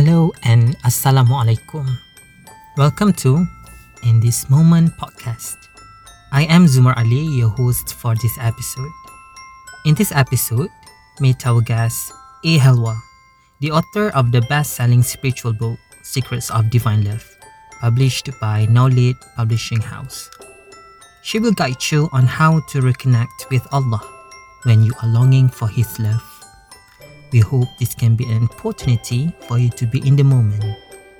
Hello 0.00 0.32
and 0.48 0.80
Assalamualaikum. 0.80 1.84
Welcome 2.80 3.12
to 3.20 3.44
In 4.00 4.16
This 4.16 4.48
Moment 4.48 4.96
podcast. 4.96 5.60
I 6.32 6.48
am 6.48 6.64
Zumar 6.64 6.96
Ali, 6.96 7.20
your 7.20 7.52
host 7.52 7.92
for 8.00 8.16
this 8.16 8.32
episode. 8.40 8.88
In 9.84 9.92
this 9.92 10.08
episode, 10.08 10.72
meet 11.20 11.44
our 11.44 11.60
guest, 11.60 12.16
A. 12.48 12.56
Helwa, 12.56 12.96
the 13.60 13.76
author 13.76 14.08
of 14.16 14.32
the 14.32 14.40
best 14.48 14.72
selling 14.72 15.04
spiritual 15.04 15.52
book, 15.52 15.76
Secrets 16.00 16.48
of 16.48 16.72
Divine 16.72 17.04
Love, 17.04 17.28
published 17.84 18.32
by 18.40 18.64
Naulit 18.72 19.20
Publishing 19.36 19.84
House. 19.84 20.32
She 21.20 21.36
will 21.36 21.52
guide 21.52 21.84
you 21.92 22.08
on 22.16 22.24
how 22.24 22.64
to 22.72 22.80
reconnect 22.80 23.52
with 23.52 23.68
Allah 23.68 24.00
when 24.64 24.80
you 24.80 24.96
are 25.04 25.12
longing 25.12 25.52
for 25.52 25.68
His 25.68 25.92
love. 26.00 26.29
We 27.32 27.38
hope 27.38 27.68
this 27.78 27.94
can 27.94 28.16
be 28.16 28.24
an 28.24 28.48
opportunity 28.50 29.32
for 29.46 29.56
you 29.56 29.70
to 29.70 29.86
be 29.86 30.02
in 30.06 30.16
the 30.16 30.24
moment, 30.24 30.64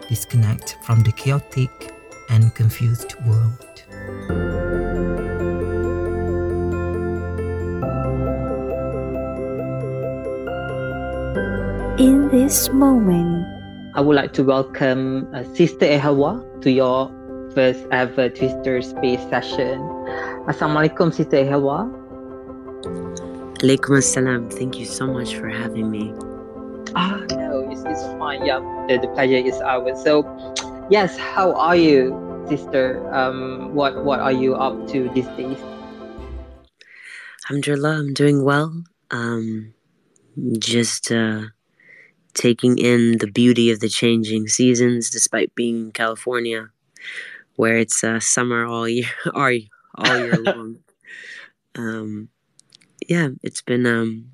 disconnect 0.08 0.76
from 0.82 1.00
the 1.00 1.12
chaotic 1.12 1.70
and 2.30 2.52
confused 2.56 3.14
world. 3.26 3.66
In 12.00 12.28
this 12.32 12.70
moment, 12.70 13.46
I 13.94 14.00
would 14.00 14.16
like 14.16 14.32
to 14.32 14.42
welcome 14.42 15.32
uh, 15.32 15.44
Sister 15.54 15.84
A. 15.84 15.98
Helwa 15.98 16.42
to 16.62 16.72
your 16.72 17.06
first 17.54 17.86
ever 17.92 18.28
Twitter 18.28 18.82
Space 18.82 19.22
session. 19.30 19.78
Assalamualaikum, 20.50 21.14
Sister 21.14 21.36
A. 21.36 21.44
Helwa. 21.44 21.99
Alaikum 23.60 24.00
assalam. 24.00 24.48
Thank 24.48 24.80
you 24.80 24.86
so 24.86 25.06
much 25.06 25.36
for 25.36 25.46
having 25.46 25.90
me. 25.90 26.16
Ah, 26.96 27.20
no, 27.28 27.68
it's, 27.68 27.84
it's 27.84 28.00
fine. 28.16 28.40
Yeah, 28.46 28.64
the, 28.88 28.96
the 28.96 29.08
pleasure 29.08 29.36
is 29.36 29.60
ours. 29.60 30.00
So, 30.00 30.24
yes, 30.88 31.18
how 31.18 31.52
are 31.52 31.76
you, 31.76 32.16
Sister? 32.48 33.04
Um, 33.12 33.74
what 33.74 34.02
what 34.02 34.18
are 34.18 34.32
you 34.32 34.56
up 34.56 34.88
to 34.96 35.12
these 35.12 35.28
days? 35.36 35.60
Alhamdulillah, 37.44 38.00
I'm 38.00 38.14
doing 38.14 38.48
well. 38.48 38.72
Um, 39.10 39.74
just 40.56 41.12
uh, 41.12 41.52
taking 42.32 42.78
in 42.78 43.18
the 43.20 43.28
beauty 43.28 43.70
of 43.70 43.80
the 43.80 43.92
changing 43.92 44.48
seasons, 44.48 45.10
despite 45.10 45.54
being 45.54 45.76
in 45.76 45.92
California, 45.92 46.72
where 47.56 47.76
it's 47.76 48.02
uh, 48.02 48.20
summer 48.20 48.64
all 48.64 48.88
year, 48.88 49.12
all, 49.34 49.52
all 50.00 50.16
year 50.16 50.38
long. 50.48 50.78
Um, 51.76 52.30
yeah, 53.10 53.30
it's 53.42 53.60
been 53.60 53.84
um, 53.86 54.30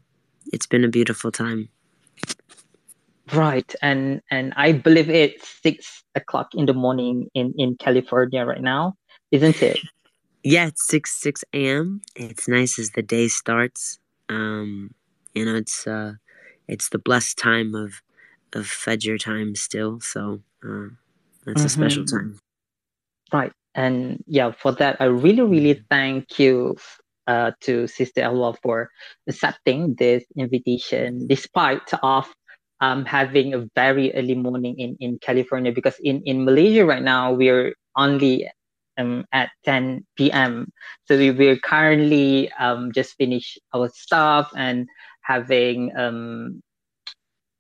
it's 0.53 0.67
been 0.67 0.85
a 0.85 0.89
beautiful 0.89 1.33
time. 1.33 1.71
Right, 3.33 3.75
and 3.83 4.21
and 4.31 4.53
I 4.57 4.73
believe 4.73 5.09
it's 5.09 5.49
six 5.63 6.05
o'clock 6.15 6.55
in 6.55 6.67
the 6.67 6.75
morning 6.75 7.29
in 7.35 7.55
in 7.57 7.77
California 7.77 8.45
right 8.45 8.61
now, 8.61 8.95
isn't 9.33 9.63
it? 9.63 9.81
Yeah, 10.45 10.69
it's 10.69 10.87
six 10.87 11.17
six 11.17 11.43
a.m. 11.55 12.03
It's 12.15 12.47
nice 12.49 12.79
as 12.79 12.91
the 12.91 13.03
day 13.03 13.29
starts. 13.29 13.99
Um, 14.29 14.93
you 15.35 15.45
know, 15.45 15.57
it's 15.57 15.87
uh, 15.87 16.15
it's 16.69 16.91
the 16.91 16.99
blessed 16.99 17.39
time 17.39 17.75
of 17.75 18.03
of 18.53 18.67
Fajr 18.67 19.19
time 19.19 19.57
still, 19.57 20.01
so 20.01 20.43
uh, 20.63 20.93
that's 21.47 21.65
a 21.65 21.71
special 21.71 22.05
Mhm. 22.05 22.11
time. 22.11 22.39
Right. 23.33 23.53
And 23.75 24.23
yeah, 24.27 24.53
for 24.53 24.73
that, 24.73 24.97
I 25.01 25.05
really, 25.07 25.43
really 25.43 25.83
thank 25.91 26.39
you 26.39 26.77
uh, 27.27 27.53
to 27.63 27.87
Sister 27.87 28.23
Helwa 28.23 28.57
for 28.63 28.91
accepting 29.29 29.95
this 29.99 30.25
invitation, 30.37 31.27
despite 31.27 31.93
of 32.03 32.33
um, 32.81 33.05
having 33.05 33.55
a 33.55 33.67
very 33.75 34.15
early 34.15 34.35
morning 34.35 34.79
in, 34.79 34.97
in 35.01 35.19
California, 35.19 35.73
because 35.73 35.97
in, 36.03 36.23
in 36.25 36.45
Malaysia 36.45 36.85
right 36.85 37.03
now, 37.03 37.33
we're 37.33 37.75
only 37.97 38.49
um, 38.99 39.25
at 39.33 39.51
10 39.65 40.07
p.m. 40.17 40.71
So 41.07 41.17
we, 41.17 41.31
we're 41.31 41.59
currently 41.59 42.51
um, 42.53 42.93
just 42.93 43.15
finished 43.17 43.59
our 43.75 43.89
stuff 43.89 44.51
and 44.57 44.87
having 45.23 45.97
um, 45.97 46.63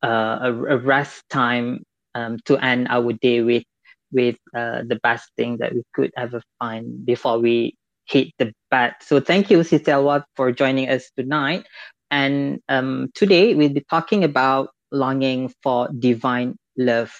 uh, 0.02 0.38
a, 0.42 0.52
a 0.52 0.78
rest 0.78 1.24
time 1.30 1.82
um, 2.14 2.38
to 2.44 2.56
end 2.58 2.88
our 2.90 3.12
day 3.12 3.42
with 3.42 3.64
with 4.12 4.36
uh, 4.54 4.82
the 4.86 4.98
best 5.02 5.28
thing 5.36 5.58
that 5.58 5.74
we 5.74 5.82
could 5.92 6.12
ever 6.16 6.40
find 6.58 7.04
before 7.04 7.38
we 7.38 7.76
hit 8.06 8.28
the 8.38 8.52
bat. 8.70 9.02
So 9.02 9.20
thank 9.20 9.50
you, 9.50 9.62
Sister 9.62 9.92
Helwa, 9.92 10.24
for 10.36 10.52
joining 10.52 10.88
us 10.88 11.10
tonight. 11.16 11.66
And 12.10 12.60
um, 12.68 13.10
today 13.14 13.54
we'll 13.54 13.72
be 13.72 13.84
talking 13.90 14.24
about 14.24 14.70
longing 14.92 15.52
for 15.62 15.88
divine 15.98 16.56
love. 16.78 17.12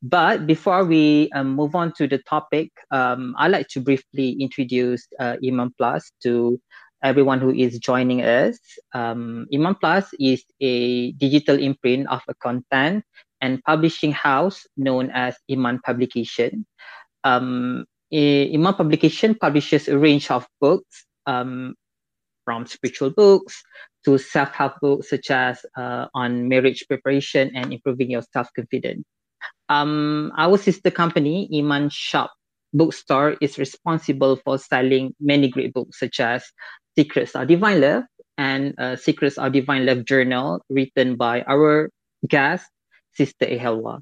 But 0.00 0.46
before 0.46 0.84
we 0.84 1.28
um, 1.34 1.54
move 1.56 1.74
on 1.74 1.92
to 1.94 2.06
the 2.06 2.18
topic, 2.18 2.70
um, 2.92 3.34
I'd 3.36 3.50
like 3.50 3.68
to 3.68 3.80
briefly 3.80 4.36
introduce 4.38 5.06
uh, 5.18 5.36
Iman 5.44 5.74
Plus 5.76 6.12
to 6.22 6.60
everyone 7.02 7.40
who 7.40 7.52
is 7.52 7.78
joining 7.78 8.22
us. 8.22 8.58
Um, 8.94 9.46
Iman 9.52 9.74
Plus 9.74 10.08
is 10.20 10.44
a 10.60 11.12
digital 11.12 11.58
imprint 11.58 12.08
of 12.08 12.22
a 12.28 12.34
content 12.34 13.04
and 13.40 13.62
publishing 13.64 14.12
house 14.12 14.66
known 14.76 15.10
as 15.10 15.36
Iman 15.50 15.80
Publication. 15.84 16.64
Um, 17.24 17.84
I- 18.12 18.50
Iman 18.54 18.74
Publication 18.74 19.34
publishes 19.34 19.88
a 19.88 19.98
range 19.98 20.30
of 20.30 20.46
books, 20.60 21.06
um, 21.26 21.74
from 22.44 22.64
spiritual 22.66 23.10
books 23.10 23.62
to 24.04 24.16
self-help 24.16 24.80
books 24.80 25.10
such 25.10 25.30
as 25.30 25.60
uh, 25.76 26.06
on 26.14 26.48
marriage 26.48 26.86
preparation 26.88 27.52
and 27.54 27.74
improving 27.74 28.10
your 28.10 28.22
self-confidence. 28.32 29.04
Um, 29.68 30.32
our 30.38 30.56
sister 30.56 30.90
company, 30.90 31.48
Iman 31.52 31.90
Shoppe 31.90 32.32
Bookstore, 32.72 33.36
is 33.42 33.58
responsible 33.58 34.36
for 34.36 34.56
selling 34.56 35.14
many 35.20 35.48
great 35.48 35.74
books 35.74 36.00
such 36.00 36.20
as 36.20 36.42
Secrets 36.96 37.36
of 37.36 37.48
Divine 37.48 37.80
Love 37.82 38.04
and 38.38 38.72
uh, 38.80 38.96
Secrets 38.96 39.36
of 39.36 39.52
Divine 39.52 39.84
Love 39.84 40.06
Journal, 40.06 40.62
written 40.70 41.16
by 41.16 41.42
our 41.42 41.90
guest, 42.26 42.64
Sister 43.12 43.44
A. 43.44 43.58
Helwa. 43.58 44.00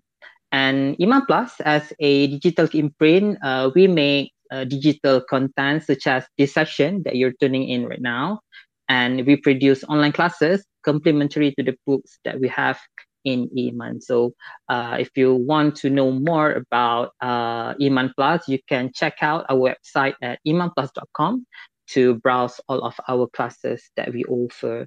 And 0.53 0.97
Iman 1.01 1.27
Plus, 1.27 1.61
as 1.61 1.93
a 1.99 2.29
digital 2.29 2.69
imprint, 2.73 3.39
uh, 3.43 3.71
we 3.75 3.89
make 3.89 4.33
uh, 4.51 4.65
digital 4.65 5.21
content 5.21 5.85
such 5.85 6.07
as 6.07 6.25
this 6.39 6.55
session 6.55 7.03
that 7.05 7.17
you're 7.17 7.35
tuning 7.41 7.69
in 7.69 7.87
right 7.87 8.01
now. 8.01 8.41
And 8.89 9.27
we 9.27 9.37
produce 9.37 9.83
online 9.85 10.13
classes 10.13 10.65
complementary 10.85 11.53
to 11.59 11.65
the 11.65 11.77
books 11.85 12.19
that 12.25 12.39
we 12.39 12.49
have 12.49 12.79
in 13.25 13.51
Iman. 13.59 14.01
So 14.01 14.33
uh, 14.69 14.97
if 15.01 15.11
you 15.17 15.35
want 15.35 15.75
to 15.83 15.91
know 15.91 16.13
more 16.13 16.53
about 16.53 17.11
uh, 17.21 17.75
Iman 17.83 18.13
Plus, 18.17 18.49
you 18.49 18.61
can 18.69 18.93
check 18.95 19.17
out 19.21 19.45
our 19.51 19.59
website 19.59 20.15
at 20.23 20.39
imanplus.com 20.47 21.45
to 21.89 22.15
browse 22.15 22.61
all 22.69 22.81
of 22.83 22.95
our 23.09 23.27
classes 23.27 23.91
that 23.97 24.13
we 24.13 24.25
offer. 24.25 24.87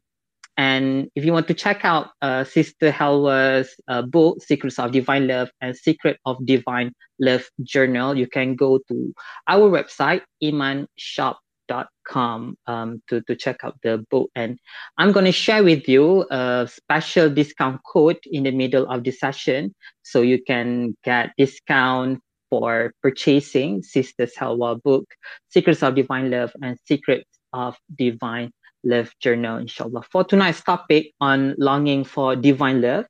And 0.59 1.07
if 1.15 1.23
you 1.23 1.31
want 1.31 1.47
to 1.47 1.53
check 1.53 1.85
out 1.85 2.09
uh, 2.21 2.43
Sister 2.43 2.91
Helwa's 2.91 3.73
uh, 3.87 4.01
book, 4.01 4.43
Secrets 4.43 4.77
of 4.77 4.91
Divine 4.91 5.25
Love 5.25 5.49
and 5.61 5.73
Secret 5.73 6.19
of 6.25 6.45
Divine 6.45 6.91
Love 7.17 7.45
Journal, 7.63 8.17
you 8.17 8.27
can 8.27 8.55
go 8.55 8.77
to 8.89 9.13
our 9.47 9.71
website, 9.71 10.23
imanshoppe.com, 10.43 12.57
um, 12.67 13.01
to, 13.07 13.21
to 13.21 13.37
check 13.37 13.63
out 13.63 13.77
the 13.83 14.05
book. 14.11 14.29
And 14.35 14.59
I'm 14.97 15.13
going 15.13 15.27
to 15.27 15.31
share 15.31 15.63
with 15.63 15.87
you 15.87 16.27
a 16.29 16.69
special 16.69 17.29
discount 17.29 17.79
code 17.89 18.19
in 18.25 18.43
the 18.43 18.51
middle 18.51 18.85
of 18.91 19.05
the 19.05 19.11
session. 19.11 19.73
So 20.03 20.23
you 20.23 20.43
can 20.43 20.97
get 21.05 21.31
discount 21.37 22.19
for 22.49 22.91
purchasing 23.01 23.81
Sister 23.81 24.25
Helwa 24.25 24.83
book, 24.83 25.05
Secrets 25.47 25.83
of 25.83 25.95
Divine 25.95 26.29
Love 26.29 26.51
and 26.61 26.77
Secrets 26.85 27.29
of 27.53 27.77
Divine 27.95 28.51
Love 28.83 29.11
Journal, 29.19 29.57
inshallah. 29.57 30.03
For 30.11 30.23
tonight's 30.23 30.63
topic 30.63 31.13
on 31.19 31.55
longing 31.57 32.03
for 32.03 32.35
divine 32.35 32.81
love, 32.81 33.05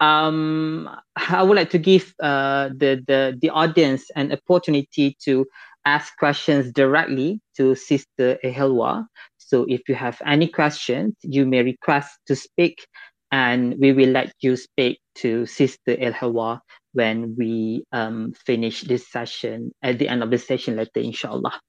um, 0.00 0.88
I 1.16 1.42
would 1.42 1.56
like 1.56 1.70
to 1.70 1.78
give 1.78 2.14
uh, 2.20 2.68
the, 2.68 3.02
the, 3.06 3.38
the 3.40 3.50
audience 3.50 4.10
an 4.16 4.32
opportunity 4.32 5.16
to 5.24 5.46
ask 5.84 6.16
questions 6.18 6.72
directly 6.72 7.40
to 7.56 7.74
Sister 7.74 8.38
A. 8.42 8.52
Helwa. 8.52 9.06
So 9.38 9.66
if 9.68 9.88
you 9.88 9.94
have 9.94 10.20
any 10.24 10.48
questions, 10.48 11.14
you 11.22 11.46
may 11.46 11.62
request 11.62 12.18
to 12.26 12.36
speak 12.36 12.86
and 13.30 13.76
we 13.78 13.92
will 13.92 14.10
let 14.10 14.32
you 14.40 14.56
speak 14.56 15.00
to 15.16 15.46
Sister 15.46 15.92
A. 15.92 16.12
Helwa 16.12 16.60
when 16.92 17.34
we 17.36 17.84
um, 17.92 18.32
finish 18.46 18.82
this 18.82 19.10
session 19.10 19.72
at 19.82 19.98
the 19.98 20.08
end 20.08 20.22
of 20.22 20.30
the 20.30 20.38
session 20.38 20.76
later, 20.76 21.00
inshallah. 21.00 21.60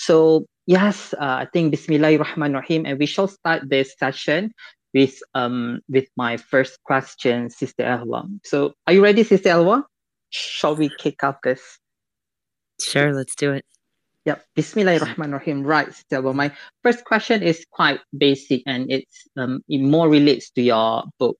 So 0.00 0.46
yes, 0.66 1.12
uh, 1.14 1.44
I 1.44 1.46
think 1.52 1.74
Bismillahirrahmanirrahim, 1.74 2.88
and 2.88 2.98
we 2.98 3.04
shall 3.04 3.28
start 3.28 3.68
this 3.68 3.92
session 3.98 4.52
with 4.94 5.20
um 5.34 5.80
with 5.88 6.08
my 6.16 6.38
first 6.38 6.82
question, 6.84 7.50
Sister 7.50 7.84
Helwa. 7.84 8.24
So 8.44 8.72
are 8.86 8.94
you 8.94 9.04
ready, 9.04 9.24
Sister 9.24 9.50
Helwa? 9.50 9.84
Shall 10.30 10.74
we 10.74 10.88
kick 10.88 11.22
off 11.22 11.36
this? 11.44 11.60
Sure, 12.80 13.12
let's 13.12 13.34
do 13.34 13.52
it. 13.52 13.66
Yep. 14.24 14.44
Bismillahirrahmanirrahim. 14.56 15.66
Right, 15.66 15.92
Sister. 15.92 16.22
Well, 16.22 16.34
my 16.34 16.52
first 16.82 17.04
question 17.04 17.42
is 17.42 17.66
quite 17.70 18.00
basic 18.16 18.62
and 18.66 18.90
it's 18.90 19.28
um, 19.36 19.60
it 19.68 19.82
more 19.82 20.08
relates 20.08 20.50
to 20.52 20.62
your 20.62 21.04
book. 21.18 21.36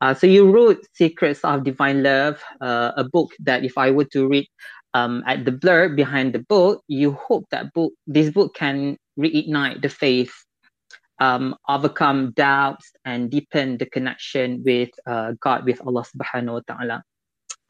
Uh, 0.00 0.12
so 0.12 0.26
you 0.26 0.50
wrote 0.50 0.84
Secrets 0.92 1.40
of 1.44 1.64
Divine 1.64 2.02
Love, 2.02 2.42
uh, 2.60 2.92
a 2.96 3.04
book 3.04 3.32
that 3.40 3.64
if 3.64 3.78
I 3.78 3.90
were 3.90 4.08
to 4.12 4.28
read 4.28 4.48
um, 4.94 5.22
at 5.26 5.44
the 5.44 5.52
blur 5.52 5.88
behind 5.90 6.34
the 6.34 6.40
book, 6.40 6.82
you 6.88 7.12
hope 7.12 7.44
that 7.50 7.72
book 7.72 7.92
this 8.06 8.30
book 8.30 8.54
can 8.54 8.96
reignite 9.18 9.82
the 9.82 9.88
faith, 9.88 10.32
um, 11.20 11.54
overcome 11.68 12.32
doubts, 12.32 12.90
and 13.04 13.30
deepen 13.30 13.78
the 13.78 13.86
connection 13.86 14.62
with 14.64 14.90
uh, 15.06 15.32
God, 15.40 15.64
with 15.64 15.80
Allah 15.86 16.04
Subhanahu 16.04 16.52
wa 16.52 16.60
Taala 16.68 17.02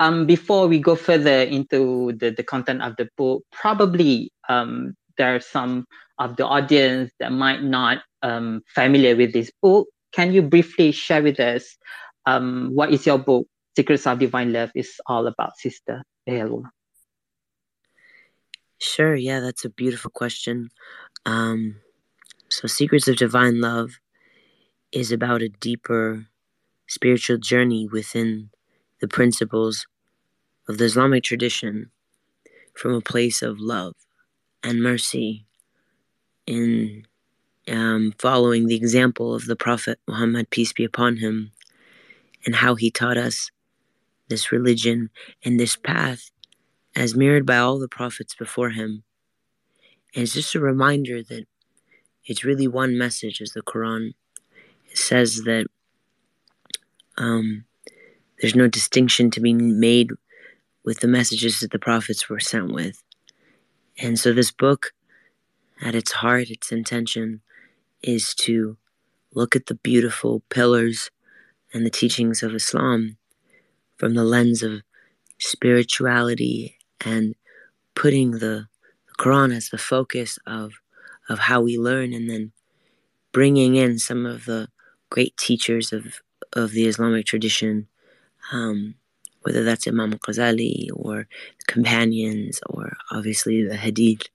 um, 0.02 0.26
before 0.26 0.66
we 0.66 0.80
go 0.80 0.96
further 0.96 1.42
into 1.42 2.12
the, 2.18 2.30
the 2.30 2.42
content 2.42 2.82
of 2.82 2.96
the 2.96 3.08
book, 3.16 3.44
probably 3.52 4.32
um, 4.48 4.94
there 5.16 5.36
are 5.36 5.40
some 5.40 5.84
of 6.18 6.36
the 6.36 6.44
audience 6.44 7.12
that 7.20 7.30
might 7.30 7.62
not 7.62 7.98
um, 8.22 8.62
familiar 8.74 9.14
with 9.14 9.32
this 9.32 9.52
book. 9.62 9.86
Can 10.12 10.32
you 10.32 10.42
briefly 10.42 10.90
share 10.90 11.22
with 11.22 11.38
us 11.38 11.76
um, 12.26 12.70
what 12.74 12.92
is 12.92 13.06
your 13.06 13.18
book, 13.18 13.46
Secrets 13.76 14.06
of 14.06 14.18
Divine 14.18 14.52
Love, 14.52 14.72
is 14.74 14.92
all 15.06 15.26
about, 15.26 15.56
Sister. 15.58 16.02
Sure, 18.82 19.14
yeah, 19.14 19.38
that's 19.38 19.64
a 19.64 19.70
beautiful 19.70 20.10
question. 20.10 20.68
Um, 21.24 21.76
so, 22.48 22.66
Secrets 22.66 23.06
of 23.06 23.16
Divine 23.16 23.60
Love 23.60 24.00
is 24.90 25.12
about 25.12 25.40
a 25.40 25.48
deeper 25.48 26.26
spiritual 26.88 27.38
journey 27.38 27.86
within 27.86 28.50
the 29.00 29.06
principles 29.06 29.86
of 30.68 30.78
the 30.78 30.84
Islamic 30.84 31.22
tradition 31.22 31.92
from 32.74 32.94
a 32.94 33.00
place 33.00 33.40
of 33.40 33.60
love 33.60 33.94
and 34.64 34.82
mercy 34.82 35.46
in 36.46 37.06
um, 37.68 38.14
following 38.18 38.66
the 38.66 38.76
example 38.76 39.34
of 39.34 39.46
the 39.46 39.56
Prophet 39.56 40.00
Muhammad, 40.08 40.50
peace 40.50 40.72
be 40.72 40.84
upon 40.84 41.18
him, 41.18 41.52
and 42.44 42.56
how 42.56 42.74
he 42.74 42.90
taught 42.90 43.16
us 43.16 43.52
this 44.28 44.52
religion 44.52 45.10
and 45.44 45.60
this 45.60 45.76
path 45.76 46.30
as 46.94 47.14
mirrored 47.14 47.46
by 47.46 47.56
all 47.56 47.78
the 47.78 47.88
prophets 47.88 48.34
before 48.34 48.70
him. 48.70 49.02
And 50.14 50.22
it's 50.24 50.34
just 50.34 50.54
a 50.54 50.60
reminder 50.60 51.22
that 51.22 51.46
it's 52.24 52.44
really 52.44 52.68
one 52.68 52.98
message 52.98 53.40
as 53.40 53.52
the 53.52 53.62
Quran. 53.62 54.14
It 54.90 54.98
says 54.98 55.42
that 55.44 55.66
um, 57.16 57.64
there's 58.40 58.54
no 58.54 58.68
distinction 58.68 59.30
to 59.30 59.40
be 59.40 59.54
made 59.54 60.10
with 60.84 61.00
the 61.00 61.08
messages 61.08 61.60
that 61.60 61.70
the 61.70 61.78
prophets 61.78 62.28
were 62.28 62.40
sent 62.40 62.72
with. 62.72 63.02
And 63.98 64.18
so, 64.18 64.32
this 64.32 64.50
book, 64.50 64.92
at 65.80 65.94
its 65.94 66.12
heart, 66.12 66.50
its 66.50 66.72
intention 66.72 67.40
is 68.02 68.34
to 68.34 68.76
look 69.34 69.54
at 69.56 69.66
the 69.66 69.74
beautiful 69.74 70.42
pillars 70.50 71.10
and 71.72 71.86
the 71.86 71.90
teachings 71.90 72.42
of 72.42 72.54
Islam 72.54 73.16
from 73.96 74.14
the 74.14 74.24
lens 74.24 74.62
of 74.62 74.82
spirituality 75.38 76.78
and 77.04 77.34
putting 77.94 78.32
the, 78.32 78.38
the 78.38 79.14
Quran 79.18 79.54
as 79.54 79.68
the 79.68 79.78
focus 79.78 80.38
of, 80.46 80.74
of 81.28 81.38
how 81.38 81.60
we 81.60 81.78
learn, 81.78 82.12
and 82.12 82.28
then 82.28 82.52
bringing 83.32 83.76
in 83.76 83.98
some 83.98 84.26
of 84.26 84.44
the 84.44 84.68
great 85.10 85.36
teachers 85.36 85.92
of, 85.92 86.20
of 86.52 86.72
the 86.72 86.86
Islamic 86.86 87.26
tradition. 87.26 87.88
Um, 88.52 88.96
whether 89.42 89.64
that's 89.64 89.86
Imam 89.86 90.12
Ghazali 90.14 90.88
or 90.94 91.26
companions 91.66 92.60
or 92.68 92.96
obviously 93.10 93.66
the 93.66 93.76
Hadith. 93.76 94.28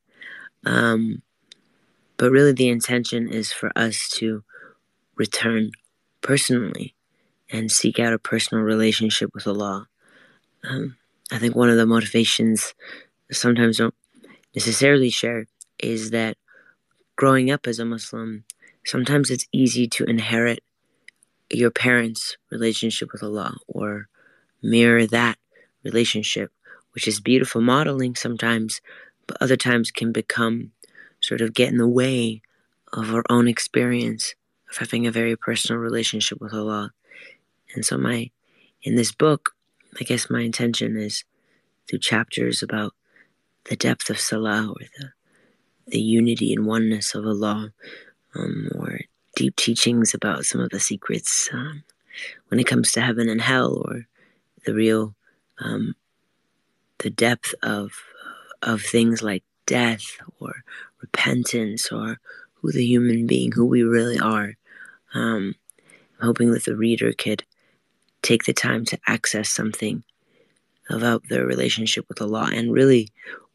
Um, 0.65 1.21
but 2.17 2.31
really, 2.31 2.51
the 2.51 2.69
intention 2.69 3.29
is 3.29 3.51
for 3.51 3.71
us 3.75 4.09
to 4.15 4.43
return 5.15 5.71
personally 6.21 6.95
and 7.49 7.71
seek 7.71 7.99
out 7.99 8.13
a 8.13 8.19
personal 8.19 8.63
relationship 8.63 9.31
with 9.33 9.47
Allah. 9.47 9.87
Um, 10.63 10.97
I 11.31 11.39
think 11.39 11.55
one 11.55 11.69
of 11.69 11.77
the 11.77 11.85
motivations 11.85 12.73
sometimes 13.31 13.77
don't 13.77 13.93
necessarily 14.55 15.09
share 15.09 15.47
is 15.79 16.11
that 16.11 16.37
growing 17.15 17.51
up 17.51 17.67
as 17.67 17.79
a 17.79 17.85
Muslim, 17.85 18.45
sometimes 18.85 19.29
it's 19.29 19.47
easy 19.51 19.87
to 19.87 20.05
inherit 20.05 20.63
your 21.49 21.71
parents' 21.71 22.37
relationship 22.49 23.11
with 23.11 23.23
Allah 23.23 23.57
or 23.67 24.07
mirror 24.61 25.05
that 25.07 25.37
relationship, 25.83 26.51
which 26.93 27.07
is 27.07 27.19
beautiful 27.19 27.61
modeling 27.61 28.15
sometimes, 28.15 28.81
but 29.27 29.37
other 29.41 29.57
times 29.57 29.91
can 29.91 30.11
become 30.11 30.71
sort 31.19 31.41
of 31.41 31.53
get 31.53 31.69
in 31.69 31.77
the 31.77 31.87
way 31.87 32.41
of 32.93 33.13
our 33.13 33.23
own 33.29 33.47
experience 33.47 34.33
of 34.69 34.77
having 34.77 35.05
a 35.05 35.11
very 35.11 35.35
personal 35.35 35.81
relationship 35.81 36.39
with 36.39 36.53
Allah. 36.53 36.91
And 37.75 37.85
so 37.85 37.97
my 37.97 38.31
in 38.83 38.95
this 38.95 39.11
book, 39.11 39.53
I 39.99 40.03
guess 40.03 40.29
my 40.29 40.41
intention 40.41 40.97
is 40.97 41.23
through 41.87 41.99
chapters 41.99 42.61
about 42.61 42.93
the 43.65 43.75
depth 43.75 44.09
of 44.09 44.19
Salah 44.19 44.69
or 44.69 44.85
the 44.99 45.09
the 45.89 46.01
unity 46.01 46.51
and 46.51 46.65
oneness 46.65 47.15
of 47.15 47.25
Allah, 47.25 47.71
um, 48.35 48.69
or 48.75 48.99
deep 49.37 49.55
teachings 49.55 50.13
about 50.13 50.45
some 50.45 50.59
of 50.59 50.69
the 50.69 50.81
secrets 50.81 51.49
um, 51.53 51.83
when 52.49 52.59
it 52.59 52.67
comes 52.67 52.91
to 52.91 53.01
heaven 53.01 53.29
and 53.29 53.39
hell, 53.41 53.81
or 53.85 54.05
the 54.65 54.73
real 54.73 55.15
um, 55.59 55.95
the 56.99 57.09
depth 57.09 57.55
of 57.63 57.91
of 58.61 58.81
things 58.81 59.23
like 59.23 59.43
death 59.65 60.17
or 60.39 60.63
repentance 61.01 61.91
or 61.91 62.19
who 62.55 62.71
the 62.71 62.85
human 62.85 63.27
being 63.27 63.51
who 63.51 63.65
we 63.65 63.83
really 63.83 64.19
are. 64.19 64.55
Um, 65.13 65.55
i'm 66.19 66.25
hoping 66.27 66.51
that 66.51 66.65
the 66.65 66.75
reader 66.75 67.13
could 67.13 67.43
take 68.21 68.45
the 68.45 68.53
time 68.53 68.85
to 68.85 68.99
access 69.07 69.49
something 69.49 70.03
about 70.89 71.27
their 71.29 71.45
relationship 71.45 72.05
with 72.07 72.21
Allah 72.21 72.49
and 72.53 72.71
really 72.71 73.09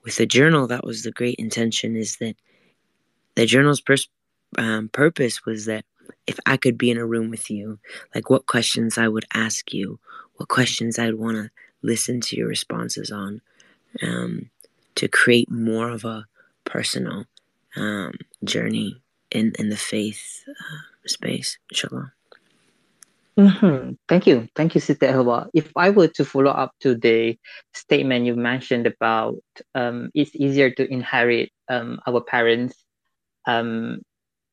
with 0.05 0.17
the 0.17 0.27
journal 0.27 0.67
that 0.67 0.85
was 0.85 1.03
the 1.03 1.13
great 1.13 1.37
intention 1.37 1.97
is 1.97 2.17
that 2.17 2.37
the 3.35 3.47
journal's 3.47 3.81
pers- 3.81 4.09
um, 4.59 4.89
purpose 4.89 5.45
was 5.45 5.67
that 5.67 5.85
if 6.27 6.39
I 6.47 6.57
could 6.57 6.77
be 6.77 6.91
in 6.91 6.99
a 6.99 7.07
room 7.07 7.31
with 7.31 7.51
you, 7.51 7.79
like 8.15 8.29
what 8.29 8.47
questions 8.47 8.99
I 8.99 9.09
would 9.09 9.25
ask 9.33 9.73
you, 9.73 9.99
what 10.37 10.49
questions 10.49 10.99
I'd 10.99 11.15
want 11.15 11.37
to 11.37 11.51
listen 11.83 12.21
to 12.21 12.37
your 12.37 12.49
responses 12.49 13.11
on, 13.11 13.41
um, 14.03 14.51
to 14.97 15.09
create 15.09 15.51
more 15.51 15.91
of 15.91 16.05
a 16.05 16.27
personal 16.65 17.25
um, 17.77 18.13
journey 18.45 19.01
in, 19.31 19.53
in 19.59 19.71
the 19.71 19.77
faith 19.77 20.45
uh, 20.49 21.07
space, 21.07 21.59
inshallah. 21.71 22.13
Mm-hmm. 23.39 23.93
Thank 24.09 24.27
you. 24.27 24.49
Thank 24.55 24.75
you, 24.75 24.81
Sister 24.81 25.07
Helwa. 25.07 25.49
If 25.55 25.73
I 25.75 25.91
were 25.91 26.09
to 26.09 26.25
follow 26.25 26.51
up 26.51 26.73
to 26.81 26.95
the 26.95 27.39
statement 27.73 28.27
you 28.27 28.37
mentioned 28.37 28.87
about 28.87 29.39
um, 29.75 30.11
it's 30.15 30.37
easier 30.37 30.71
to 30.73 30.93
inherit 30.93 31.51
um, 31.69 31.99
our 32.07 32.21
parents' 32.21 32.77
um, 33.47 34.03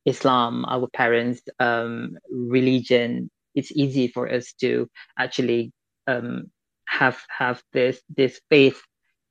Islam, 0.06 0.64
our 0.66 0.88
parents' 0.88 1.42
um, 1.58 2.16
religion, 2.32 3.30
it's 3.54 3.70
easy 3.72 4.08
for 4.08 4.32
us 4.32 4.52
to 4.60 4.88
actually 5.18 5.72
um, 6.06 6.50
have 6.86 7.20
have 7.28 7.62
this 7.72 8.00
this 8.16 8.40
faith 8.48 8.80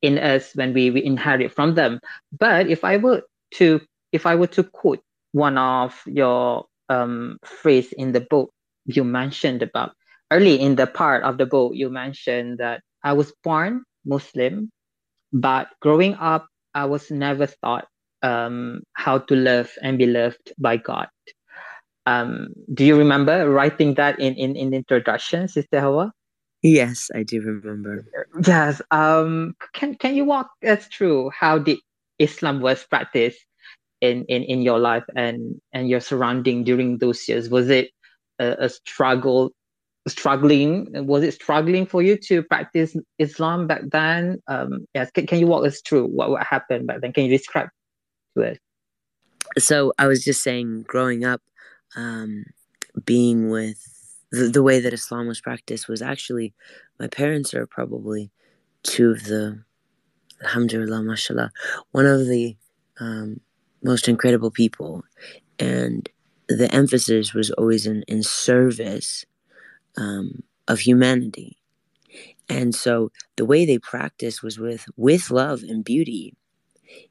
in 0.02 0.20
us 0.20 0.52
when 0.56 0.74
we, 0.74 0.92
we 0.92 1.04
inherit 1.04 1.52
from 1.52 1.74
them. 1.74 2.00
But 2.38 2.68
if 2.70 2.84
I 2.84 2.98
were 2.98 3.24
to 3.56 3.82
if 4.12 4.28
I 4.28 4.36
were 4.36 4.48
to 4.48 4.64
quote 4.64 5.02
one 5.32 5.58
of 5.58 6.00
your 6.06 6.66
um, 6.90 7.40
phrase 7.44 7.92
in 7.94 8.12
the 8.12 8.22
book 8.22 8.52
you 8.96 9.04
mentioned 9.04 9.62
about 9.62 9.92
early 10.32 10.60
in 10.60 10.76
the 10.76 10.88
part 10.88 11.24
of 11.24 11.38
the 11.38 11.46
book 11.46 11.74
you 11.76 11.90
mentioned 11.90 12.58
that 12.60 12.82
I 13.04 13.14
was 13.14 13.34
born 13.44 13.84
Muslim, 14.06 14.70
but 15.34 15.68
growing 15.82 16.16
up 16.16 16.48
I 16.74 16.86
was 16.86 17.10
never 17.12 17.48
taught 17.64 17.88
um, 18.22 18.82
how 18.94 19.20
to 19.20 19.36
love 19.36 19.72
and 19.82 19.98
be 19.98 20.06
loved 20.06 20.54
by 20.58 20.78
God. 20.78 21.08
Um, 22.06 22.50
do 22.74 22.86
you 22.86 22.98
remember 22.98 23.50
writing 23.50 23.94
that 23.96 24.20
in, 24.20 24.34
in, 24.36 24.56
in 24.56 24.74
introduction, 24.74 25.48
Sister 25.48 25.80
Helwa? 25.80 26.12
Yes, 26.62 27.10
I 27.16 27.24
do 27.24 27.42
remember. 27.42 28.06
Yes. 28.46 28.82
Um, 28.92 29.54
can 29.74 29.96
can 29.96 30.16
you 30.16 30.26
walk 30.26 30.50
us 30.66 30.86
through 30.88 31.30
how 31.30 31.58
did 31.60 31.80
Islam 32.18 32.60
was 32.60 32.84
practiced 32.84 33.40
in, 34.02 34.26
in, 34.26 34.44
in 34.44 34.62
your 34.62 34.80
life 34.80 35.06
and, 35.16 35.62
and 35.72 35.88
your 35.88 36.02
surrounding 36.02 36.64
during 36.64 36.98
those 36.98 37.28
years? 37.30 37.50
Was 37.50 37.70
it 37.70 37.92
a, 38.40 38.66
a 38.66 38.70
struggle 38.70 39.52
struggling 40.08 40.88
was 41.06 41.24
it 41.24 41.34
struggling 41.34 41.86
for 41.86 42.02
you 42.02 42.18
to 42.18 42.42
practice 42.44 42.96
islam 43.20 43.68
back 43.68 43.82
then? 43.92 44.40
Um 44.48 44.86
yes 44.94 45.12
can, 45.12 45.28
can 45.28 45.40
you 45.40 45.48
walk 45.48 45.66
us 45.66 45.82
through 45.82 46.08
what, 46.08 46.30
what 46.32 46.44
happened 46.44 46.88
back 46.88 47.02
then? 47.02 47.14
Can 47.14 47.26
you 47.26 47.38
describe 47.38 47.70
to 48.38 48.44
it 48.44 48.60
so 49.58 49.92
i 49.98 50.06
was 50.06 50.24
just 50.24 50.44
saying 50.44 50.84
growing 50.88 51.26
up 51.26 51.42
um 51.96 52.46
being 53.04 53.50
with 53.50 53.84
the, 54.32 54.48
the 54.48 54.62
way 54.62 54.80
that 54.80 54.94
Islam 54.94 55.28
was 55.28 55.42
practiced 55.42 55.88
was 55.88 56.04
actually 56.04 56.54
my 57.00 57.08
parents 57.08 57.54
are 57.56 57.66
probably 57.66 58.30
two 58.84 59.10
of 59.10 59.24
the 59.24 59.64
alhamdulillah 60.44 61.02
mashallah 61.02 61.52
one 61.92 62.06
of 62.06 62.28
the 62.28 62.56
um, 63.00 63.42
most 63.84 64.08
incredible 64.08 64.52
people. 64.52 65.04
And 65.58 66.08
the 66.50 66.74
emphasis 66.74 67.34
was 67.34 67.52
always 67.52 67.86
in, 67.86 68.04
in 68.08 68.24
service 68.24 69.26
um, 69.98 70.44
of 70.68 70.80
humanity. 70.80 71.58
And 72.50 72.74
so 72.74 73.12
the 73.38 73.46
way 73.46 73.66
they 73.66 73.78
practiced 73.78 74.42
was 74.42 74.58
with 74.58 74.86
with 74.98 75.30
love 75.30 75.62
and 75.62 75.84
beauty. 75.84 76.36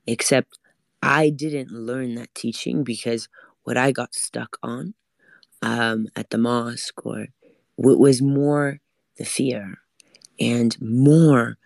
Except 0.07 0.59
I 1.03 1.31
didn't 1.31 1.71
learn 1.71 2.17
that 2.17 2.35
teaching 2.35 2.83
because 2.83 3.29
what 3.63 3.77
I 3.77 3.93
got 3.93 4.15
stuck 4.15 4.57
on 4.63 4.95
um, 5.63 6.09
at 6.17 6.31
the 6.31 6.39
mosque 6.39 7.05
or 7.07 7.29
what 7.77 7.99
was 7.99 8.21
more 8.21 8.81
the 9.17 9.25
fear 9.25 9.79
and 10.41 10.77
more 10.81 11.57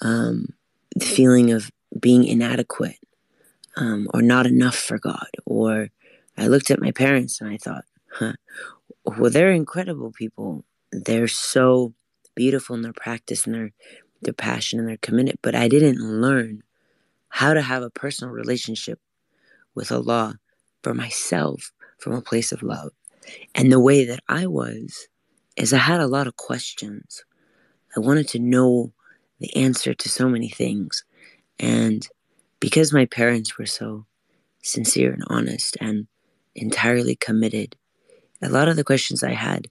um, 0.00 0.48
the 0.94 1.04
feeling 1.04 1.50
of 1.50 1.70
being 1.98 2.24
inadequate 2.24 2.98
um, 3.76 4.08
or 4.12 4.20
not 4.22 4.46
enough 4.46 4.76
for 4.76 4.98
God. 4.98 5.28
Or 5.46 5.88
I 6.36 6.46
looked 6.46 6.70
at 6.70 6.80
my 6.80 6.90
parents 6.90 7.40
and 7.40 7.50
I 7.50 7.56
thought, 7.56 7.84
huh, 8.10 8.34
well, 9.04 9.30
they're 9.30 9.50
incredible 9.52 10.12
people. 10.12 10.64
They're 10.90 11.28
so 11.28 11.94
beautiful 12.34 12.76
in 12.76 12.82
their 12.82 12.92
practice 12.92 13.46
and 13.46 13.54
their 13.54 13.72
their 14.22 14.32
passion 14.32 14.78
and 14.78 14.88
their 14.88 14.98
commitment. 14.98 15.40
But 15.42 15.54
I 15.54 15.68
didn't 15.68 15.98
learn 15.98 16.62
how 17.28 17.54
to 17.54 17.62
have 17.62 17.82
a 17.82 17.90
personal 17.90 18.32
relationship 18.32 19.00
with 19.74 19.90
Allah 19.90 20.38
for 20.82 20.94
myself 20.94 21.72
from 21.98 22.12
a 22.12 22.20
place 22.20 22.52
of 22.52 22.62
love. 22.62 22.92
And 23.54 23.70
the 23.70 23.80
way 23.80 24.04
that 24.04 24.20
I 24.28 24.46
was 24.46 25.08
is 25.56 25.72
I 25.72 25.78
had 25.78 26.00
a 26.00 26.06
lot 26.06 26.26
of 26.26 26.36
questions. 26.36 27.24
I 27.96 28.00
wanted 28.00 28.28
to 28.28 28.38
know 28.38 28.92
the 29.38 29.54
answer 29.56 29.94
to 29.94 30.08
so 30.08 30.28
many 30.28 30.48
things. 30.48 31.04
And 31.58 32.08
because 32.60 32.92
my 32.92 33.06
parents 33.06 33.58
were 33.58 33.66
so 33.66 34.06
sincere 34.62 35.12
and 35.12 35.24
honest 35.26 35.76
and 35.80 36.06
entirely 36.54 37.16
committed, 37.16 37.76
a 38.42 38.48
lot 38.48 38.68
of 38.68 38.76
the 38.76 38.84
questions 38.84 39.22
I 39.22 39.32
had, 39.32 39.68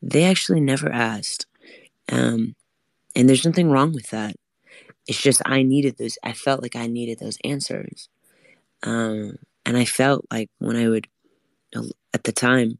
they 0.00 0.24
actually 0.24 0.60
never 0.60 0.90
asked. 0.90 1.46
Um, 2.10 2.54
and 3.16 3.28
there's 3.28 3.46
nothing 3.46 3.70
wrong 3.70 3.92
with 3.92 4.10
that. 4.10 4.36
It's 5.06 5.20
just 5.20 5.42
I 5.44 5.62
needed 5.62 5.98
those, 5.98 6.18
I 6.22 6.32
felt 6.32 6.62
like 6.62 6.76
I 6.76 6.86
needed 6.86 7.18
those 7.18 7.38
answers. 7.44 8.08
Um, 8.82 9.38
and 9.66 9.76
I 9.76 9.84
felt 9.84 10.26
like 10.30 10.50
when 10.58 10.76
I 10.76 10.88
would, 10.88 11.08
at 12.12 12.24
the 12.24 12.32
time, 12.32 12.78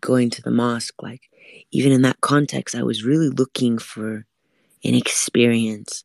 going 0.00 0.30
to 0.30 0.42
the 0.42 0.50
mosque, 0.50 1.02
like 1.02 1.30
even 1.70 1.92
in 1.92 2.02
that 2.02 2.20
context, 2.20 2.74
I 2.74 2.82
was 2.82 3.04
really 3.04 3.28
looking 3.28 3.78
for 3.78 4.26
an 4.84 4.94
experience, 4.94 6.04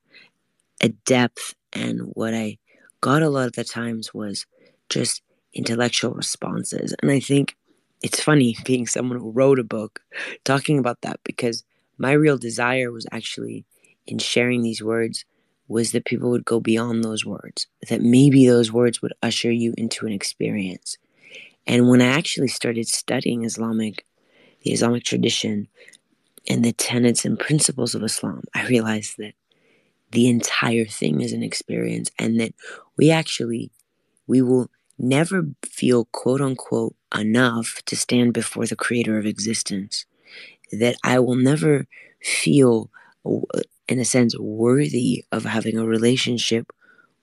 a 0.82 0.90
depth. 0.90 1.56
And 1.72 2.12
what 2.14 2.34
I 2.34 2.58
got 3.02 3.24
a 3.24 3.30
lot 3.30 3.48
of 3.48 3.54
the 3.54 3.64
times 3.64 4.14
was 4.14 4.46
just 4.90 5.22
intellectual 5.54 6.14
responses. 6.14 6.96
And 7.02 7.12
I 7.12 7.20
think 7.20 7.56
it's 8.02 8.22
funny 8.22 8.58
being 8.66 8.88
someone 8.88 9.20
who 9.20 9.32
wrote 9.32 9.60
a 9.60 9.64
book 9.64 10.02
talking 10.44 10.78
about 10.78 11.02
that 11.02 11.20
because 11.24 11.64
my 11.98 12.12
real 12.12 12.38
desire 12.38 12.92
was 12.92 13.08
actually 13.12 13.66
in 14.06 14.20
sharing 14.20 14.62
these 14.62 14.84
words 14.84 15.26
was 15.68 15.92
that 15.92 16.06
people 16.06 16.30
would 16.30 16.46
go 16.46 16.60
beyond 16.60 17.04
those 17.04 17.26
words, 17.26 17.68
that 17.90 18.02
maybe 18.02 18.46
those 18.46 18.72
words 18.72 19.02
would 19.02 19.14
usher 19.24 19.52
you 19.52 19.74
into 19.78 20.06
an 20.06 20.12
experience. 20.12 20.98
And 21.66 21.88
when 21.90 22.02
I 22.02 22.08
actually 22.08 22.50
started 22.50 22.88
studying 22.88 23.46
Islamic, 23.46 24.06
the 24.64 24.72
Islamic 24.72 25.04
tradition, 25.04 25.68
and 26.50 26.66
the 26.66 26.74
tenets 26.74 27.24
and 27.24 27.40
principles 27.40 27.96
of 27.96 28.04
Islam, 28.04 28.44
I 28.54 28.68
realized 28.68 29.16
that 29.18 29.34
the 30.12 30.28
entire 30.28 30.86
thing 30.86 31.22
is 31.22 31.32
an 31.34 31.42
experience 31.42 32.12
and 32.20 32.40
that 32.40 32.54
we 32.98 33.10
actually 33.10 33.72
we 34.28 34.42
will 34.42 34.70
never 34.98 35.48
feel 35.66 36.06
quote 36.06 36.42
unquote 36.42 36.96
enough 37.16 37.82
to 37.86 37.96
stand 37.96 38.34
before 38.34 38.66
the 38.66 38.76
creator 38.76 39.18
of 39.18 39.26
existence. 39.26 40.06
That 40.72 40.96
I 41.04 41.20
will 41.20 41.36
never 41.36 41.88
feel 42.22 42.90
in 43.88 44.00
a 44.00 44.06
sense 44.06 44.38
worthy 44.38 45.26
of 45.32 45.46
having 45.46 45.78
a 45.78 45.86
relationship 45.86 46.72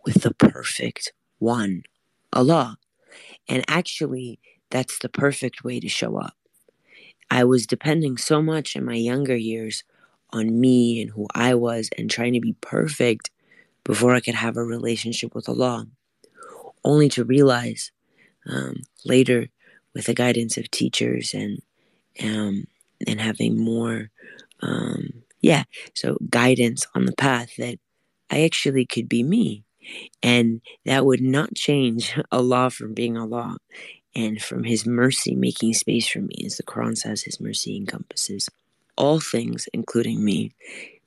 with 0.05 0.23
the 0.23 0.35
perfect 0.35 1.13
one 1.39 1.83
Allah. 2.33 2.79
And 3.49 3.65
actually 3.69 4.39
that's 4.71 4.99
the 4.99 5.09
perfect 5.09 5.65
way 5.65 5.81
to 5.81 5.89
show 5.89 6.17
up. 6.17 6.35
I 7.31 7.45
was 7.45 7.67
depending 7.67 8.17
so 8.17 8.43
much 8.43 8.77
in 8.77 8.85
my 8.85 8.95
younger 8.95 9.37
years 9.37 9.85
on 10.31 10.61
me 10.61 11.01
and 11.01 11.11
who 11.11 11.27
I 11.35 11.55
was 11.55 11.91
and 11.99 12.11
trying 12.11 12.33
to 12.35 12.41
be 12.41 12.55
perfect 12.61 13.31
before 13.85 14.15
I 14.15 14.21
could 14.21 14.35
have 14.35 14.57
a 14.57 14.65
relationship 14.65 15.35
with 15.35 15.49
Allah, 15.49 15.87
only 16.85 17.09
to 17.11 17.25
realize 17.25 17.91
um, 18.49 18.77
later 19.05 19.49
with 19.95 20.07
the 20.07 20.15
guidance 20.15 20.57
of 20.57 20.71
teachers 20.71 21.35
and 21.35 21.61
um, 22.23 22.65
and 23.07 23.21
having 23.21 23.59
more 23.59 24.11
um, 24.63 25.23
yeah 25.41 25.65
so 25.95 26.17
guidance 26.29 26.87
on 26.95 27.07
the 27.07 27.17
path 27.17 27.57
that 27.57 27.79
I 28.31 28.43
actually 28.43 28.87
could 28.87 29.09
be 29.09 29.23
me 29.23 29.65
and 30.23 30.61
that 30.85 31.05
would 31.07 31.21
not 31.21 31.55
change 31.55 32.19
Allah 32.33 32.71
from 32.71 32.95
being 32.95 33.17
Allah 33.17 33.57
and 34.15 34.43
from 34.43 34.65
his 34.65 34.87
mercy 34.87 35.35
making 35.35 35.75
space 35.75 36.09
for 36.09 36.21
me. 36.21 36.43
As 36.45 36.57
the 36.57 36.63
Quran 36.63 36.97
says, 36.97 37.23
his 37.23 37.41
mercy 37.41 37.77
encompasses 37.77 38.49
all 38.97 39.21
things, 39.21 39.69
including 39.73 40.25
me. 40.25 40.53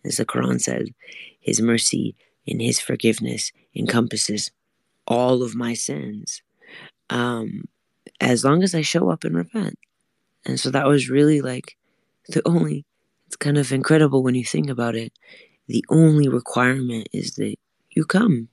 As 0.05 0.17
the 0.17 0.25
Quran 0.25 0.59
says, 0.59 0.89
his 1.39 1.61
mercy 1.61 2.15
and 2.47 2.61
his 2.61 2.79
forgiveness 2.79 3.51
encompasses 3.75 4.51
all 5.07 5.43
of 5.43 5.55
my 5.55 5.73
sins. 5.73 6.41
Um, 7.09 7.65
as 8.19 8.43
long 8.43 8.63
as 8.63 8.73
I 8.73 8.81
show 8.81 9.09
up 9.09 9.23
and 9.23 9.35
repent. 9.35 9.77
And 10.45 10.59
so 10.59 10.69
that 10.71 10.87
was 10.87 11.09
really 11.09 11.41
like 11.41 11.77
the 12.29 12.41
only, 12.47 12.85
it's 13.27 13.35
kind 13.35 13.57
of 13.57 13.71
incredible 13.71 14.23
when 14.23 14.35
you 14.35 14.45
think 14.45 14.69
about 14.69 14.95
it. 14.95 15.13
The 15.67 15.83
only 15.89 16.27
requirement 16.27 17.09
is 17.13 17.35
that 17.35 17.55
you 17.91 18.05
come. 18.05 18.49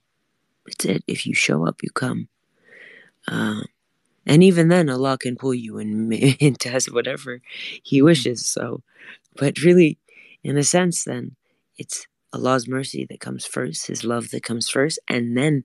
That's 0.66 0.84
it. 0.84 1.04
If 1.06 1.26
you 1.26 1.34
show 1.34 1.66
up, 1.66 1.82
you 1.82 1.90
come. 1.90 2.28
Uh, 3.26 3.62
and 4.26 4.42
even 4.42 4.68
then, 4.68 4.88
Allah 4.88 5.18
can 5.18 5.36
pull 5.36 5.54
you 5.54 5.78
and, 5.78 6.12
and 6.40 6.58
does 6.58 6.86
whatever 6.86 7.40
He 7.82 7.98
mm-hmm. 7.98 8.06
wishes. 8.06 8.46
So, 8.46 8.82
but 9.36 9.58
really, 9.58 9.98
in 10.44 10.56
a 10.56 10.64
sense, 10.64 11.04
then 11.04 11.36
it's 11.76 12.06
Allah's 12.32 12.68
mercy 12.68 13.06
that 13.10 13.20
comes 13.20 13.46
first, 13.46 13.86
His 13.86 14.04
love 14.04 14.30
that 14.30 14.44
comes 14.44 14.68
first, 14.68 14.98
and 15.08 15.36
then 15.36 15.64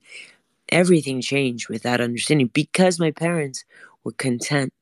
everything 0.68 1.20
changed 1.20 1.68
with 1.68 1.82
that 1.82 2.00
understanding 2.00 2.50
because 2.52 2.98
my 2.98 3.10
parents 3.10 3.64
were 4.04 4.12
content 4.12 4.72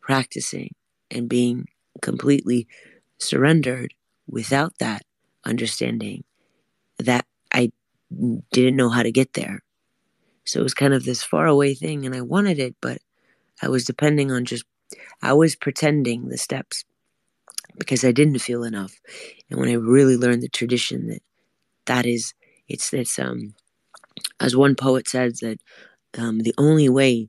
practicing 0.00 0.74
and 1.10 1.28
being 1.28 1.66
completely 2.02 2.66
surrendered 3.18 3.94
without 4.28 4.78
that 4.78 5.02
understanding 5.44 6.24
that 6.98 7.26
I 7.52 7.72
didn't 8.52 8.76
know 8.76 8.90
how 8.90 9.02
to 9.02 9.12
get 9.12 9.34
there. 9.34 9.62
So 10.44 10.60
it 10.60 10.62
was 10.62 10.74
kind 10.74 10.94
of 10.94 11.04
this 11.04 11.22
far 11.22 11.46
away 11.46 11.74
thing, 11.74 12.06
and 12.06 12.14
I 12.14 12.20
wanted 12.20 12.58
it, 12.58 12.76
but 12.80 12.98
I 13.62 13.68
was 13.68 13.84
depending 13.84 14.30
on 14.30 14.44
just, 14.44 14.64
I 15.22 15.32
was 15.32 15.56
pretending 15.56 16.28
the 16.28 16.38
steps 16.38 16.84
because 17.78 18.04
I 18.04 18.12
didn't 18.12 18.38
feel 18.38 18.64
enough. 18.64 19.00
And 19.50 19.58
when 19.58 19.68
I 19.68 19.74
really 19.74 20.16
learned 20.16 20.42
the 20.42 20.48
tradition 20.48 21.08
that 21.08 21.22
that 21.86 22.06
is, 22.06 22.34
it's, 22.68 22.90
this, 22.90 23.18
um, 23.18 23.54
as 24.40 24.56
one 24.56 24.74
poet 24.74 25.08
says 25.08 25.40
that 25.40 25.60
um, 26.18 26.40
the 26.40 26.54
only 26.58 26.88
way 26.88 27.28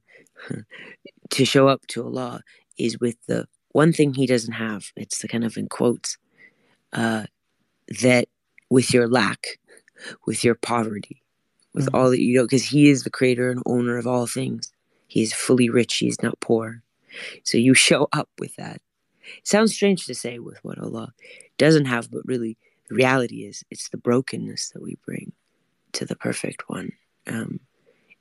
to 1.29 1.45
show 1.45 1.67
up 1.67 1.85
to 1.87 2.03
Allah 2.03 2.41
is 2.77 2.99
with 2.99 3.17
the 3.27 3.47
one 3.71 3.93
thing 3.93 4.13
he 4.13 4.25
doesn't 4.25 4.53
have. 4.53 4.91
It's 4.95 5.19
the 5.19 5.27
kind 5.27 5.43
of 5.43 5.57
in 5.57 5.67
quotes 5.67 6.17
uh, 6.93 7.25
that 8.01 8.27
with 8.69 8.93
your 8.93 9.07
lack, 9.07 9.59
with 10.25 10.43
your 10.43 10.55
poverty, 10.55 11.21
with 11.73 11.85
mm-hmm. 11.85 11.95
all 11.95 12.09
that 12.09 12.21
you 12.21 12.37
know, 12.37 12.43
because 12.43 12.65
he 12.65 12.89
is 12.89 13.03
the 13.03 13.09
creator 13.09 13.49
and 13.51 13.61
owner 13.65 13.97
of 13.97 14.07
all 14.07 14.27
things. 14.27 14.71
He 15.07 15.21
is 15.21 15.33
fully 15.33 15.69
rich, 15.69 15.97
he 15.97 16.07
is 16.07 16.21
not 16.21 16.39
poor. 16.39 16.81
So 17.43 17.57
you 17.57 17.73
show 17.89 18.07
up 18.11 18.29
with 18.39 18.55
that. 18.55 18.81
It 19.37 19.47
sounds 19.47 19.73
strange 19.73 20.05
to 20.05 20.15
say 20.15 20.39
with 20.39 20.57
what 20.63 20.79
Allah 20.79 21.13
doesn't 21.57 21.85
have, 21.85 22.09
but 22.09 22.25
really, 22.25 22.57
the 22.87 22.95
reality 22.95 23.43
is 23.43 23.63
it's 23.69 23.89
the 23.89 23.97
brokenness 23.97 24.69
that 24.69 24.81
we 24.81 24.97
bring 25.05 25.33
to 25.93 26.05
the 26.05 26.15
perfect 26.15 26.69
one. 26.69 26.91
Um, 27.25 27.59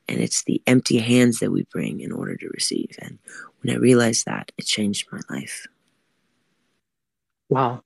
and 0.09 0.21
it's 0.21 0.45
the 0.45 0.63
empty 0.67 0.99
hands 0.99 1.41
that 1.41 1.51
we 1.51 1.65
bring 1.71 2.01
in 2.01 2.13
order 2.13 2.37
to 2.37 2.49
receive. 2.49 2.97
And 3.01 3.19
when 3.61 3.75
I 3.75 3.79
realized 3.79 4.27
that, 4.27 4.53
it 4.57 4.67
changed 4.67 5.09
my 5.11 5.21
life. 5.29 5.67
Wow, 7.49 7.83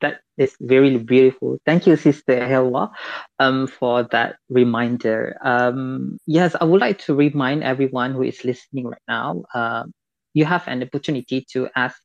that 0.00 0.20
is 0.36 0.56
very 0.60 0.96
beautiful. 0.98 1.58
Thank 1.64 1.86
you, 1.86 1.96
Sister 1.96 2.40
Helwa, 2.40 2.90
um, 3.38 3.66
for 3.66 4.04
that 4.10 4.36
reminder. 4.48 5.36
Um, 5.42 6.18
yes, 6.26 6.54
I 6.60 6.64
would 6.64 6.80
like 6.80 6.98
to 7.06 7.14
remind 7.14 7.62
everyone 7.62 8.12
who 8.12 8.22
is 8.22 8.44
listening 8.44 8.86
right 8.86 9.02
now. 9.08 9.44
Uh, 9.54 9.84
you 10.34 10.44
have 10.44 10.66
an 10.66 10.82
opportunity 10.82 11.46
to 11.52 11.68
ask 11.76 12.02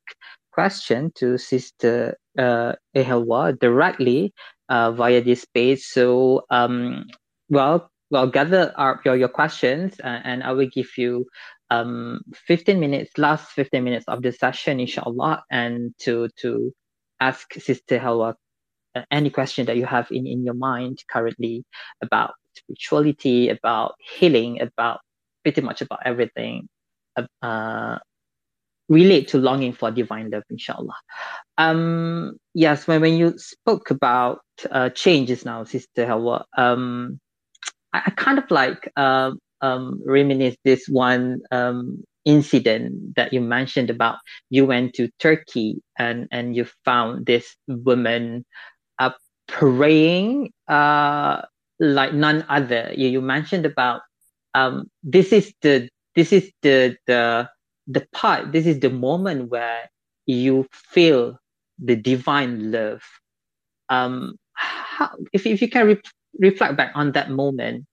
question 0.51 1.11
to 1.15 1.37
Sister 1.37 2.17
uh, 2.37 2.73
A. 2.95 3.03
Helwa 3.03 3.57
directly 3.59 4.33
uh, 4.69 4.91
via 4.91 5.21
this 5.21 5.45
page. 5.45 5.81
So, 5.81 6.43
um, 6.49 7.05
well, 7.49 7.89
well 8.11 8.27
gather 8.27 8.73
our, 8.77 9.01
your, 9.05 9.15
your 9.15 9.29
questions 9.29 9.99
uh, 10.03 10.19
and 10.23 10.43
I 10.43 10.51
will 10.53 10.69
give 10.73 10.89
you 10.97 11.25
um 11.71 12.21
15 12.47 12.79
minutes 12.79 13.15
last 13.19 13.51
15 13.51 13.83
minutes 13.83 14.05
of 14.07 14.23
the 14.23 14.31
session 14.31 14.79
inshallah 14.79 15.43
and 15.51 15.93
to 15.99 16.27
to 16.41 16.73
ask 17.19 17.53
Sister 17.53 17.99
Helwa 17.99 18.33
uh, 18.95 19.03
any 19.11 19.29
question 19.29 19.67
that 19.67 19.77
you 19.77 19.85
have 19.85 20.07
in, 20.09 20.25
in 20.25 20.43
your 20.43 20.55
mind 20.55 20.97
currently 21.11 21.63
about 22.01 22.33
spirituality, 22.55 23.49
about 23.49 23.93
healing, 23.99 24.61
about 24.61 24.99
pretty 25.43 25.61
much 25.61 25.81
about 25.81 25.99
everything 26.05 26.67
uh, 27.41 27.97
relate 28.89 29.29
to 29.29 29.37
longing 29.37 29.73
for 29.73 29.91
divine 29.91 30.31
love, 30.31 30.43
inshallah. 30.49 30.95
Um, 31.57 32.37
yes, 32.53 32.87
when, 32.87 33.01
when 33.01 33.15
you 33.15 33.37
spoke 33.37 33.91
about 33.91 34.39
uh, 34.71 34.89
changes 34.89 35.45
now, 35.45 35.63
Sister 35.63 36.05
Helwa, 36.05 36.43
um, 36.57 37.19
I, 37.93 38.03
I 38.07 38.09
kind 38.11 38.39
of 38.39 38.49
like 38.51 38.91
uh, 38.97 39.31
um, 39.61 40.01
reminisce 40.05 40.55
this 40.63 40.87
one 40.87 41.39
um, 41.51 42.03
incident 42.25 43.15
that 43.15 43.33
you 43.33 43.41
mentioned 43.41 43.89
about 43.89 44.17
you 44.49 44.65
went 44.65 44.93
to 44.95 45.09
Turkey 45.19 45.81
and, 45.97 46.27
and 46.31 46.55
you 46.55 46.65
found 46.85 47.25
this 47.25 47.55
woman 47.67 48.45
uh, 48.99 49.11
praying 49.47 50.51
uh, 50.67 51.41
like 51.79 52.13
none 52.13 52.45
other. 52.49 52.91
You, 52.95 53.09
you 53.09 53.21
mentioned 53.21 53.65
about 53.65 54.01
um, 54.53 54.85
this 55.03 55.31
is 55.31 55.53
the 55.61 55.89
this 56.15 56.33
is 56.33 56.51
the 56.61 56.97
the 57.07 57.49
the 57.89 58.07
part. 58.13 58.51
This 58.51 58.65
is 58.65 58.79
the 58.79 58.89
moment 58.89 59.49
where 59.49 59.89
you 60.25 60.67
feel 60.71 61.37
the 61.83 61.95
divine 61.95 62.71
love. 62.71 63.01
Um, 63.89 64.35
how, 64.53 65.09
if 65.33 65.45
if 65.45 65.61
you 65.61 65.69
can 65.69 65.87
re- 65.87 66.01
reflect 66.39 66.77
back 66.77 66.91
on 66.95 67.13
that 67.13 67.31
moment, 67.31 67.85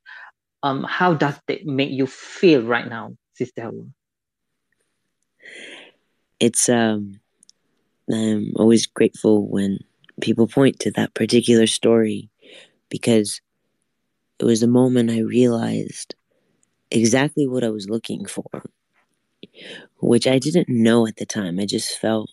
um, 0.62 0.84
how 0.84 1.14
does 1.14 1.40
it 1.48 1.66
make 1.66 1.90
you 1.90 2.06
feel 2.06 2.62
right 2.62 2.86
now, 2.86 3.16
Sister 3.34 3.62
Helwa? 3.62 3.90
It's 6.38 6.68
um, 6.68 7.20
I'm 8.12 8.52
always 8.56 8.86
grateful 8.86 9.48
when 9.48 9.78
people 10.20 10.46
point 10.46 10.78
to 10.80 10.90
that 10.92 11.14
particular 11.14 11.66
story 11.66 12.28
because 12.90 13.40
it 14.38 14.44
was 14.44 14.60
the 14.60 14.66
moment 14.66 15.10
I 15.10 15.20
realized 15.20 16.14
exactly 16.90 17.46
what 17.46 17.64
I 17.64 17.70
was 17.70 17.88
looking 17.88 18.26
for, 18.26 18.44
which 20.00 20.26
I 20.26 20.38
didn't 20.38 20.68
know 20.68 21.06
at 21.06 21.16
the 21.16 21.26
time. 21.26 21.58
I 21.58 21.66
just 21.66 21.98
felt 21.98 22.30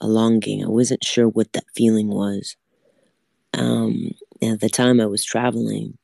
a 0.00 0.06
longing. 0.06 0.64
I 0.64 0.68
wasn't 0.68 1.04
sure 1.04 1.28
what 1.28 1.52
that 1.52 1.64
feeling 1.74 2.08
was. 2.08 2.56
Um, 3.54 4.12
at 4.42 4.60
the 4.60 4.68
time, 4.68 5.00
I 5.00 5.06
was 5.06 5.24
traveling 5.24 5.98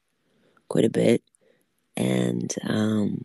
quite 0.68 0.84
a 0.84 0.90
bit, 0.90 1.22
and 1.96 2.54
um, 2.62 3.24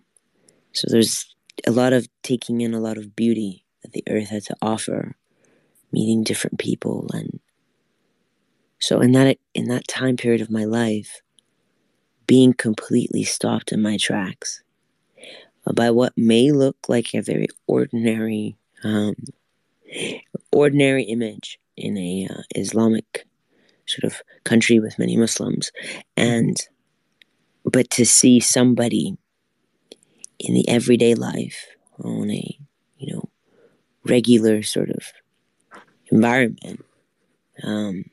so 0.72 0.88
there's 0.90 1.36
a 1.68 1.72
lot 1.72 1.94
of 1.94 2.08
taking 2.24 2.62
in 2.62 2.74
a 2.74 2.80
lot 2.80 2.98
of 2.98 3.16
beauty 3.16 3.66
that 3.82 3.92
the 3.92 4.04
earth 4.10 4.30
had 4.30 4.44
to 4.46 4.56
offer, 4.62 5.16
meeting 5.92 6.24
different 6.24 6.58
people, 6.58 7.10
and 7.14 7.40
so 8.80 9.02
in 9.02 9.12
that 9.12 9.38
in 9.54 9.68
that 9.68 9.88
time 9.88 10.18
period 10.18 10.42
of 10.42 10.50
my 10.50 10.64
life, 10.64 11.22
being 12.26 12.54
completely 12.54 13.24
stopped 13.24 13.72
in 13.72 13.82
my 13.82 13.98
tracks 13.98 14.63
by 15.72 15.92
what 15.92 16.14
may 16.18 16.52
look 16.52 16.78
like 16.90 17.14
a 17.14 17.22
very 17.22 17.48
ordinary 17.68 18.58
um, 18.84 19.16
ordinary 20.52 21.04
image 21.04 21.60
in 21.78 21.98
a 21.98 22.28
uh, 22.30 22.42
Islamic 22.56 23.26
sort 23.86 24.12
of 24.12 24.22
country 24.44 24.80
with 24.80 25.00
many 25.00 25.16
Muslims, 25.16 25.72
and 26.18 26.58
but 27.64 27.90
to 27.92 28.06
see 28.06 28.40
somebody 28.40 29.18
in 30.40 30.54
the 30.54 30.68
everyday 30.68 31.16
life 31.16 31.68
on 32.04 32.30
a 32.30 32.58
you 32.98 33.14
know 33.14 33.30
regular 34.06 34.64
sort 34.64 34.90
of 34.90 35.14
environment, 36.12 36.84
um, 37.64 38.04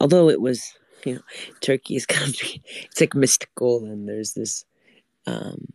although 0.00 0.28
it 0.28 0.40
was 0.40 0.74
you 1.04 1.14
know, 1.14 1.20
Turkey 1.60 1.96
is 1.96 2.04
kind 2.04 2.28
of 2.34 2.40
it's 2.82 3.00
like 3.00 3.14
mystical, 3.14 3.84
and 3.84 4.08
there's 4.08 4.34
this 4.34 4.64
um, 5.26 5.68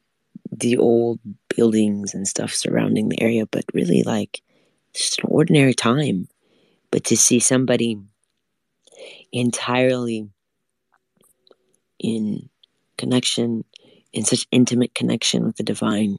the 0.62 0.78
old 0.78 1.20
buildings 1.56 2.14
and 2.14 2.28
stuff 2.28 2.54
surrounding 2.54 3.10
the 3.10 3.22
area, 3.22 3.46
but 3.46 3.66
really 3.74 4.04
like 4.04 4.42
just 4.94 5.20
an 5.20 5.26
ordinary 5.28 5.74
time. 5.74 6.28
But 6.92 7.04
to 7.06 7.18
see 7.18 7.40
somebody 7.40 8.00
entirely 9.32 10.30
in 12.00 12.50
connection, 12.98 13.64
in 14.14 14.24
such 14.24 14.48
intimate 14.52 14.94
connection 14.94 15.46
with 15.46 15.58
the 15.58 15.64
divine 15.64 16.18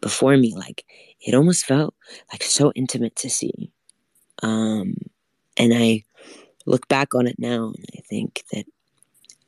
before 0.00 0.36
me, 0.36 0.54
like 0.54 0.84
it 1.20 1.34
almost 1.34 1.64
felt 1.64 1.94
like 2.30 2.42
so 2.42 2.72
intimate 2.74 3.16
to 3.16 3.30
see. 3.30 3.72
Um, 4.42 4.94
and 5.56 5.72
I 5.74 6.04
look 6.66 6.86
back 6.88 7.14
on 7.14 7.26
it 7.26 7.36
now 7.38 7.72
and 7.74 7.86
I 7.96 8.00
think 8.08 8.44
that, 8.52 8.64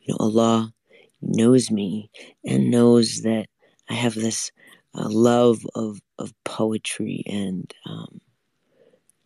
you 0.01 0.15
know, 0.15 0.17
Allah 0.21 0.73
knows 1.21 1.71
me 1.71 2.11
and 2.45 2.71
knows 2.71 3.23
that 3.23 3.47
I 3.91 3.95
have 3.95 4.15
this 4.15 4.53
uh, 4.95 5.09
love 5.09 5.67
of, 5.75 6.01
of 6.19 6.33
poetry 6.45 7.25
and 7.27 7.73
um, 7.87 8.21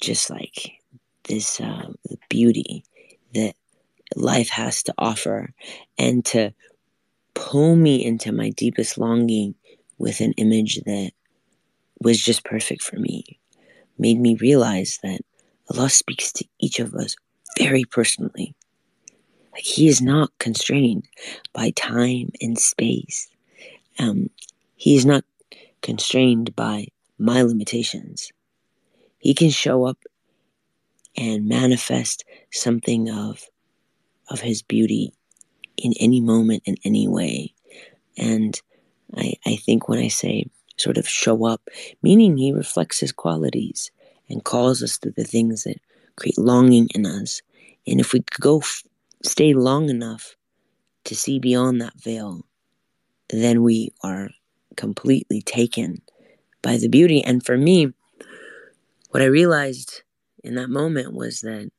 just 0.00 0.30
like 0.30 0.72
this 1.28 1.60
uh, 1.60 1.92
beauty 2.28 2.84
that 3.34 3.54
life 4.16 4.48
has 4.48 4.82
to 4.84 4.94
offer 4.98 5.52
and 5.98 6.24
to 6.24 6.52
pull 7.34 7.76
me 7.76 8.04
into 8.04 8.32
my 8.32 8.50
deepest 8.50 8.96
longing 8.96 9.54
with 9.98 10.20
an 10.20 10.32
image 10.32 10.80
that 10.84 11.12
was 12.00 12.20
just 12.20 12.44
perfect 12.44 12.82
for 12.82 12.96
me 12.96 13.38
made 13.98 14.18
me 14.18 14.34
realize 14.34 14.98
that 15.02 15.20
Allah 15.70 15.90
speaks 15.90 16.32
to 16.32 16.44
each 16.58 16.80
of 16.80 16.94
us 16.94 17.16
very 17.58 17.84
personally. 17.84 18.54
Like 19.52 19.62
he 19.62 19.88
is 19.88 20.02
not 20.02 20.32
constrained 20.38 21.06
by 21.52 21.70
time 21.70 22.30
and 22.40 22.58
space. 22.58 23.28
Um, 23.98 24.28
he 24.76 24.96
is 24.96 25.06
not 25.06 25.24
constrained 25.82 26.54
by 26.56 26.88
my 27.18 27.42
limitations. 27.42 28.32
He 29.18 29.34
can 29.34 29.50
show 29.50 29.84
up 29.84 29.98
and 31.16 31.48
manifest 31.48 32.24
something 32.50 33.10
of 33.10 33.44
of 34.28 34.40
his 34.40 34.62
beauty 34.62 35.12
in 35.76 35.92
any 36.00 36.20
moment 36.20 36.62
in 36.64 36.76
any 36.84 37.06
way. 37.06 37.54
And 38.16 38.60
I, 39.14 39.34
I 39.46 39.56
think 39.56 39.88
when 39.88 39.98
I 39.98 40.08
say 40.08 40.46
sort 40.76 40.98
of 40.98 41.08
show 41.08 41.46
up, 41.46 41.68
meaning 42.02 42.36
he 42.36 42.52
reflects 42.52 43.00
his 43.00 43.12
qualities 43.12 43.90
and 44.28 44.44
calls 44.44 44.82
us 44.82 44.98
to 44.98 45.10
the 45.10 45.24
things 45.24 45.64
that 45.64 45.80
create 46.16 46.38
longing 46.38 46.88
in 46.94 47.06
us. 47.06 47.42
And 47.86 48.00
if 48.00 48.12
we 48.12 48.24
go 48.40 48.58
f- 48.58 48.82
stay 49.22 49.52
long 49.52 49.90
enough 49.90 50.36
to 51.04 51.14
see 51.14 51.38
beyond 51.38 51.80
that 51.80 52.00
veil, 52.00 52.44
then 53.28 53.62
we 53.62 53.92
are 54.02 54.30
completely 54.76 55.42
taken 55.42 56.02
by 56.62 56.76
the 56.76 56.88
beauty. 56.88 57.22
And 57.22 57.44
for 57.44 57.56
me, 57.56 57.92
what 59.10 59.22
I 59.22 59.26
realized 59.26 60.02
in 60.42 60.54
that 60.56 60.70
moment 60.70 61.12
was 61.12 61.40
that 61.40 61.70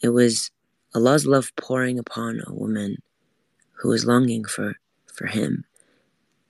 it 0.00 0.10
was 0.10 0.50
Allah's 0.94 1.26
love 1.26 1.52
pouring 1.56 1.98
upon 1.98 2.40
a 2.46 2.54
woman 2.54 2.98
who 3.78 3.88
was 3.88 4.06
longing 4.06 4.44
for, 4.44 4.76
for 5.12 5.26
him. 5.26 5.64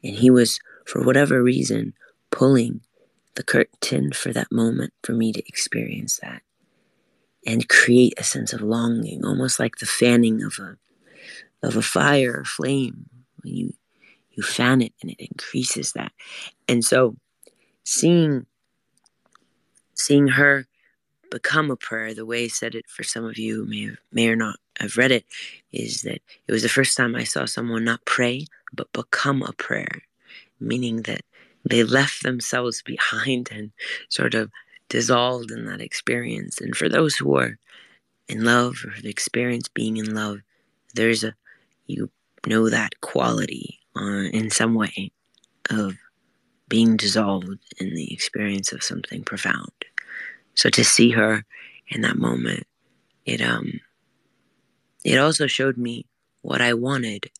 And 0.02 0.16
he 0.16 0.30
was, 0.30 0.60
for 0.84 1.02
whatever 1.02 1.42
reason, 1.42 1.94
pulling 2.30 2.82
the 3.34 3.42
curtain 3.42 4.12
for 4.12 4.32
that 4.32 4.52
moment 4.52 4.92
for 5.02 5.12
me 5.12 5.32
to 5.32 5.48
experience 5.48 6.18
that 6.22 6.42
and 7.46 7.68
create 7.68 8.14
a 8.18 8.24
sense 8.24 8.52
of 8.52 8.60
longing, 8.60 9.24
almost 9.24 9.60
like 9.60 9.76
the 9.76 9.86
fanning 9.86 10.42
of 10.42 10.58
a 10.58 10.76
of 11.62 11.76
a 11.76 11.82
fire 11.82 12.44
flame. 12.44 13.06
When 13.42 13.54
you 13.54 13.74
you 14.36 14.42
fan 14.42 14.82
it 14.82 14.92
and 15.02 15.10
it 15.10 15.20
increases 15.20 15.92
that. 15.92 16.12
And 16.68 16.84
so 16.84 17.16
seeing 17.84 18.46
seeing 19.94 20.28
her 20.28 20.66
become 21.30 21.70
a 21.70 21.76
prayer, 21.76 22.14
the 22.14 22.26
way 22.26 22.42
he 22.42 22.48
said 22.48 22.74
it 22.74 22.86
for 22.88 23.02
some 23.02 23.24
of 23.24 23.38
you 23.38 23.64
may 23.66 23.82
have, 23.84 23.96
may 24.12 24.28
or 24.28 24.36
not 24.36 24.56
have 24.78 24.96
read 24.96 25.10
it, 25.10 25.24
is 25.72 26.02
that 26.02 26.20
it 26.46 26.52
was 26.52 26.62
the 26.62 26.68
first 26.68 26.96
time 26.96 27.16
I 27.16 27.24
saw 27.24 27.44
someone 27.44 27.84
not 27.84 28.04
pray 28.04 28.46
but 28.72 28.92
become 28.92 29.42
a 29.42 29.52
prayer, 29.52 30.02
meaning 30.60 31.02
that 31.02 31.22
they 31.64 31.82
left 31.82 32.22
themselves 32.22 32.82
behind 32.82 33.48
and 33.50 33.72
sort 34.08 34.34
of 34.34 34.50
dissolved 34.88 35.50
in 35.50 35.64
that 35.66 35.80
experience. 35.80 36.60
And 36.60 36.76
for 36.76 36.88
those 36.88 37.16
who 37.16 37.36
are 37.36 37.58
in 38.28 38.44
love 38.44 38.76
or 38.84 38.90
have 38.90 39.04
experienced 39.04 39.74
being 39.74 39.96
in 39.96 40.14
love, 40.14 40.40
there's 40.94 41.24
a 41.24 41.34
you 41.86 42.10
know 42.46 42.68
that 42.68 43.00
quality 43.00 43.80
uh, 43.96 44.28
in 44.32 44.50
some 44.50 44.74
way 44.74 45.12
of 45.70 45.96
being 46.68 46.96
dissolved 46.96 47.58
in 47.78 47.94
the 47.94 48.12
experience 48.12 48.72
of 48.72 48.82
something 48.82 49.24
profound. 49.24 49.72
So 50.54 50.70
to 50.70 50.84
see 50.84 51.10
her 51.10 51.44
in 51.88 52.02
that 52.02 52.16
moment, 52.18 52.64
it 53.26 53.40
um 53.42 53.80
it 55.04 55.18
also 55.18 55.46
showed 55.46 55.76
me 55.78 56.06
what 56.42 56.60
I 56.60 56.74
wanted. 56.74 57.30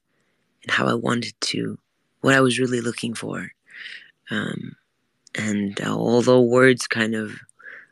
and 0.63 0.73
how 0.73 0.87
I 0.89 0.95
wanted 0.95 1.35
to, 1.43 1.79
what 2.23 2.35
I 2.35 2.41
was 2.41 2.59
really 2.59 2.81
looking 2.81 3.15
for. 3.15 3.53
Um, 4.31 4.77
and 5.35 5.81
uh, 5.81 5.95
although 5.97 6.41
words 6.43 6.87
kind 6.87 7.15
of 7.15 7.33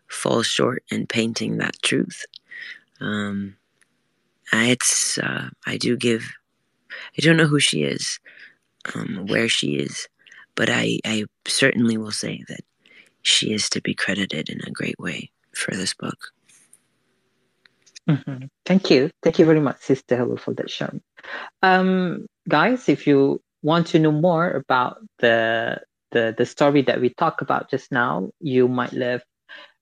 fall 0.09 0.43
short 0.43 0.85
in 0.91 1.07
painting 1.07 1.59
that 1.59 1.81
truth, 1.83 2.25
um, 3.01 3.57
it's 4.53 5.19
uh, 5.19 5.51
I 5.67 5.77
do 5.77 5.97
give. 5.97 6.25
I 7.19 7.23
don't 7.23 7.37
know 7.37 7.47
who 7.47 7.61
she 7.61 7.83
is, 7.85 8.21
um, 8.95 9.27
where 9.27 9.49
she 9.49 9.77
is, 9.77 10.09
but 10.55 10.69
I, 10.71 10.99
I 11.05 11.25
certainly 11.47 11.97
will 11.97 12.13
say 12.13 12.43
that 12.49 12.61
she 13.23 13.53
is 13.53 13.69
to 13.71 13.81
be 13.81 13.95
credited 13.95 14.49
in 14.49 14.61
a 14.67 14.71
great 14.71 14.99
way 14.99 15.31
for 15.55 15.75
this 15.75 15.95
book. 15.95 16.19
Mm-hmm. 18.09 18.47
Thank 18.67 18.91
you. 18.91 19.11
Thank 19.23 19.39
you 19.39 19.47
very 19.47 19.61
much, 19.61 19.81
Sister 19.81 20.17
Helwa, 20.17 20.39
for 20.39 20.53
that 20.55 20.71
sharing. 20.71 21.01
Um, 21.63 22.27
guys, 22.49 22.89
if 22.89 23.07
you 23.07 23.41
want 23.63 23.87
to 23.89 23.99
know 23.99 24.13
more 24.13 24.51
about 24.51 24.99
the 25.21 25.81
the 26.13 26.35
the 26.37 26.47
story 26.47 26.83
that 26.83 27.01
we 27.01 27.09
talked 27.09 27.41
about 27.41 27.71
just 27.71 27.91
now, 27.91 28.31
you 28.41 28.69
might 28.69 28.93
love 28.93 29.23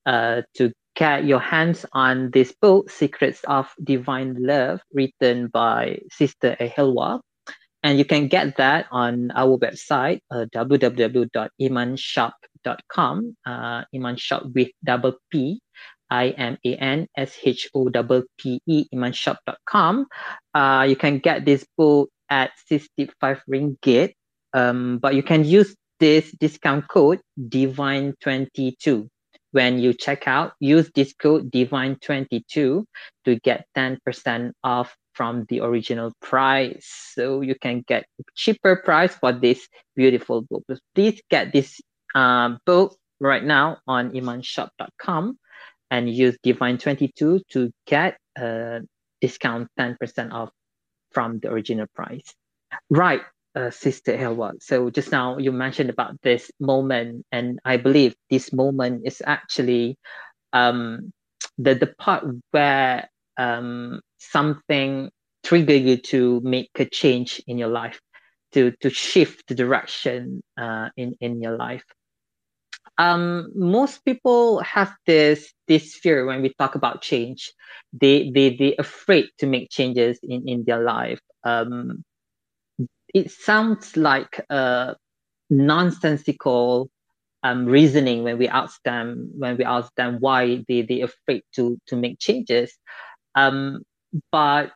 uh, 0.07 0.43
to 0.55 0.73
get 0.95 1.25
your 1.25 1.41
hands 1.41 1.85
on 1.93 2.31
this 2.31 2.55
book, 2.61 2.91
Secrets 2.91 3.43
of 3.49 3.69
Divine 3.83 4.37
Love, 4.39 4.81
written 4.93 5.49
by 5.49 5.99
Sister 6.13 6.57
A. 6.61 6.69
Helwa. 6.69 7.21
And 7.83 7.99
you 7.99 8.05
can 8.05 8.29
get 8.29 8.59
that 8.59 8.87
on 8.91 9.31
our 9.33 9.59
website, 9.59 10.21
uh, 10.31 10.47
www.imanshoppe.com, 10.55 13.37
uh, 13.45 13.85
Iman 13.93 14.17
Shoppe 14.17 14.55
with 14.55 14.69
double 14.85 15.15
P, 15.31 15.61
I-M-A-N-S-H-O-P-P-E, 16.11 17.09
imanshoppe.com. 18.95 20.07
Uh, 20.55 20.87
you 20.89 20.97
can 20.97 21.19
get 21.19 21.45
this 21.45 21.67
book 21.77 22.09
at 22.31 22.53
65 22.69 23.43
ringgit, 23.51 24.15
um, 24.53 24.99
but 24.99 25.15
you 25.15 25.23
can 25.23 25.45
use 25.45 25.77
this 25.99 26.33
discount 26.33 26.89
code 26.89 27.21
divine22 27.39 29.09
when 29.53 29.79
you 29.79 29.93
check 29.93 30.27
out 30.27 30.53
use 30.59 30.91
this 30.95 31.15
code 31.15 31.51
divine22 31.53 32.85
to 33.25 33.37
get 33.45 33.67
10% 33.77 34.53
off 34.65 34.97
from 35.15 35.45
the 35.49 35.61
original 35.61 36.13
price. 36.21 36.87
So 37.15 37.41
you 37.41 37.55
can 37.55 37.85
get 37.87 38.05
cheaper 38.35 38.77
price 38.77 39.15
for 39.15 39.33
this 39.33 39.69
beautiful 39.95 40.43
book. 40.43 40.65
Please 40.95 41.21
get 41.31 41.53
this 41.53 41.81
um, 42.15 42.59
book 42.67 42.97
right 43.21 43.45
now 43.45 43.79
on 43.87 44.13
imanshoppe.com 44.13 45.39
and 45.91 46.11
use 46.11 46.37
divine22 46.45 47.41
to 47.51 47.71
get 47.87 48.17
a 48.37 48.81
discount 49.21 49.69
10% 49.79 50.33
off 50.33 50.51
from 51.13 51.39
the 51.41 51.51
original 51.51 51.87
price. 51.95 52.35
Right 52.91 53.21
uh, 53.55 53.71
Sister 53.71 54.17
Helwa. 54.17 54.53
So 54.61 54.91
just 54.91 55.13
now 55.13 55.39
you 55.39 55.53
mentioned 55.53 55.91
about 55.91 56.21
this 56.23 56.51
moment, 56.61 57.27
and 57.33 57.59
I 57.65 57.77
believe 57.77 58.15
this 58.31 58.53
moment 58.53 59.03
is 59.05 59.23
actually 59.27 59.99
um, 60.53 61.13
the 61.59 61.75
the 61.75 61.89
part 61.99 62.25
where 62.51 63.09
um, 63.39 64.01
something 64.31 65.11
trigger 65.45 65.75
you 65.75 65.97
to 65.97 66.41
make 66.45 66.71
a 66.79 66.85
change 66.85 67.43
in 67.47 67.59
your 67.59 67.69
life, 67.69 68.01
to 68.53 68.73
to 68.81 68.91
shift 68.91 69.49
the 69.49 69.55
direction 69.55 70.43
uh, 70.59 70.89
in 70.97 71.15
in 71.21 71.43
your 71.43 71.57
life. 71.57 71.85
Um, 72.99 73.51
most 73.55 74.05
people 74.05 74.61
have 74.63 74.95
this 75.07 75.53
this 75.67 75.95
fear 75.97 76.27
when 76.27 76.43
we 76.43 76.53
talk 76.59 76.75
about 76.75 77.03
change. 77.03 77.53
They 77.93 78.31
they 78.31 78.57
they 78.57 78.77
afraid 78.77 79.27
to 79.39 79.47
make 79.47 79.71
changes 79.71 80.19
in 80.23 80.49
in 80.49 80.65
their 80.67 80.83
life. 80.83 81.21
Um, 81.45 82.05
it 83.15 83.31
sounds 83.31 83.97
like 83.97 84.45
a 84.51 84.97
nonsensical 85.51 86.91
um, 87.43 87.67
reasoning 87.67 88.23
when 88.25 88.39
we 88.39 88.49
ask 88.49 88.81
them 88.85 89.31
when 89.37 89.57
we 89.57 89.65
ask 89.65 89.93
them 89.97 90.19
why 90.21 90.65
they 90.69 90.83
they 90.83 91.01
afraid 91.01 91.43
to 91.55 91.79
to 91.87 91.97
make 91.97 92.19
changes. 92.19 92.77
Um, 93.35 93.83
but 94.31 94.73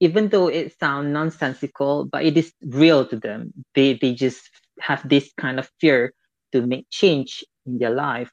even 0.00 0.28
though 0.28 0.48
it 0.48 0.78
sounds 0.78 1.12
nonsensical, 1.12 2.06
but 2.10 2.24
it 2.24 2.36
is 2.36 2.52
real 2.64 3.06
to 3.06 3.16
them. 3.16 3.52
They 3.74 3.94
they 3.94 4.14
just 4.14 4.42
have 4.80 5.06
this 5.08 5.32
kind 5.38 5.58
of 5.58 5.70
fear 5.80 6.12
to 6.52 6.62
make 6.66 6.86
change 6.90 7.44
in 7.66 7.78
their 7.78 7.90
life. 7.90 8.30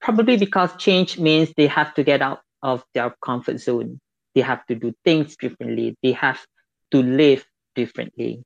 Probably 0.00 0.36
because 0.36 0.76
change 0.76 1.18
means 1.18 1.52
they 1.56 1.66
have 1.66 1.94
to 1.94 2.02
get 2.04 2.22
out 2.22 2.40
of 2.62 2.84
their 2.94 3.14
comfort 3.24 3.58
zone. 3.60 4.00
They 4.34 4.42
have 4.42 4.64
to 4.66 4.74
do 4.74 4.92
things 5.04 5.36
differently. 5.36 5.96
They 6.02 6.12
have 6.12 6.44
to 6.92 7.02
live 7.02 7.44
differently. 7.74 8.44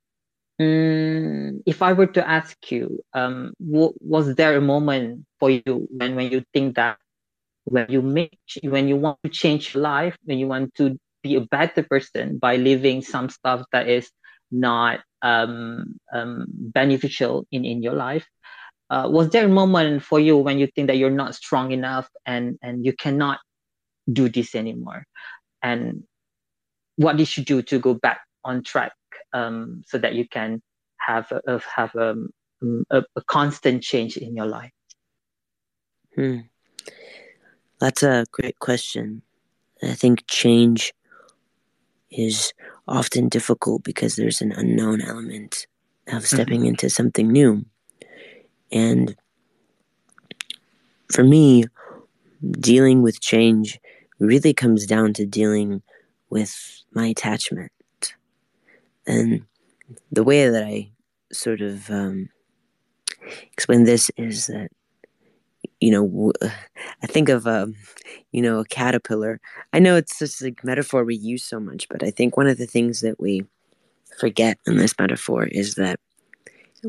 Mm, 0.61 1.61
if 1.65 1.81
I 1.81 1.93
were 1.93 2.07
to 2.07 2.27
ask 2.27 2.71
you, 2.71 2.99
um, 3.13 3.53
w- 3.59 3.93
was 4.01 4.35
there 4.35 4.57
a 4.57 4.61
moment 4.61 5.25
for 5.39 5.49
you 5.49 5.87
when, 5.91 6.15
when 6.15 6.31
you 6.31 6.43
think 6.53 6.75
that 6.75 6.97
when 7.65 7.87
you 7.89 8.01
make 8.01 8.37
when 8.63 8.87
you 8.87 8.97
want 8.97 9.17
to 9.23 9.29
change 9.29 9.73
your 9.73 9.83
life, 9.83 10.17
when 10.25 10.37
you 10.39 10.47
want 10.47 10.73
to 10.75 10.97
be 11.21 11.35
a 11.35 11.41
better 11.41 11.83
person 11.83 12.37
by 12.37 12.55
living 12.55 13.01
some 13.01 13.29
stuff 13.29 13.65
that 13.71 13.87
is 13.87 14.09
not 14.51 14.99
um, 15.21 15.99
um, 16.13 16.45
beneficial 16.49 17.45
in, 17.51 17.65
in 17.65 17.83
your 17.83 17.93
life, 17.93 18.25
uh, 18.89 19.07
was 19.09 19.29
there 19.29 19.45
a 19.45 19.49
moment 19.49 20.03
for 20.03 20.19
you 20.19 20.37
when 20.37 20.57
you 20.57 20.67
think 20.67 20.87
that 20.87 20.97
you're 20.97 21.09
not 21.09 21.35
strong 21.35 21.71
enough 21.71 22.09
and 22.25 22.57
and 22.63 22.85
you 22.85 22.93
cannot 22.93 23.39
do 24.11 24.29
this 24.29 24.55
anymore, 24.55 25.03
and 25.61 26.03
what 26.95 27.17
did 27.17 27.37
you 27.37 27.43
do 27.43 27.61
to 27.61 27.79
go 27.79 27.93
back 27.93 28.21
on 28.43 28.63
track 28.63 28.93
um, 29.33 29.83
so 29.85 29.97
that 29.97 30.15
you 30.15 30.27
can 30.27 30.61
have 30.97 31.31
a, 31.31 31.61
have 31.75 31.93
a, 31.95 32.15
a, 32.89 33.03
a 33.15 33.21
constant 33.27 33.83
change 33.83 34.17
in 34.17 34.35
your 34.35 34.47
life? 34.47 34.71
Hmm. 36.15 36.39
That's 37.79 38.03
a 38.03 38.25
great 38.31 38.59
question. 38.59 39.21
I 39.81 39.93
think 39.93 40.25
change 40.27 40.93
is 42.11 42.53
often 42.87 43.29
difficult 43.29 43.83
because 43.83 44.15
there's 44.15 44.41
an 44.41 44.51
unknown 44.51 45.01
element 45.01 45.67
of 46.07 46.25
stepping 46.25 46.61
mm-hmm. 46.61 46.69
into 46.69 46.89
something 46.89 47.31
new. 47.31 47.65
And 48.71 49.15
for 51.11 51.23
me, 51.23 51.65
dealing 52.51 53.01
with 53.01 53.21
change 53.21 53.79
really 54.19 54.53
comes 54.53 54.85
down 54.85 55.13
to 55.13 55.25
dealing 55.25 55.81
with 56.29 56.83
my 56.93 57.07
attachment. 57.07 57.71
And 59.07 59.45
the 60.11 60.23
way 60.23 60.49
that 60.49 60.63
I 60.63 60.91
sort 61.31 61.61
of 61.61 61.89
um, 61.89 62.29
explain 63.51 63.83
this 63.83 64.11
is 64.17 64.47
that, 64.47 64.69
you 65.79 65.91
know, 65.91 66.31
I 67.03 67.07
think 67.07 67.29
of, 67.29 67.45
a, 67.45 67.63
um, 67.63 67.75
you 68.31 68.41
know, 68.41 68.59
a 68.59 68.65
caterpillar. 68.65 69.39
I 69.73 69.79
know 69.79 69.95
it's 69.95 70.19
just 70.19 70.41
a 70.41 70.53
metaphor 70.63 71.03
we 71.03 71.15
use 71.15 71.43
so 71.43 71.59
much, 71.59 71.87
but 71.89 72.03
I 72.03 72.11
think 72.11 72.35
one 72.35 72.47
of 72.47 72.57
the 72.57 72.65
things 72.65 73.01
that 73.01 73.19
we 73.19 73.43
forget 74.19 74.57
in 74.67 74.77
this 74.77 74.95
metaphor 74.99 75.45
is 75.45 75.75
that 75.75 75.99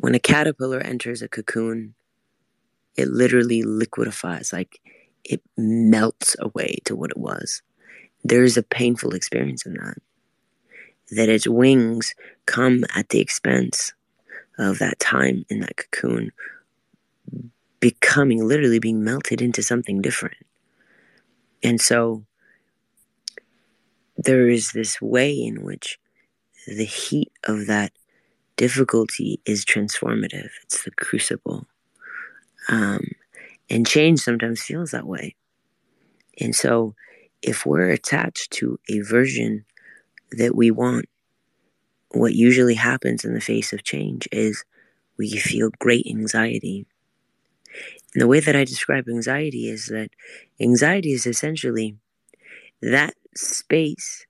when 0.00 0.14
a 0.14 0.20
caterpillar 0.20 0.80
enters 0.80 1.22
a 1.22 1.28
cocoon, 1.28 1.94
it 2.96 3.08
literally 3.08 3.62
liquefies, 3.62 4.52
like 4.52 4.80
it 5.24 5.40
melts 5.56 6.36
away 6.40 6.78
to 6.84 6.96
what 6.96 7.10
it 7.10 7.18
was. 7.18 7.62
There 8.24 8.42
is 8.42 8.56
a 8.56 8.62
painful 8.62 9.14
experience 9.14 9.64
in 9.64 9.74
that 9.74 9.98
that 11.12 11.28
its 11.28 11.48
wings 11.48 12.14
come 12.46 12.84
at 12.94 13.08
the 13.08 13.18
expense 13.18 13.92
of 14.58 14.78
that 14.78 15.00
time 15.00 15.44
in 15.48 15.58
that 15.58 15.76
cocoon 15.76 16.30
becoming 17.80 18.46
literally 18.46 18.78
being 18.78 19.02
melted 19.02 19.40
into 19.40 19.62
something 19.62 20.00
different. 20.02 20.36
And 21.62 21.80
so 21.80 22.24
there 24.16 24.48
is 24.48 24.72
this 24.72 25.00
way 25.00 25.32
in 25.32 25.62
which 25.62 25.98
the 26.66 26.84
heat 26.84 27.32
of 27.44 27.66
that 27.66 27.92
difficulty 28.56 29.40
is 29.46 29.64
transformative, 29.64 30.50
it's 30.62 30.84
the 30.84 30.90
crucible. 30.90 31.66
Um, 32.68 33.08
and 33.70 33.86
change 33.86 34.20
sometimes 34.20 34.62
feels 34.62 34.90
that 34.90 35.06
way. 35.06 35.34
And 36.38 36.54
so 36.54 36.94
if 37.42 37.64
we're 37.64 37.90
attached 37.90 38.50
to 38.52 38.78
a 38.88 39.00
version 39.00 39.64
that 40.32 40.54
we 40.54 40.70
want, 40.70 41.06
what 42.10 42.34
usually 42.34 42.74
happens 42.74 43.24
in 43.24 43.34
the 43.34 43.40
face 43.40 43.72
of 43.72 43.84
change 43.84 44.28
is 44.32 44.64
we 45.16 45.30
feel 45.30 45.70
great 45.78 46.06
anxiety. 46.06 46.86
And 48.14 48.22
the 48.22 48.26
way 48.26 48.40
that 48.40 48.56
I 48.56 48.64
describe 48.64 49.08
anxiety 49.08 49.68
is 49.68 49.86
that 49.86 50.10
anxiety 50.60 51.12
is 51.12 51.26
essentially 51.26 51.96
that 52.82 53.14
space 53.36 54.26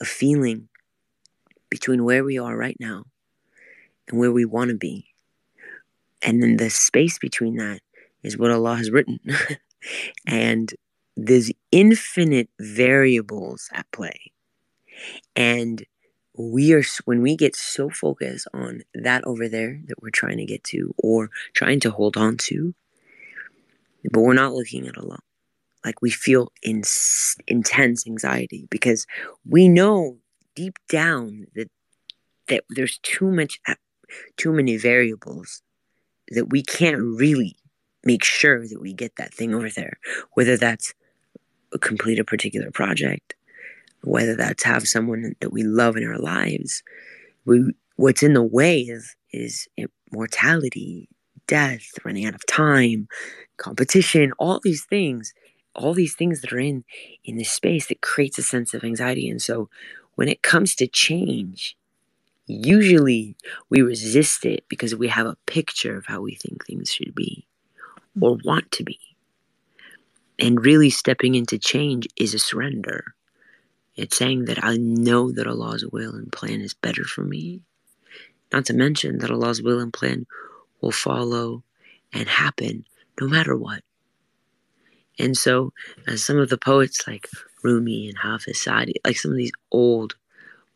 of 0.00 0.08
feeling 0.08 0.68
between 1.70 2.04
where 2.04 2.22
we 2.22 2.38
are 2.38 2.56
right 2.56 2.76
now 2.78 3.04
and 4.08 4.18
where 4.18 4.32
we 4.32 4.44
want 4.44 4.70
to 4.70 4.76
be. 4.76 5.06
And 6.20 6.42
then 6.42 6.56
the 6.56 6.70
space 6.70 7.18
between 7.18 7.56
that 7.56 7.80
is 8.22 8.36
what 8.36 8.50
Allah 8.50 8.76
has 8.76 8.90
written. 8.90 9.18
and 10.26 10.72
there's 11.16 11.50
infinite 11.70 12.48
variables 12.60 13.68
at 13.72 13.90
play. 13.90 14.32
And 15.34 15.84
we 16.36 16.72
are 16.72 16.82
when 17.04 17.22
we 17.22 17.36
get 17.36 17.54
so 17.56 17.90
focused 17.90 18.48
on 18.54 18.82
that 18.94 19.24
over 19.24 19.48
there 19.48 19.80
that 19.86 20.00
we're 20.02 20.10
trying 20.10 20.38
to 20.38 20.46
get 20.46 20.64
to 20.64 20.94
or 20.98 21.30
trying 21.54 21.80
to 21.80 21.90
hold 21.90 22.16
on 22.16 22.36
to 22.36 22.74
but 24.10 24.20
we're 24.20 24.34
not 24.34 24.54
looking 24.54 24.86
at 24.86 24.98
Allah 24.98 25.18
like 25.84 26.00
we 26.00 26.10
feel 26.10 26.52
in, 26.62 26.82
intense 27.48 28.06
anxiety 28.06 28.68
because 28.70 29.06
we 29.44 29.68
know 29.68 30.18
deep 30.54 30.78
down 30.88 31.46
that 31.54 31.70
that 32.48 32.64
there's 32.70 32.98
too 32.98 33.30
much 33.30 33.60
uh, 33.68 33.74
too 34.36 34.52
many 34.52 34.76
variables 34.76 35.62
that 36.28 36.50
we 36.50 36.62
can't 36.62 36.98
really 36.98 37.56
make 38.04 38.24
sure 38.24 38.66
that 38.66 38.80
we 38.80 38.92
get 38.92 39.16
that 39.16 39.32
thing 39.32 39.54
over 39.54 39.70
there 39.70 39.98
whether 40.34 40.56
that's 40.56 40.92
complete 41.80 42.18
a 42.18 42.24
particular 42.24 42.70
project 42.70 43.34
whether 44.02 44.34
that's 44.34 44.64
have 44.64 44.86
someone 44.86 45.34
that 45.40 45.52
we 45.52 45.62
love 45.62 45.96
in 45.96 46.06
our 46.06 46.18
lives. 46.18 46.82
We, 47.44 47.72
what's 47.96 48.22
in 48.22 48.34
the 48.34 48.42
way 48.42 48.80
is, 48.80 49.16
is 49.32 49.68
mortality, 50.12 51.08
death, 51.46 51.90
running 52.04 52.26
out 52.26 52.34
of 52.34 52.46
time, 52.46 53.08
competition, 53.56 54.32
all 54.38 54.60
these 54.62 54.84
things, 54.84 55.34
all 55.74 55.94
these 55.94 56.14
things 56.14 56.40
that 56.40 56.52
are 56.52 56.58
in 56.58 56.84
in 57.24 57.36
this 57.36 57.50
space 57.50 57.86
that 57.88 58.00
creates 58.00 58.38
a 58.38 58.42
sense 58.42 58.74
of 58.74 58.84
anxiety. 58.84 59.28
And 59.28 59.40
so 59.40 59.68
when 60.14 60.28
it 60.28 60.42
comes 60.42 60.74
to 60.76 60.86
change, 60.86 61.76
usually 62.46 63.36
we 63.70 63.82
resist 63.82 64.44
it 64.44 64.64
because 64.68 64.94
we 64.94 65.08
have 65.08 65.26
a 65.26 65.36
picture 65.46 65.96
of 65.96 66.06
how 66.06 66.20
we 66.20 66.34
think 66.34 66.64
things 66.64 66.90
should 66.90 67.14
be 67.14 67.46
or 68.20 68.38
want 68.44 68.70
to 68.72 68.84
be. 68.84 68.98
And 70.38 70.64
really 70.64 70.90
stepping 70.90 71.34
into 71.34 71.58
change 71.58 72.08
is 72.16 72.34
a 72.34 72.38
surrender. 72.38 73.14
It's 73.94 74.16
saying 74.16 74.46
that 74.46 74.62
I 74.64 74.76
know 74.76 75.30
that 75.32 75.46
Allah's 75.46 75.86
will 75.86 76.14
and 76.14 76.32
plan 76.32 76.60
is 76.60 76.74
better 76.74 77.04
for 77.04 77.22
me. 77.22 77.60
Not 78.52 78.66
to 78.66 78.74
mention 78.74 79.18
that 79.18 79.30
Allah's 79.30 79.62
will 79.62 79.80
and 79.80 79.92
plan 79.92 80.26
will 80.82 80.92
follow 80.92 81.62
and 82.12 82.28
happen 82.28 82.84
no 83.20 83.28
matter 83.28 83.56
what. 83.56 83.82
And 85.18 85.36
so, 85.36 85.72
as 86.06 86.24
some 86.24 86.38
of 86.38 86.48
the 86.48 86.58
poets 86.58 87.06
like 87.06 87.28
Rumi 87.62 88.08
and 88.08 88.18
Hafiz 88.18 88.62
Sadi, 88.62 88.94
like 89.04 89.16
some 89.16 89.30
of 89.30 89.36
these 89.36 89.52
old 89.70 90.16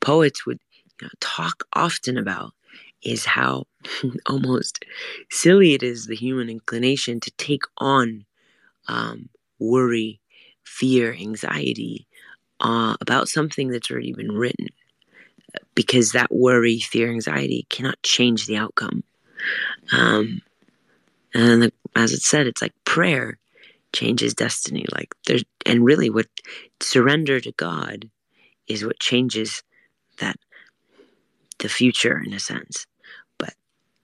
poets 0.01 0.47
would 0.47 0.61
you 1.01 1.07
know, 1.07 1.11
talk 1.21 1.65
often 1.73 2.19
about, 2.19 2.53
is 3.03 3.25
how 3.25 3.65
almost 4.27 4.85
silly 5.31 5.75
it 5.75 5.83
is 5.83 6.07
the 6.07 6.17
human 6.17 6.49
inclination 6.49 7.21
to 7.21 7.31
take 7.33 7.63
on 7.79 8.25
um, 8.89 9.29
worry, 9.59 10.21
fear, 10.65 11.15
anxiety, 11.15 12.07
uh, 12.61 12.97
about 13.01 13.29
something 13.29 13.69
that's 13.69 13.91
already 13.91 14.13
been 14.13 14.33
written 14.33 14.69
because 15.75 16.13
that 16.13 16.33
worry, 16.35 16.79
fear, 16.79 17.11
anxiety 17.11 17.67
cannot 17.71 18.03
change 18.03 18.47
the 18.47 18.57
outcome. 18.57 19.05
Um, 19.93 20.41
and 21.35 21.63
the, 21.63 21.73
as 21.95 22.13
it 22.13 22.23
said, 22.23 22.47
it's 22.47 22.63
like 22.63 22.75
prayer 22.85 23.39
changes 23.93 24.35
destiny. 24.35 24.85
Like 24.95 25.15
there's, 25.27 25.45
and 25.65 25.85
really, 25.85 26.11
what 26.11 26.27
surrender 26.81 27.41
to 27.41 27.53
God 27.53 28.09
is 28.69 28.85
what 28.85 28.99
changes 29.01 29.63
that 30.19 30.37
the 31.59 31.69
future 31.69 32.21
in 32.25 32.33
a 32.33 32.41
sense. 32.41 32.87
But 33.39 33.55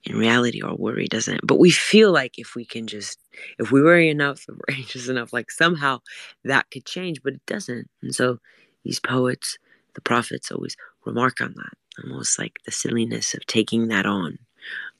in 0.03 0.17
reality, 0.17 0.61
our 0.61 0.75
worry 0.75 1.07
doesn't. 1.07 1.41
But 1.45 1.59
we 1.59 1.71
feel 1.71 2.11
like 2.11 2.37
if 2.37 2.55
we 2.55 2.65
can 2.65 2.87
just, 2.87 3.19
if 3.59 3.71
we 3.71 3.81
worry 3.81 4.09
enough, 4.09 4.45
if 4.47 4.55
we're 4.55 4.75
anxious 4.77 5.07
enough, 5.07 5.33
like 5.33 5.51
somehow 5.51 5.99
that 6.43 6.69
could 6.71 6.85
change, 6.85 7.21
but 7.23 7.33
it 7.33 7.45
doesn't. 7.45 7.89
And 8.01 8.13
so 8.13 8.39
these 8.83 8.99
poets, 8.99 9.57
the 9.95 10.01
prophets 10.01 10.51
always 10.51 10.75
remark 11.05 11.41
on 11.41 11.53
that, 11.55 12.03
almost 12.03 12.39
like 12.39 12.59
the 12.65 12.71
silliness 12.71 13.33
of 13.33 13.45
taking 13.45 13.87
that 13.89 14.05
on. 14.05 14.39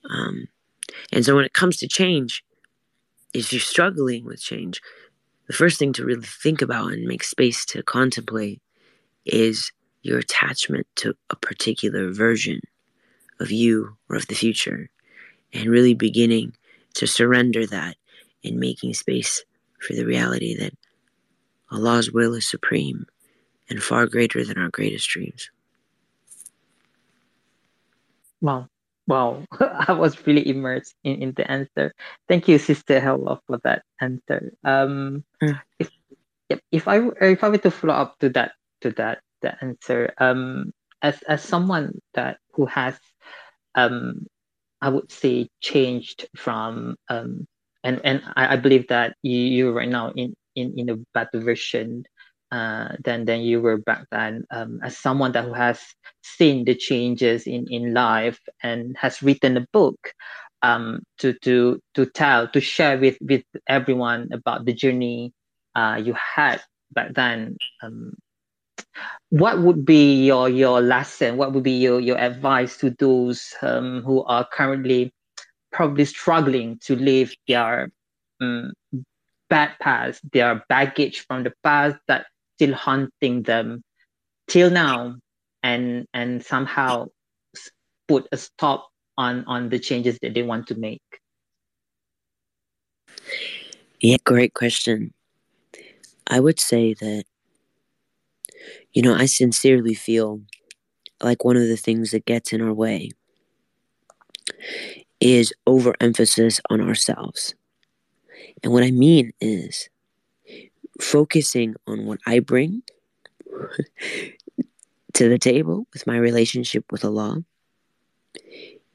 Um, 0.10 0.48
and 1.12 1.26
so 1.26 1.36
when 1.36 1.46
it 1.46 1.54
comes 1.54 1.78
to 1.78 1.88
change, 1.88 2.44
if 3.34 3.52
you're 3.52 3.60
struggling 3.60 4.26
with 4.26 4.42
change, 4.42 4.82
the 5.48 5.54
first 5.54 5.80
thing 5.80 5.94
to 5.94 6.06
really 6.06 6.26
think 6.26 6.62
about 6.62 6.94
and 6.94 7.06
make 7.06 7.24
space 7.24 7.66
to 7.66 7.84
contemplate 7.84 8.62
is 9.26 9.72
your 10.02 10.20
attachment 10.20 10.88
to 10.96 11.16
a 11.30 11.36
particular 11.36 12.12
version 12.12 12.60
of 13.40 13.52
you 13.52 13.98
or 14.10 14.16
of 14.18 14.28
the 14.28 14.36
future, 14.36 14.90
and 15.54 15.66
really 15.66 15.94
beginning 15.94 16.54
to 16.94 17.08
surrender 17.08 17.66
that 17.66 17.98
and 18.44 18.58
making 18.58 18.94
space 18.94 19.44
for 19.80 19.94
the 19.94 20.06
reality 20.06 20.56
that 20.58 20.74
Allah's 21.72 22.12
will 22.12 22.34
is 22.36 22.50
supreme 22.50 23.06
and 23.70 23.82
far 23.82 24.06
greater 24.06 24.44
than 24.44 24.58
our 24.58 24.70
greatest 24.70 25.10
dreams. 25.10 25.50
Wow. 28.42 28.70
Wow. 29.08 29.44
I 29.60 29.94
was 29.94 30.26
really 30.28 30.48
immersed 30.48 30.96
in, 31.04 31.22
in 31.22 31.34
the 31.36 31.50
answer. 31.50 31.94
Thank 32.28 32.48
you, 32.48 32.58
Sister 32.58 33.00
Helwa, 33.02 33.40
for 33.48 33.60
that 33.64 33.84
answer. 34.02 34.54
Um 34.64 35.24
mm. 35.44 35.60
if 35.80 35.92
if 36.72 36.88
I 36.88 37.00
if 37.22 37.44
I 37.44 37.50
were 37.50 37.58
to 37.60 37.72
follow 37.72 37.94
up 37.96 38.20
to 38.20 38.30
that 38.30 38.54
to 38.82 38.92
that 38.92 39.20
the 39.42 39.56
answer, 39.64 40.14
um 40.20 40.72
as 41.02 41.22
as 41.24 41.44
someone 41.44 42.00
that 42.14 42.38
who 42.54 42.66
has 42.68 42.98
um 43.76 44.26
I 44.82 44.90
would 44.90 45.12
say 45.12 45.50
changed 45.62 46.28
from 46.36 46.96
um 47.10 47.48
and 47.84 48.02
and 48.04 48.24
I, 48.36 48.54
I 48.54 48.58
believe 48.58 48.88
that 48.88 49.16
you 49.24 49.38
you 49.38 49.72
right 49.72 49.90
now 49.90 50.12
in 50.16 50.36
in 50.56 50.78
in 50.78 50.90
a 50.90 50.98
better 51.14 51.40
version 51.40 52.06
uh, 52.54 52.96
than 53.04 53.26
than 53.26 53.42
you 53.42 53.60
were 53.60 53.78
back 53.78 54.06
then. 54.12 54.46
Um, 54.52 54.80
as 54.84 54.96
someone 54.96 55.32
that 55.32 55.50
has 55.56 55.82
seen 56.22 56.66
the 56.66 56.76
changes 56.76 57.48
in 57.48 57.66
in 57.70 57.94
life 57.94 58.40
and 58.62 58.96
has 58.98 59.24
written 59.24 59.58
a 59.58 59.66
book 59.74 60.14
um, 60.62 61.02
to 61.18 61.34
to 61.42 61.82
to 61.96 62.06
tell 62.06 62.48
to 62.50 62.62
share 62.62 63.00
with 63.00 63.18
with 63.22 63.44
everyone 63.68 64.30
about 64.32 64.66
the 64.66 64.74
journey 64.74 65.34
uh, 65.74 66.00
you 66.04 66.14
had 66.14 66.62
back 66.92 67.16
then. 67.16 67.58
Um, 67.82 68.14
what 69.30 69.58
would 69.60 69.84
be 69.84 70.26
your 70.26 70.48
your 70.48 70.80
lesson? 70.80 71.38
What 71.38 71.54
would 71.54 71.64
be 71.64 71.82
your 71.82 72.00
your 72.00 72.20
advice 72.20 72.78
to 72.78 72.92
those 72.92 73.50
um, 73.64 74.04
who 74.04 74.24
are 74.26 74.46
currently 74.46 75.12
probably 75.72 76.06
struggling 76.06 76.78
to 76.86 76.96
leave 76.96 77.34
their 77.48 77.90
um, 78.40 78.74
bad 79.50 79.72
past, 79.82 80.22
their 80.32 80.64
baggage 80.70 81.26
from 81.26 81.44
the 81.44 81.54
past 81.64 81.98
that 82.08 82.28
still 82.56 82.74
haunting 82.74 83.44
them 83.44 83.84
till 84.48 84.70
now 84.70 85.16
and 85.64 86.06
and 86.14 86.44
somehow 86.44 87.08
put 88.08 88.28
a 88.32 88.38
stop 88.38 88.90
on 89.18 89.44
on 89.46 89.70
the 89.70 89.80
changes 89.80 90.18
that 90.22 90.34
they 90.34 90.44
want 90.44 90.68
to 90.68 90.76
make. 90.76 91.02
Yeah 94.00 94.18
great 94.24 94.54
question. 94.54 95.14
I 96.28 96.40
would 96.40 96.60
say 96.60 96.94
that 96.96 97.24
you 98.94 99.02
know 99.02 99.14
i 99.16 99.26
sincerely 99.26 99.94
feel 99.94 100.40
like 101.22 101.44
one 101.44 101.58
of 101.58 101.68
the 101.68 101.78
things 101.78 102.12
that 102.12 102.26
gets 102.26 102.54
in 102.54 102.62
our 102.62 102.74
way 102.74 103.12
is 105.20 105.54
overemphasis 105.68 106.60
on 106.70 106.82
ourselves. 106.82 107.56
And 108.64 108.72
what 108.74 108.84
i 108.84 108.92
mean 108.92 109.32
is 109.42 109.90
focusing 111.02 111.76
on 111.88 112.06
what 112.06 112.20
I 112.26 112.40
bring 112.40 112.84
to 115.14 115.30
the 115.30 115.38
table 115.38 115.88
with 115.94 116.08
my 116.08 116.18
relationship 116.18 116.92
with 116.92 117.06
Allah 117.06 117.44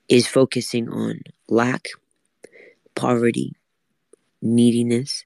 is 0.08 0.26
focusing 0.26 0.88
on 0.88 1.20
lack, 1.48 1.88
poverty, 2.94 3.54
neediness, 4.40 5.24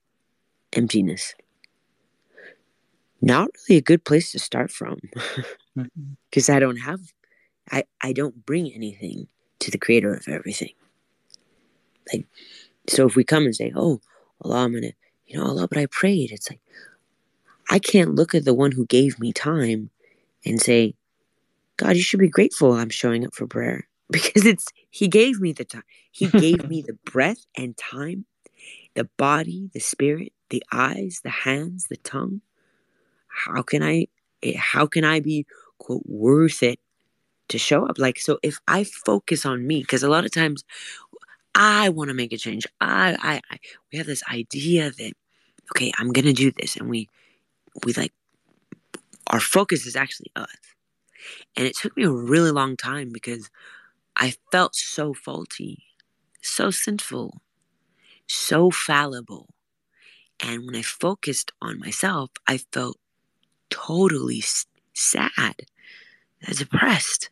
emptiness. 0.72 1.34
Not 3.20 3.50
really 3.68 3.78
a 3.78 3.82
good 3.82 4.04
place 4.04 4.32
to 4.32 4.38
start 4.38 4.70
from 4.70 4.98
because 5.74 6.46
mm-hmm. 6.46 6.52
I 6.52 6.58
don't 6.58 6.78
have, 6.78 7.00
I, 7.70 7.84
I 8.00 8.12
don't 8.12 8.44
bring 8.44 8.72
anything 8.72 9.28
to 9.60 9.70
the 9.70 9.78
creator 9.78 10.12
of 10.12 10.26
everything. 10.26 10.72
Like, 12.12 12.26
so 12.88 13.06
if 13.06 13.14
we 13.14 13.22
come 13.22 13.44
and 13.44 13.54
say, 13.54 13.72
oh, 13.76 14.00
Allah, 14.42 14.64
I'm 14.64 14.72
going 14.72 14.82
to 14.82 14.92
you 15.32 15.38
know, 15.38 15.46
Allah, 15.46 15.66
but 15.66 15.78
I 15.78 15.86
prayed. 15.86 16.30
It's 16.30 16.50
like, 16.50 16.60
I 17.70 17.78
can't 17.78 18.14
look 18.14 18.34
at 18.34 18.44
the 18.44 18.54
one 18.54 18.72
who 18.72 18.86
gave 18.86 19.18
me 19.18 19.32
time 19.32 19.90
and 20.44 20.60
say, 20.60 20.94
God, 21.78 21.96
you 21.96 22.02
should 22.02 22.20
be 22.20 22.28
grateful 22.28 22.72
I'm 22.72 22.90
showing 22.90 23.24
up 23.24 23.34
for 23.34 23.46
prayer 23.46 23.88
because 24.10 24.44
it's, 24.44 24.66
He 24.90 25.08
gave 25.08 25.40
me 25.40 25.52
the 25.52 25.64
time. 25.64 25.84
He 26.10 26.26
gave 26.26 26.68
me 26.68 26.82
the 26.86 26.98
breath 27.10 27.46
and 27.56 27.76
time, 27.76 28.26
the 28.94 29.08
body, 29.16 29.70
the 29.72 29.80
spirit, 29.80 30.32
the 30.50 30.62
eyes, 30.70 31.20
the 31.24 31.30
hands, 31.30 31.86
the 31.88 31.96
tongue. 31.96 32.42
How 33.28 33.62
can 33.62 33.82
I, 33.82 34.08
eh, 34.42 34.56
how 34.56 34.86
can 34.86 35.04
I 35.04 35.20
be, 35.20 35.46
quote, 35.78 36.02
worth 36.04 36.62
it 36.62 36.78
to 37.48 37.58
show 37.58 37.86
up? 37.86 37.98
Like, 37.98 38.18
so 38.18 38.38
if 38.42 38.58
I 38.68 38.84
focus 38.84 39.46
on 39.46 39.66
me, 39.66 39.80
because 39.80 40.02
a 40.02 40.10
lot 40.10 40.26
of 40.26 40.30
times 40.30 40.62
I 41.54 41.88
want 41.90 42.08
to 42.08 42.14
make 42.14 42.32
a 42.32 42.38
change. 42.38 42.66
I, 42.80 43.16
I, 43.20 43.40
I, 43.50 43.58
we 43.90 43.98
have 43.98 44.06
this 44.06 44.22
idea 44.30 44.90
that 44.90 45.12
okay, 45.72 45.92
I'm 45.98 46.12
gonna 46.12 46.32
do 46.32 46.52
this, 46.52 46.76
and 46.76 46.88
we 46.88 47.08
we 47.84 47.92
like 47.94 48.12
our 49.28 49.40
focus 49.40 49.86
is 49.86 49.96
actually 49.96 50.30
us. 50.36 50.48
And 51.56 51.66
it 51.66 51.76
took 51.76 51.96
me 51.96 52.04
a 52.04 52.10
really 52.10 52.50
long 52.50 52.76
time 52.76 53.10
because 53.12 53.50
I 54.16 54.34
felt 54.52 54.74
so 54.74 55.14
faulty, 55.14 55.84
so 56.42 56.70
sinful, 56.70 57.40
so 58.28 58.70
fallible. 58.70 59.48
And 60.40 60.66
when 60.66 60.76
I 60.76 60.82
focused 60.82 61.52
on 61.62 61.78
myself, 61.78 62.30
I 62.46 62.58
felt 62.58 62.98
totally 63.70 64.42
sad, 64.94 65.54
depressed, 66.46 67.30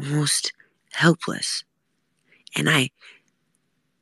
almost 0.00 0.52
helpless. 0.92 1.64
And 2.56 2.70
I 2.70 2.90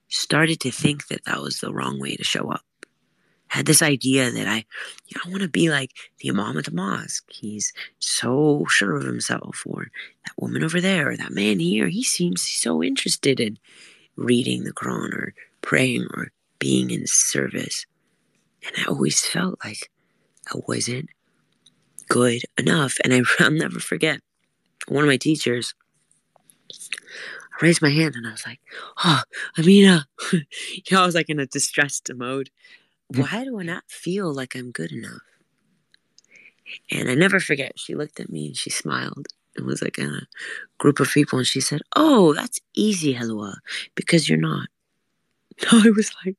started 0.09 0.61
to 0.61 0.71
think 0.71 1.09
that 1.09 1.25
that 1.27 1.41
was 1.41 1.61
the 1.61 1.73
wrong 1.73 2.01
way 2.01 2.17
to 2.17 2.25
show 2.25 2.51
up. 2.51 2.63
Had 3.49 3.67
this 3.67 3.83
idea 3.83 4.31
that 4.31 4.47
I, 4.47 4.65
you 5.07 5.17
know, 5.17 5.23
I 5.25 5.31
want 5.31 5.43
to 5.43 5.49
be 5.49 5.71
like 5.71 5.93
the 6.21 6.31
Imam 6.31 6.59
at 6.59 6.67
the 6.67 6.71
mosque. 6.71 7.25
He's 7.31 7.73
so 7.99 8.67
sure 8.69 8.97
of 8.97 9.05
himself, 9.05 9.63
or 9.67 9.89
that 10.25 10.35
woman 10.37 10.63
over 10.63 10.81
there, 10.81 11.11
or 11.11 11.17
that 11.17 11.33
man 11.33 11.59
here. 11.59 11.89
He 11.89 12.03
seems 12.03 12.43
so 12.43 12.83
interested 12.83 13.41
in 13.41 13.59
reading 14.17 14.65
the 14.65 14.73
Quran 14.73 15.13
or 15.13 15.35
praying 15.63 16.07
or 16.15 16.31
being 16.59 16.91
in 16.91 17.07
service. 17.07 17.87
And 18.65 18.75
I 18.79 18.89
always 18.89 19.25
felt 19.25 19.59
like 19.65 19.91
I 20.53 20.59
wasn't 20.67 21.09
good 22.09 22.43
enough. 22.59 22.99
And 23.05 23.15
I, 23.15 23.23
I'll 23.39 23.51
never 23.51 23.81
forget 23.81 24.21
one 24.89 25.05
of 25.05 25.09
my 25.09 25.17
teachers 25.17 25.75
I 27.61 27.65
raised 27.65 27.83
my 27.83 27.91
hand 27.91 28.15
and 28.15 28.27
I 28.27 28.31
was 28.31 28.47
like, 28.47 28.61
oh, 29.05 29.23
Amina. 29.59 30.07
you 30.33 30.43
know, 30.91 31.03
I 31.03 31.07
was 31.07 31.15
like 31.15 31.29
in 31.29 31.41
a 31.41 31.47
distressed 31.47 32.11
mode. 32.15 32.51
Why 33.15 33.45
do 33.45 33.59
I 33.59 33.63
not 33.63 33.85
feel 33.89 34.33
like 34.33 34.55
I'm 34.55 34.71
good 34.71 34.93
enough? 34.93 35.23
And 36.91 37.09
I 37.09 37.15
never 37.15 37.41
forget, 37.41 37.79
she 37.79 37.95
looked 37.95 38.21
at 38.21 38.31
me 38.31 38.49
and 38.49 38.57
she 38.57 38.71
smiled. 38.71 39.29
It 39.57 39.65
was 39.65 39.83
like 39.83 39.99
in 39.99 40.15
a 40.15 40.27
group 40.79 41.01
of 41.01 41.09
people 41.09 41.39
and 41.39 41.47
she 41.47 41.61
said, 41.61 41.81
Oh, 41.97 42.35
that's 42.35 42.61
easy, 42.75 43.15
Helwa, 43.15 43.55
because 43.95 44.29
you're 44.29 44.39
not. 44.39 44.69
No, 45.65 45.81
I 45.85 45.91
was 45.91 46.13
like, 46.25 46.37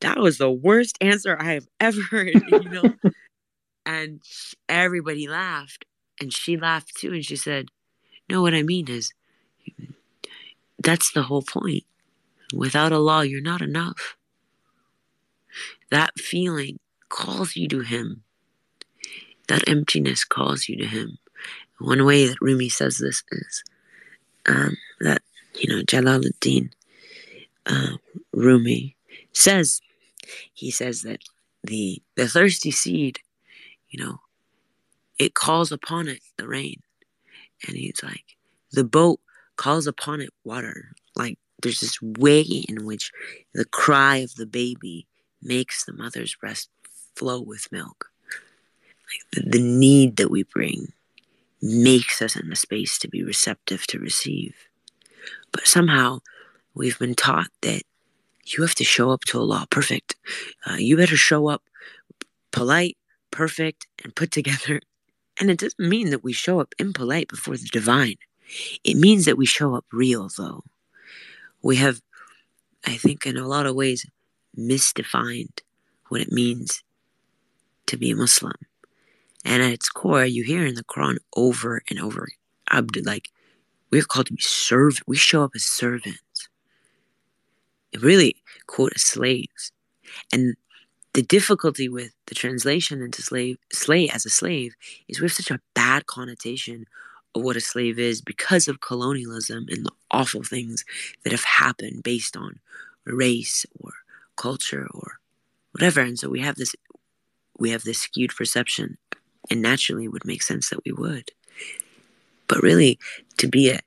that 0.00 0.18
was 0.18 0.38
the 0.38 0.50
worst 0.50 0.96
answer 1.00 1.36
I 1.38 1.54
have 1.54 1.66
ever 1.78 2.00
heard, 2.02 2.34
you 2.48 2.70
know? 2.70 2.94
and 3.86 4.20
everybody 4.68 5.28
laughed 5.28 5.84
and 6.20 6.32
she 6.32 6.56
laughed 6.56 6.96
too 6.96 7.12
and 7.12 7.24
she 7.24 7.36
said, 7.36 7.68
No, 8.28 8.42
what 8.42 8.54
I 8.54 8.62
mean 8.62 8.88
is, 8.88 9.12
that's 10.82 11.12
the 11.12 11.24
whole 11.24 11.42
point. 11.42 11.84
Without 12.54 12.92
Allah, 12.92 13.24
you're 13.24 13.42
not 13.42 13.60
enough. 13.60 14.16
That 15.90 16.18
feeling 16.18 16.78
calls 17.08 17.56
you 17.56 17.68
to 17.68 17.80
Him. 17.80 18.22
That 19.48 19.68
emptiness 19.68 20.24
calls 20.24 20.68
you 20.68 20.76
to 20.78 20.86
Him. 20.86 21.18
One 21.78 22.04
way 22.04 22.26
that 22.26 22.40
Rumi 22.40 22.68
says 22.68 22.98
this 22.98 23.22
is 23.32 23.64
um, 24.46 24.76
that, 25.00 25.22
you 25.58 25.74
know, 25.74 25.82
Jalaluddin 25.82 26.70
uh, 27.66 27.96
Rumi 28.32 28.96
says, 29.32 29.80
he 30.52 30.70
says 30.70 31.02
that 31.02 31.20
the, 31.64 32.02
the 32.16 32.28
thirsty 32.28 32.70
seed, 32.70 33.18
you 33.88 34.02
know, 34.02 34.20
it 35.18 35.34
calls 35.34 35.72
upon 35.72 36.08
it 36.08 36.20
the 36.36 36.46
rain. 36.46 36.82
And 37.66 37.76
he's 37.76 38.02
like, 38.02 38.24
the 38.72 38.84
boat 38.84 39.20
calls 39.56 39.86
upon 39.86 40.20
it 40.20 40.30
water. 40.44 40.92
Like 41.16 41.38
there's 41.62 41.80
this 41.80 42.00
way 42.00 42.40
in 42.40 42.86
which 42.86 43.10
the 43.52 43.64
cry 43.66 44.18
of 44.18 44.34
the 44.36 44.46
baby 44.46 45.06
makes 45.42 45.84
the 45.84 45.92
mother's 45.92 46.34
breast 46.34 46.68
flow 47.14 47.40
with 47.40 47.70
milk. 47.72 48.10
Like 49.10 49.44
the, 49.44 49.58
the 49.58 49.62
need 49.62 50.16
that 50.16 50.30
we 50.30 50.44
bring 50.44 50.92
makes 51.62 52.22
us 52.22 52.36
in 52.36 52.48
the 52.48 52.56
space 52.56 52.98
to 52.98 53.08
be 53.08 53.22
receptive 53.22 53.86
to 53.88 53.98
receive. 53.98 54.54
But 55.52 55.66
somehow 55.66 56.20
we've 56.74 56.98
been 56.98 57.14
taught 57.14 57.50
that 57.62 57.82
you 58.46 58.62
have 58.62 58.74
to 58.76 58.84
show 58.84 59.10
up 59.10 59.22
to 59.26 59.38
Allah 59.38 59.66
perfect. 59.70 60.16
Uh, 60.66 60.76
you 60.76 60.96
better 60.96 61.16
show 61.16 61.48
up 61.48 61.62
polite, 62.50 62.96
perfect, 63.30 63.86
and 64.02 64.14
put 64.14 64.30
together. 64.30 64.80
And 65.38 65.50
it 65.50 65.58
doesn't 65.58 65.88
mean 65.88 66.10
that 66.10 66.22
we 66.22 66.34
show 66.34 66.60
up 66.60 66.74
impolite 66.78 67.28
before 67.28 67.56
the 67.56 67.68
divine. 67.72 68.16
It 68.84 68.98
means 68.98 69.24
that 69.24 69.38
we 69.38 69.46
show 69.46 69.74
up 69.74 69.86
real, 69.90 70.28
though. 70.36 70.64
We 71.62 71.76
have, 71.76 72.02
I 72.84 72.98
think, 72.98 73.24
in 73.24 73.38
a 73.38 73.48
lot 73.48 73.64
of 73.64 73.74
ways, 73.74 74.04
misdefined 74.58 75.60
what 76.08 76.20
it 76.20 76.32
means 76.32 76.82
to 77.86 77.96
be 77.96 78.10
a 78.10 78.16
Muslim. 78.16 78.54
And 79.44 79.62
at 79.62 79.72
its 79.72 79.88
core, 79.88 80.24
you 80.24 80.44
hear 80.44 80.66
in 80.66 80.74
the 80.74 80.84
Quran 80.84 81.18
over 81.34 81.82
and 81.88 81.98
over, 81.98 82.28
Abd, 82.70 83.04
like, 83.06 83.30
we're 83.90 84.02
called 84.02 84.26
to 84.26 84.34
be 84.34 84.42
servant. 84.42 85.06
We 85.06 85.16
show 85.16 85.42
up 85.42 85.52
as 85.54 85.64
servants. 85.64 86.48
Really, 87.98 88.36
quote, 88.66 88.92
as 88.94 89.02
slaves. 89.02 89.72
And 90.32 90.54
the 91.12 91.22
difficulty 91.22 91.88
with 91.88 92.12
the 92.26 92.34
translation 92.36 93.02
into 93.02 93.22
slave, 93.22 93.58
slave 93.72 94.10
as 94.12 94.24
a 94.24 94.30
slave 94.30 94.74
is 95.08 95.20
we 95.20 95.24
have 95.24 95.32
such 95.32 95.50
a 95.50 95.60
bad 95.74 96.06
connotation 96.06 96.86
of 97.34 97.42
what 97.42 97.56
a 97.56 97.60
slave 97.60 97.98
is 97.98 98.20
because 98.20 98.68
of 98.68 98.80
colonialism 98.80 99.66
and 99.68 99.84
the 99.84 99.92
awful 100.10 100.42
things 100.42 100.84
that 101.24 101.32
have 101.32 101.44
happened 101.44 102.02
based 102.02 102.36
on 102.36 102.60
race 103.04 103.66
or 103.80 103.92
culture 104.36 104.86
or 104.92 105.20
whatever 105.72 106.00
and 106.00 106.18
so 106.18 106.28
we 106.28 106.40
have 106.40 106.56
this 106.56 106.74
we 107.58 107.70
have 107.70 107.82
this 107.84 107.98
skewed 107.98 108.34
perception 108.34 108.96
and 109.50 109.62
naturally 109.62 110.04
it 110.04 110.12
would 110.12 110.24
make 110.24 110.42
sense 110.42 110.70
that 110.70 110.84
we 110.84 110.92
would 110.92 111.30
but 112.48 112.62
really 112.62 112.98
to 113.36 113.46
be 113.46 113.70
a, 113.70 113.78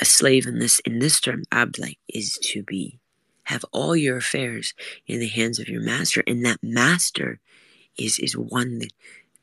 a 0.00 0.04
slave 0.04 0.46
in 0.46 0.58
this 0.58 0.78
in 0.80 0.98
this 0.98 1.20
term 1.20 1.42
abd 1.52 1.96
is 2.08 2.38
to 2.38 2.62
be 2.62 2.98
have 3.44 3.64
all 3.72 3.94
your 3.94 4.16
affairs 4.16 4.72
in 5.06 5.20
the 5.20 5.28
hands 5.28 5.58
of 5.58 5.68
your 5.68 5.82
master 5.82 6.22
and 6.26 6.44
that 6.44 6.58
master 6.62 7.40
is 7.98 8.18
is 8.18 8.36
one 8.36 8.78
that 8.78 8.92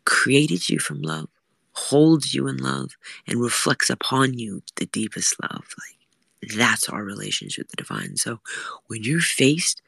created 0.05 0.67
you 0.69 0.79
from 0.79 1.01
love 1.01 1.29
holds 1.73 2.34
you 2.34 2.47
in 2.47 2.57
love 2.57 2.91
and 3.27 3.41
reflects 3.41 3.89
upon 3.89 4.34
you 4.38 4.62
the 4.75 4.86
deepest 4.88 5.36
love. 5.41 5.65
Like 5.77 6.57
that's 6.57 6.89
our 6.89 7.03
relationship 7.03 7.67
with 7.67 7.71
the 7.71 7.84
divine. 7.84 8.17
So 8.17 8.39
when 8.88 9.03
you're 9.03 9.21
faced 9.21 9.81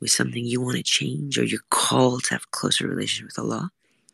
with 0.00 0.10
something 0.10 0.44
you 0.44 0.60
want 0.60 0.76
to 0.76 0.82
change 0.82 1.38
or 1.38 1.44
you're 1.44 1.60
called 1.70 2.24
to 2.24 2.34
have 2.34 2.44
a 2.44 2.56
closer 2.56 2.86
relationship 2.86 3.26
with 3.26 3.38
Allah, 3.38 3.70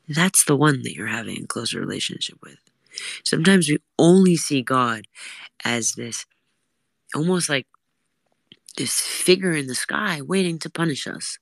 that's 0.09 0.45
the 0.45 0.57
one 0.57 0.83
that 0.83 0.95
you're 0.95 1.07
having 1.07 1.43
a 1.43 1.47
closer 1.47 1.81
relationship 1.81 2.39
with. 2.43 2.59
Sometimes 3.25 3.69
we 3.69 3.79
only 3.99 4.37
see 4.37 4.63
God 4.63 5.07
as 5.65 5.93
this 5.93 6.27
almost 7.15 7.49
like 7.49 7.67
this 8.77 9.01
figure 9.01 9.53
in 9.53 9.67
the 9.67 9.75
sky 9.75 10.21
waiting 10.21 10.59
to 10.61 10.71
punish 10.71 11.07
us. 11.07 11.39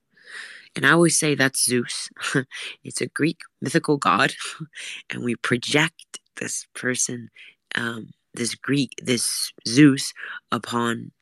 And 0.75 0.87
I 0.87 0.93
always 0.93 1.19
say 1.19 1.35
that's 1.35 1.65
Zeus. 1.65 2.09
it's 2.85 3.01
a 3.01 3.07
Greek 3.07 3.41
mythical 3.61 3.97
god. 3.97 4.35
and 5.11 5.23
we 5.23 5.37
project 5.37 6.21
this 6.37 6.67
person, 6.75 7.31
um, 7.75 8.11
this 8.35 8.55
Greek, 8.55 8.93
this 9.03 9.53
Zeus, 9.67 10.15
upon 10.51 11.13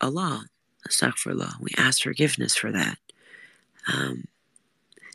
Allah. 0.00 0.46
Astaghfirullah. 0.88 1.60
We 1.60 1.70
ask 1.76 2.02
forgiveness 2.02 2.56
for 2.56 2.72
that. 2.72 2.98
Um, 3.92 4.24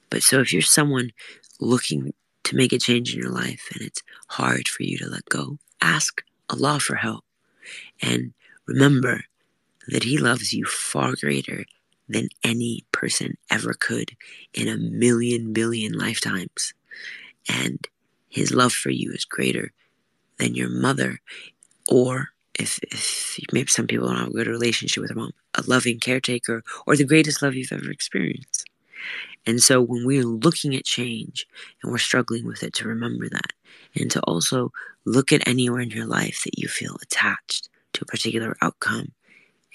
but 0.10 0.24
so 0.24 0.40
if 0.40 0.54
you're 0.54 0.62
someone 0.62 1.12
looking 1.60 2.14
to 2.44 2.56
make 2.56 2.74
a 2.74 2.80
change 2.80 3.14
in 3.14 3.22
your 3.22 3.32
life 3.32 3.70
and 3.74 3.82
it's 3.82 4.04
hard 4.30 4.68
for 4.68 4.84
you 4.84 4.98
to 5.00 5.08
let 5.10 5.26
go, 5.26 5.58
ask 5.82 6.24
Allah 6.50 6.80
for 6.80 6.96
help. 6.96 7.24
And 8.02 8.34
remember 8.68 9.24
that 9.88 10.04
He 10.04 10.18
loves 10.18 10.54
you 10.54 10.66
far 10.66 11.16
greater 11.20 11.66
than 12.08 12.30
any 12.44 12.86
person 12.92 13.38
ever 13.50 13.74
could 13.74 14.16
in 14.54 14.68
a 14.68 14.78
million 14.78 15.54
billion 15.54 15.94
lifetimes. 15.94 16.74
And 17.50 17.88
his 18.30 18.54
love 18.54 18.74
for 18.74 18.90
you 18.90 19.12
is 19.12 19.26
greater 19.26 19.72
than 20.38 20.56
your 20.56 20.70
mother, 20.70 21.20
or 21.90 22.30
if, 22.56 22.80
if 22.84 23.38
maybe 23.52 23.68
some 23.68 23.88
people 23.88 24.08
don't 24.08 24.18
have 24.18 24.28
a 24.30 24.34
good 24.34 24.48
relationship 24.48 25.02
with 25.02 25.10
their 25.10 25.18
mom, 25.18 25.34
a 25.56 25.64
loving 25.68 26.00
caretaker, 26.00 26.64
or 26.86 26.96
the 26.96 27.04
greatest 27.04 27.42
love 27.42 27.56
you've 27.56 27.72
ever 27.72 27.92
experienced. 27.92 28.66
And 29.46 29.62
so 29.62 29.82
when 29.82 30.06
we're 30.06 30.24
looking 30.24 30.76
at 30.76 30.86
change 30.86 31.46
and 31.82 31.92
we're 31.92 31.98
struggling 32.00 32.46
with 32.46 32.64
it, 32.64 32.74
to 32.76 32.88
remember 32.88 33.30
that, 33.30 33.54
and 33.94 34.10
to 34.12 34.20
also 34.22 34.72
look 35.06 35.32
at 35.32 35.48
anywhere 35.48 35.82
in 35.82 35.92
your 35.92 36.08
life 36.08 36.42
that 36.44 36.58
you 36.58 36.68
feel 36.68 36.98
attached 37.02 37.70
to 37.94 38.04
a 38.04 38.06
particular 38.06 38.58
outcome 38.62 39.12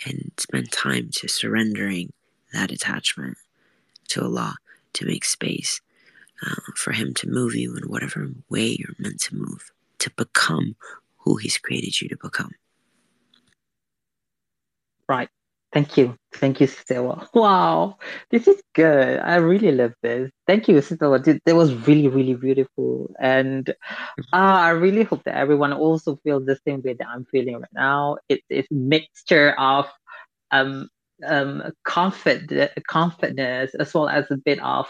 and 0.05 0.33
spend 0.39 0.73
time 0.73 1.11
to 1.13 1.29
surrendering 1.29 2.13
that 2.53 2.73
attachment 2.73 3.37
to 4.09 4.23
Allah 4.23 4.57
to 4.95 5.07
make 5.07 5.25
space 5.25 5.81
uh, 6.45 6.73
for 6.75 6.93
Him 6.93 7.15
to 7.15 7.29
move 7.29 7.55
you 7.55 7.77
in 7.77 7.85
whatever 7.85 8.31
way 8.49 8.77
you're 8.79 8.97
meant 8.99 9.21
to 9.23 9.37
move, 9.37 9.71
to 9.99 10.11
become 10.11 10.75
who 11.19 11.37
He's 11.37 11.59
created 11.59 12.01
you 12.01 12.09
to 12.09 12.17
become. 12.17 12.55
Right. 15.11 15.31
Thank 15.73 15.99
you. 15.99 16.17
Thank 16.35 16.61
you, 16.61 16.69
Stella. 16.69 17.29
Wow, 17.35 17.99
this 18.31 18.49
is 18.49 18.63
good. 18.75 19.21
I 19.21 19.37
really 19.37 19.73
love 19.73 19.95
this. 20.03 20.31
Thank 20.47 20.69
you, 20.69 20.81
Stella. 20.83 21.21
That 21.21 21.57
was 21.57 21.75
really, 21.89 22.09
really 22.09 22.35
beautiful. 22.35 23.11
And 23.21 23.71
uh, 24.33 24.37
I 24.37 24.71
really 24.71 25.05
hope 25.05 25.25
that 25.25 25.37
everyone 25.37 25.73
also 25.75 26.17
feels 26.25 26.47
the 26.47 26.59
same 26.67 26.83
way 26.83 26.95
that 26.95 27.09
I'm 27.09 27.27
feeling 27.27 27.57
right 27.61 27.71
now. 27.75 28.19
It, 28.31 28.43
it's 28.51 28.69
mixture 28.73 29.53
of 29.59 29.87
um, 30.53 30.89
um, 31.27 31.65
comfort, 31.85 32.43
confidence, 32.89 33.75
as 33.77 33.95
well 33.95 34.09
as 34.09 34.31
a 34.31 34.39
bit 34.39 34.61
of 34.63 34.89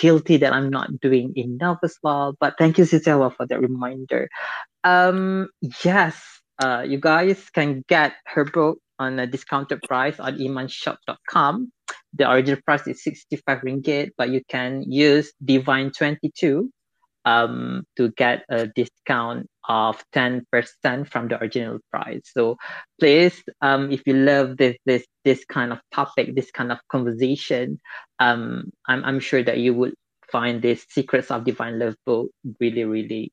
guilty 0.00 0.38
that 0.38 0.54
I'm 0.54 0.70
not 0.70 1.00
doing 1.00 1.34
enough 1.36 1.80
as 1.84 1.96
well. 2.02 2.36
But 2.40 2.56
thank 2.58 2.78
you, 2.78 2.86
Stella, 2.86 3.30
for 3.30 3.46
that 3.46 3.60
reminder. 3.60 4.28
Um, 4.84 5.50
yes, 5.84 6.22
uh, 6.62 6.84
you 6.86 7.00
guys 7.00 7.50
can 7.50 7.84
get 7.88 8.14
her 8.26 8.44
book 8.44 8.78
on 8.98 9.18
a 9.18 9.26
discounted 9.26 9.82
price 9.82 10.18
on 10.20 10.38
imanshoppe.com. 10.38 11.72
The 12.14 12.30
original 12.30 12.60
price 12.64 12.86
is 12.86 13.02
65 13.02 13.58
ringgit, 13.60 14.10
but 14.16 14.30
you 14.30 14.42
can 14.48 14.84
use 14.90 15.32
Divine 15.44 15.90
22 15.90 16.70
um, 17.24 17.84
to 17.96 18.10
get 18.12 18.44
a 18.48 18.66
discount 18.66 19.48
of 19.68 20.02
10% 20.14 20.44
from 21.08 21.28
the 21.28 21.40
original 21.40 21.78
price. 21.90 22.22
So 22.24 22.56
please, 23.00 23.42
um, 23.60 23.90
if 23.90 24.02
you 24.06 24.14
love 24.14 24.56
this 24.56 24.76
this 24.84 25.06
this 25.24 25.44
kind 25.46 25.72
of 25.72 25.80
topic, 25.92 26.34
this 26.34 26.50
kind 26.50 26.70
of 26.70 26.78
conversation, 26.90 27.80
um, 28.18 28.70
I'm 28.86 29.04
I'm 29.04 29.20
sure 29.20 29.42
that 29.42 29.58
you 29.58 29.74
would 29.74 29.94
find 30.30 30.60
this 30.60 30.84
Secrets 30.90 31.30
of 31.30 31.44
Divine 31.44 31.78
Love 31.78 31.96
book 32.04 32.30
really, 32.60 32.84
really 32.84 33.32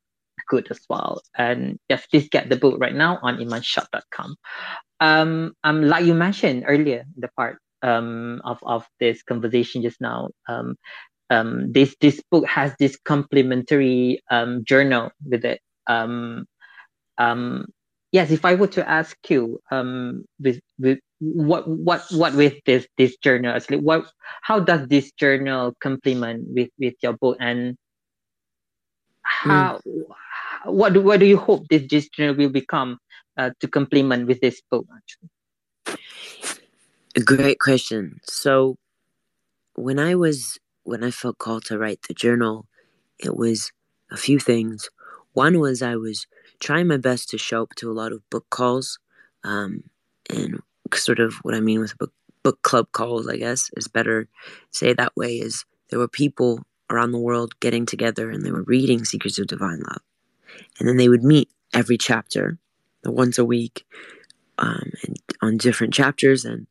good 0.51 0.67
as 0.69 0.81
well. 0.89 1.21
And 1.37 1.79
yes, 1.87 2.05
please 2.07 2.27
get 2.27 2.49
the 2.49 2.57
book 2.57 2.75
right 2.77 2.93
now 2.93 3.19
on 3.23 3.37
imanshoppe.com. 3.37 4.35
Um, 4.99 5.53
um, 5.63 5.87
like 5.87 6.05
you 6.05 6.13
mentioned 6.13 6.65
earlier, 6.67 7.05
the 7.17 7.29
part 7.37 7.57
um, 7.81 8.41
of, 8.43 8.59
of 8.63 8.85
this 8.99 9.23
conversation 9.23 9.81
just 9.81 10.01
now, 10.01 10.29
um, 10.47 10.75
um, 11.31 11.71
this 11.71 11.95
this 12.01 12.21
book 12.29 12.45
has 12.45 12.75
this 12.77 12.97
complimentary 13.05 14.21
um, 14.29 14.63
journal 14.65 15.09
with 15.25 15.45
it. 15.45 15.61
Um, 15.87 16.45
um, 17.17 17.65
yes, 18.11 18.29
if 18.31 18.43
I 18.43 18.55
were 18.55 18.67
to 18.75 18.87
ask 18.87 19.15
you, 19.29 19.59
um, 19.71 20.25
with, 20.39 20.59
with 20.77 20.99
what 21.19 21.67
what 21.67 22.03
what 22.11 22.35
with 22.35 22.55
this 22.65 22.85
this 22.97 23.15
journal, 23.23 23.55
actually, 23.55 23.79
what 23.79 24.05
how 24.41 24.59
does 24.59 24.87
this 24.89 25.11
journal 25.13 25.73
complement 25.79 26.43
with 26.49 26.69
with 26.77 26.95
your 27.01 27.13
book, 27.13 27.37
and 27.39 27.77
how 29.23 29.79
mm. 29.87 30.03
What 30.65 30.93
do 30.93 31.01
what 31.01 31.19
do 31.19 31.25
you 31.25 31.37
hope 31.37 31.67
this 31.69 32.09
journal 32.09 32.35
will 32.35 32.49
become 32.49 32.99
uh, 33.37 33.51
to 33.59 33.67
complement 33.67 34.27
with 34.27 34.41
this 34.41 34.61
book? 34.69 34.85
Actually, 34.95 36.01
a 37.15 37.21
great 37.21 37.59
question. 37.59 38.19
So, 38.23 38.75
when 39.75 39.99
I 39.99 40.15
was 40.15 40.59
when 40.83 41.03
I 41.03 41.11
felt 41.11 41.37
called 41.37 41.65
to 41.65 41.77
write 41.77 42.01
the 42.07 42.13
journal, 42.13 42.65
it 43.19 43.35
was 43.35 43.71
a 44.11 44.17
few 44.17 44.39
things. 44.39 44.89
One 45.33 45.59
was 45.59 45.81
I 45.81 45.95
was 45.95 46.27
trying 46.59 46.87
my 46.87 46.97
best 46.97 47.29
to 47.29 47.37
show 47.37 47.63
up 47.63 47.75
to 47.75 47.89
a 47.89 47.93
lot 47.93 48.11
of 48.11 48.27
book 48.29 48.45
calls, 48.49 48.99
um, 49.43 49.83
and 50.29 50.59
sort 50.93 51.19
of 51.19 51.35
what 51.43 51.55
I 51.55 51.59
mean 51.59 51.79
with 51.79 51.97
book 51.97 52.13
book 52.43 52.61
club 52.63 52.87
calls, 52.91 53.27
I 53.27 53.37
guess, 53.37 53.69
is 53.77 53.87
better 53.87 54.27
say 54.71 54.93
that 54.93 55.15
way. 55.15 55.35
Is 55.35 55.65
there 55.89 55.99
were 55.99 56.07
people 56.07 56.61
around 56.89 57.11
the 57.11 57.19
world 57.19 57.59
getting 57.59 57.85
together 57.85 58.29
and 58.29 58.45
they 58.45 58.51
were 58.51 58.63
reading 58.63 59.05
Secrets 59.05 59.39
of 59.39 59.47
Divine 59.47 59.79
Love, 59.79 60.01
and 60.79 60.87
then 60.87 60.97
they 60.97 61.09
would 61.09 61.23
meet 61.23 61.49
every 61.73 61.97
chapter, 61.97 62.57
the 63.03 63.11
once 63.11 63.37
a 63.37 63.45
week, 63.45 63.85
um, 64.57 64.91
and 65.03 65.17
on 65.41 65.57
different 65.57 65.93
chapters, 65.93 66.45
and 66.45 66.67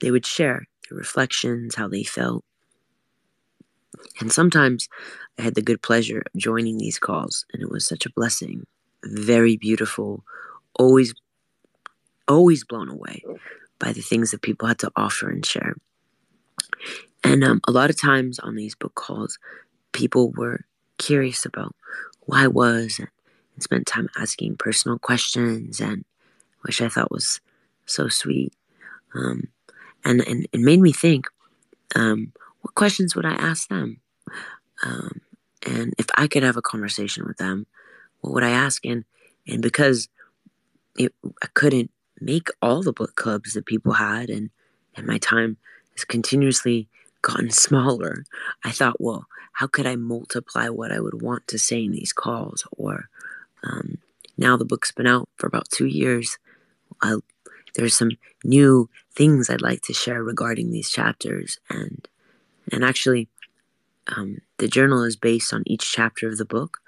they 0.00 0.10
would 0.10 0.26
share 0.26 0.66
their 0.88 0.98
reflections, 0.98 1.74
how 1.74 1.88
they 1.88 2.04
felt, 2.04 2.44
and 4.20 4.32
sometimes 4.32 4.88
I 5.38 5.42
had 5.42 5.54
the 5.54 5.62
good 5.62 5.82
pleasure 5.82 6.18
of 6.18 6.40
joining 6.40 6.78
these 6.78 6.98
calls, 6.98 7.44
and 7.52 7.62
it 7.62 7.70
was 7.70 7.86
such 7.86 8.06
a 8.06 8.12
blessing. 8.14 8.66
Very 9.04 9.56
beautiful, 9.56 10.24
always, 10.78 11.14
always 12.28 12.64
blown 12.64 12.88
away 12.88 13.22
by 13.78 13.92
the 13.92 14.00
things 14.00 14.30
that 14.30 14.42
people 14.42 14.68
had 14.68 14.78
to 14.80 14.92
offer 14.96 15.28
and 15.28 15.44
share. 15.44 15.74
And 17.24 17.42
um, 17.44 17.60
a 17.66 17.72
lot 17.72 17.90
of 17.90 18.00
times 18.00 18.38
on 18.38 18.56
these 18.56 18.74
book 18.74 18.94
calls, 18.94 19.38
people 19.92 20.30
were 20.32 20.64
curious 20.98 21.44
about 21.44 21.74
why 22.20 22.46
was 22.46 22.98
and, 22.98 23.08
spent 23.60 23.86
time 23.86 24.08
asking 24.16 24.56
personal 24.56 24.98
questions, 24.98 25.80
and 25.80 26.04
which 26.62 26.80
I 26.80 26.88
thought 26.88 27.10
was 27.10 27.40
so 27.86 28.08
sweet. 28.08 28.52
Um, 29.14 29.48
and, 30.04 30.20
and 30.26 30.46
it 30.52 30.60
made 30.60 30.80
me 30.80 30.92
think 30.92 31.26
um, 31.94 32.32
what 32.62 32.74
questions 32.74 33.14
would 33.14 33.26
I 33.26 33.32
ask 33.32 33.68
them? 33.68 34.00
Um, 34.84 35.20
and 35.66 35.94
if 35.98 36.06
I 36.16 36.26
could 36.26 36.42
have 36.42 36.56
a 36.56 36.62
conversation 36.62 37.24
with 37.26 37.36
them, 37.36 37.66
what 38.20 38.34
would 38.34 38.44
I 38.44 38.50
ask? 38.50 38.84
And 38.84 39.04
and 39.46 39.60
because 39.60 40.08
it, 40.96 41.12
I 41.42 41.46
couldn't 41.54 41.90
make 42.20 42.48
all 42.60 42.82
the 42.82 42.92
book 42.92 43.16
clubs 43.16 43.54
that 43.54 43.66
people 43.66 43.92
had, 43.92 44.30
and 44.30 44.50
and 44.96 45.06
my 45.06 45.18
time 45.18 45.56
has 45.94 46.04
continuously 46.04 46.88
gotten 47.22 47.50
smaller, 47.50 48.24
I 48.64 48.70
thought, 48.70 49.00
well, 49.00 49.26
how 49.52 49.66
could 49.66 49.86
I 49.86 49.96
multiply 49.96 50.68
what 50.68 50.92
I 50.92 51.00
would 51.00 51.22
want 51.22 51.46
to 51.48 51.58
say 51.58 51.84
in 51.84 51.92
these 51.92 52.12
calls? 52.12 52.66
Or 52.72 53.08
um, 53.62 53.98
now 54.36 54.56
the 54.56 54.64
book's 54.64 54.92
been 54.92 55.06
out 55.06 55.28
for 55.36 55.46
about 55.46 55.68
two 55.70 55.86
years. 55.86 56.38
I, 57.02 57.16
there's 57.74 57.94
some 57.96 58.10
new 58.44 58.88
things 59.14 59.48
I'd 59.48 59.62
like 59.62 59.82
to 59.82 59.94
share 59.94 60.22
regarding 60.22 60.70
these 60.70 60.90
chapters, 60.90 61.58
and 61.70 62.06
and 62.70 62.84
actually, 62.84 63.28
um, 64.16 64.38
the 64.58 64.68
journal 64.68 65.04
is 65.04 65.16
based 65.16 65.52
on 65.52 65.62
each 65.66 65.90
chapter 65.92 66.28
of 66.28 66.38
the 66.38 66.44
book, 66.44 66.78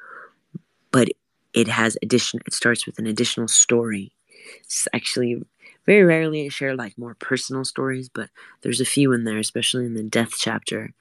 but 0.91 1.09
it 1.53 1.69
has 1.69 1.97
addition. 2.03 2.41
It 2.47 2.53
starts 2.55 2.87
with 2.87 2.99
an 2.99 3.07
additional 3.07 3.49
story. 3.49 4.13
It's 4.61 4.89
actually 4.93 5.43
very 5.87 6.03
rarely 6.03 6.45
I 6.47 6.49
share 6.49 6.75
like 6.77 6.99
more 6.99 7.15
personal 7.15 7.65
stories, 7.65 8.09
but 8.09 8.31
there's 8.63 8.81
a 8.81 8.85
few 8.87 9.13
in 9.13 9.25
there, 9.25 9.39
especially 9.39 9.87
in 9.87 9.95
the 9.95 10.03
death 10.03 10.33
chapter, 10.39 10.93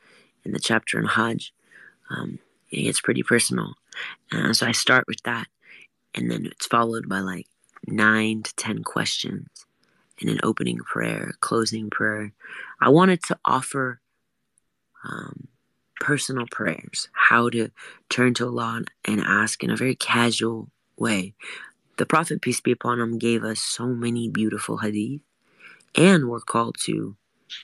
in 0.44 0.52
the 0.52 0.60
chapter 0.60 0.98
on 0.98 1.06
Hajj. 1.06 1.54
Um, 2.10 2.40
it 2.72 2.84
gets 2.84 3.02
pretty 3.02 3.24
personal, 3.24 3.76
so 4.52 4.66
I 4.66 4.72
start 4.72 5.06
with 5.08 5.22
that, 5.24 5.48
and 6.16 6.30
then 6.30 6.46
it's 6.46 6.68
followed 6.68 7.08
by 7.10 7.20
like 7.20 7.48
nine 7.88 8.44
to 8.44 8.56
ten 8.56 8.84
questions, 8.84 9.48
and 10.20 10.30
an 10.30 10.40
opening 10.44 10.78
prayer, 10.78 11.34
closing 11.40 11.90
prayer. 11.90 12.32
I 12.82 12.90
wanted 12.90 13.24
to 13.24 13.38
offer 13.46 14.00
um, 15.04 15.48
personal 16.00 16.46
prayers, 16.52 17.10
how 17.14 17.50
to 17.50 17.70
turn 18.10 18.34
to 18.36 18.48
Allah 18.48 18.84
and 19.06 19.22
ask 19.22 19.64
in 19.64 19.70
a 19.70 19.76
very 19.76 19.96
casual 19.96 20.70
way. 20.98 21.34
The 21.98 22.06
Prophet, 22.06 22.42
peace 22.42 22.62
be 22.62 22.72
upon 22.72 23.00
him, 23.00 23.18
gave 23.18 23.44
us 23.44 23.60
so 23.60 23.88
many 23.88 24.30
beautiful 24.30 24.78
hadith, 24.78 25.22
and 25.96 26.30
we're 26.30 26.40
called 26.40 26.78
to 26.86 27.16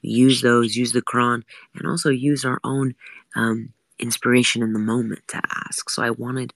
use 0.01 0.41
those, 0.41 0.75
use 0.75 0.91
the 0.91 1.01
Quran, 1.01 1.43
and 1.75 1.87
also 1.87 2.09
use 2.09 2.45
our 2.45 2.59
own 2.63 2.95
um, 3.35 3.73
inspiration 3.97 4.61
in 4.61 4.73
the 4.73 4.79
moment 4.79 5.27
to 5.29 5.41
ask. 5.67 5.89
So 5.89 6.03
I 6.03 6.11
wanted 6.11 6.53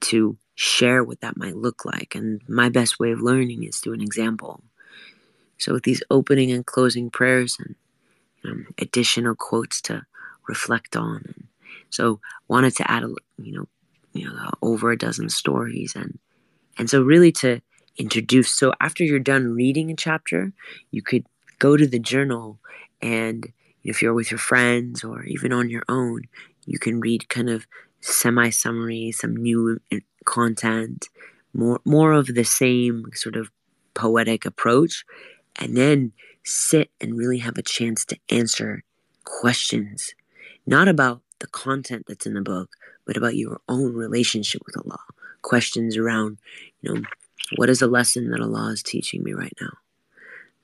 to 0.00 0.36
share 0.54 1.02
what 1.02 1.20
that 1.20 1.36
might 1.36 1.56
look 1.56 1.84
like, 1.84 2.14
and 2.14 2.40
my 2.48 2.68
best 2.68 2.98
way 2.98 3.12
of 3.12 3.20
learning 3.20 3.64
is 3.64 3.78
through 3.78 3.94
an 3.94 4.02
example. 4.02 4.62
So 5.58 5.72
with 5.72 5.84
these 5.84 6.02
opening 6.10 6.50
and 6.50 6.66
closing 6.66 7.10
prayers 7.10 7.58
and 7.58 7.76
additional 8.78 9.34
quotes 9.34 9.80
to 9.82 10.04
reflect 10.48 10.96
on. 10.96 11.22
And 11.26 11.44
so 11.90 12.20
wanted 12.48 12.76
to 12.76 12.90
add 12.90 13.04
a 13.04 13.14
you 13.38 13.52
know 13.52 13.68
you 14.12 14.26
know 14.26 14.50
over 14.60 14.90
a 14.90 14.98
dozen 14.98 15.28
stories 15.28 15.94
and 15.94 16.18
and 16.78 16.90
so 16.90 17.02
really 17.02 17.32
to 17.32 17.60
introduce. 17.96 18.50
So 18.50 18.72
after 18.80 19.04
you're 19.04 19.18
done 19.18 19.54
reading 19.54 19.90
a 19.90 19.96
chapter, 19.96 20.52
you 20.90 21.02
could 21.02 21.26
go 21.58 21.76
to 21.76 21.86
the 21.86 21.98
journal 21.98 22.58
and 23.00 23.52
if 23.84 24.00
you're 24.00 24.14
with 24.14 24.30
your 24.30 24.38
friends 24.38 25.04
or 25.04 25.24
even 25.24 25.52
on 25.52 25.68
your 25.68 25.82
own, 25.88 26.22
you 26.66 26.78
can 26.78 27.00
read 27.00 27.28
kind 27.28 27.50
of 27.50 27.66
semi 28.02 28.50
summary, 28.50 29.12
some 29.12 29.34
new 29.34 29.80
content, 30.24 31.08
more 31.54 31.80
more 31.84 32.12
of 32.12 32.26
the 32.26 32.44
same 32.44 33.06
sort 33.14 33.36
of 33.36 33.50
poetic 33.94 34.44
approach, 34.44 35.04
and 35.56 35.76
then 35.76 36.12
sit 36.44 36.90
and 37.00 37.16
really 37.16 37.38
have 37.38 37.56
a 37.56 37.62
chance 37.62 38.04
to 38.04 38.18
answer 38.28 38.82
questions 39.24 40.14
not 40.66 40.88
about 40.88 41.22
the 41.40 41.46
content 41.48 42.04
that's 42.06 42.26
in 42.26 42.34
the 42.34 42.40
book, 42.40 42.76
but 43.06 43.16
about 43.16 43.36
your 43.36 43.60
own 43.68 43.94
relationship 43.94 44.62
with 44.64 44.76
Allah. 44.76 45.00
Questions 45.42 45.96
around, 45.96 46.38
you 46.80 46.94
know, 46.94 47.02
what 47.56 47.68
is 47.68 47.82
a 47.82 47.86
lesson 47.86 48.30
that 48.30 48.40
Allah 48.40 48.70
is 48.72 48.82
teaching 48.82 49.22
me 49.22 49.32
right 49.32 49.52
now? 49.60 49.72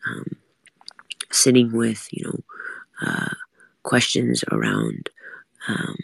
Um, 0.07 0.37
sitting 1.31 1.73
with, 1.73 2.09
you 2.13 2.25
know, 2.25 2.41
uh, 3.05 3.35
questions 3.83 4.45
around, 4.53 5.11
um, 5.67 5.97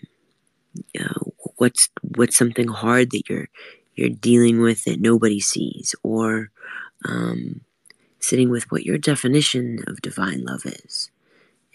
you 0.93 1.01
know, 1.01 1.33
what's 1.57 1.89
what's 2.17 2.37
something 2.37 2.69
hard 2.69 3.11
that 3.11 3.29
you're 3.29 3.49
you're 3.95 4.09
dealing 4.09 4.61
with 4.61 4.85
that 4.85 5.01
nobody 5.01 5.41
sees, 5.41 5.95
or 6.03 6.51
um, 7.05 7.61
sitting 8.19 8.51
with 8.51 8.71
what 8.71 8.85
your 8.85 8.99
definition 8.99 9.85
of 9.87 10.03
divine 10.03 10.45
love 10.45 10.63
is. 10.65 11.11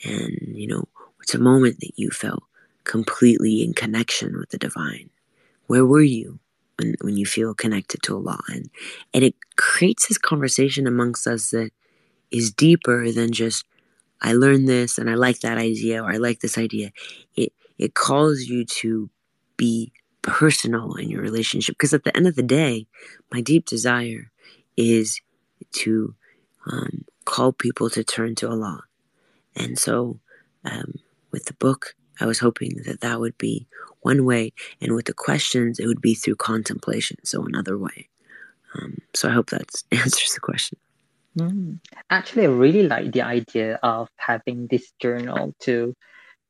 And, 0.03 0.53
you 0.55 0.67
know, 0.67 0.85
what's 1.17 1.35
a 1.35 1.39
moment 1.39 1.79
that 1.81 1.91
you 1.95 2.09
felt 2.09 2.43
completely 2.83 3.63
in 3.63 3.73
connection 3.73 4.37
with 4.37 4.49
the 4.49 4.57
divine? 4.57 5.09
Where 5.67 5.85
were 5.85 6.01
you 6.01 6.39
when, 6.77 6.95
when 7.01 7.17
you 7.17 7.25
feel 7.25 7.53
connected 7.53 8.01
to 8.03 8.15
Allah? 8.15 8.39
And, 8.49 8.69
and 9.13 9.23
it 9.23 9.35
creates 9.57 10.07
this 10.07 10.17
conversation 10.17 10.87
amongst 10.87 11.27
us 11.27 11.51
that 11.51 11.71
is 12.31 12.51
deeper 12.51 13.11
than 13.11 13.31
just, 13.31 13.65
I 14.21 14.33
learned 14.33 14.67
this 14.67 14.97
and 14.97 15.09
I 15.09 15.13
like 15.15 15.41
that 15.41 15.57
idea 15.57 16.03
or 16.03 16.11
I 16.11 16.17
like 16.17 16.39
this 16.39 16.57
idea. 16.57 16.91
It, 17.35 17.53
it 17.79 17.95
calls 17.95 18.41
you 18.41 18.65
to 18.65 19.09
be 19.57 19.91
personal 20.21 20.95
in 20.95 21.09
your 21.09 21.21
relationship. 21.21 21.75
Because 21.75 21.93
at 21.93 22.03
the 22.03 22.15
end 22.15 22.27
of 22.27 22.35
the 22.35 22.43
day, 22.43 22.85
my 23.31 23.41
deep 23.41 23.65
desire 23.65 24.31
is 24.77 25.21
to 25.71 26.13
um, 26.71 27.05
call 27.25 27.51
people 27.53 27.89
to 27.89 28.03
turn 28.03 28.35
to 28.35 28.49
Allah. 28.49 28.83
And 29.55 29.79
so, 29.79 30.19
um, 30.65 30.95
with 31.31 31.45
the 31.45 31.53
book, 31.53 31.95
I 32.19 32.25
was 32.25 32.39
hoping 32.39 32.81
that 32.85 33.01
that 33.01 33.19
would 33.19 33.37
be 33.37 33.67
one 34.01 34.25
way, 34.25 34.53
and 34.81 34.93
with 34.93 35.05
the 35.05 35.13
questions, 35.13 35.79
it 35.79 35.87
would 35.87 36.01
be 36.01 36.15
through 36.15 36.35
contemplation, 36.35 37.17
so 37.23 37.45
another 37.45 37.77
way. 37.77 38.09
Um, 38.75 38.99
so 39.13 39.29
I 39.29 39.31
hope 39.31 39.49
that 39.49 39.69
answers 39.91 40.33
the 40.33 40.39
question. 40.39 40.77
Mm. 41.37 41.79
Actually, 42.09 42.43
I 42.43 42.49
really 42.49 42.83
like 42.83 43.11
the 43.11 43.21
idea 43.21 43.79
of 43.83 44.09
having 44.15 44.67
this 44.67 44.91
journal 44.99 45.53
to 45.61 45.95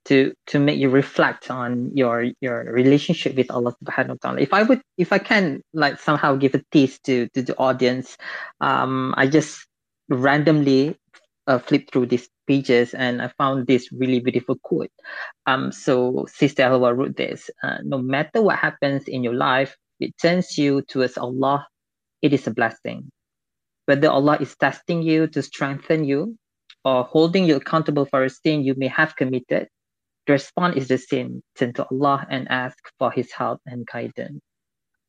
to 0.05 0.33
to 0.47 0.59
make 0.59 0.79
you 0.79 0.89
reflect 0.89 1.51
on 1.51 1.91
your 1.95 2.31
your 2.41 2.63
relationship 2.71 3.35
with 3.35 3.51
Allah 3.51 3.75
subhanahu 3.83 4.15
wa 4.15 4.21
ta'ala. 4.21 4.39
If 4.39 4.53
I 4.53 4.63
would 4.63 4.81
if 4.97 5.11
I 5.11 5.19
can 5.19 5.61
like 5.73 5.99
somehow 5.99 6.35
give 6.35 6.55
a 6.55 6.63
tease 6.71 6.99
to 7.05 7.27
to 7.35 7.41
the 7.41 7.55
audience, 7.57 8.17
um 8.61 9.13
I 9.17 9.27
just 9.27 9.67
randomly 10.09 10.97
uh, 11.47 11.59
flipped 11.59 11.91
through 11.91 12.07
these 12.07 12.29
pages 12.47 12.93
and 12.93 13.21
I 13.21 13.29
found 13.37 13.67
this 13.67 13.91
really 13.91 14.19
beautiful 14.19 14.55
quote. 14.63 14.91
Um 15.45 15.71
so 15.71 16.25
Sister 16.29 16.63
Helwa 16.63 16.95
wrote 16.95 17.17
this, 17.17 17.49
uh, 17.63 17.77
no 17.83 17.99
matter 17.99 18.41
what 18.41 18.57
happens 18.57 19.07
in 19.07 19.23
your 19.23 19.35
life, 19.35 19.75
it 19.99 20.17
turns 20.17 20.57
you 20.57 20.81
towards 20.83 21.17
Allah, 21.17 21.67
it 22.21 22.33
is 22.33 22.47
a 22.47 22.51
blessing. 22.51 23.11
Whether 23.85 24.09
Allah 24.09 24.37
is 24.39 24.55
testing 24.55 25.01
you 25.01 25.27
to 25.27 25.41
strengthen 25.41 26.05
you 26.05 26.37
or 26.85 27.03
holding 27.03 27.45
you 27.45 27.57
accountable 27.57 28.05
for 28.05 28.23
a 28.23 28.29
sin 28.29 28.63
you 28.63 28.75
may 28.77 28.87
have 28.87 29.15
committed, 29.15 29.67
the 30.29 30.33
response 30.35 30.77
is 30.77 30.89
the 30.89 30.99
same 30.99 31.43
turn 31.57 31.73
to 31.75 31.87
Allah 31.91 32.27
and 32.31 32.47
ask 32.51 32.77
for 32.99 33.11
His 33.11 33.33
help 33.33 33.61
and 33.67 33.87
guidance. 33.87 34.41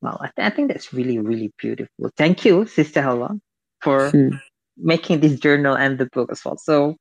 Wow, 0.02 0.18
I, 0.20 0.30
th- 0.36 0.52
I 0.52 0.56
think 0.56 0.68
that's 0.72 0.94
really, 0.94 1.18
really 1.20 1.52
beautiful. 1.58 2.10
Thank 2.16 2.44
you, 2.46 2.66
Sister 2.66 3.02
Helwa, 3.02 3.38
for 3.82 4.10
Hmm. 4.12 4.36
making 4.78 5.20
this 5.20 5.40
journal 5.40 5.76
and 5.76 5.98
the 5.98 6.06
book 6.12 6.30
as 6.32 6.42
well. 6.44 6.58
So, 6.58 6.96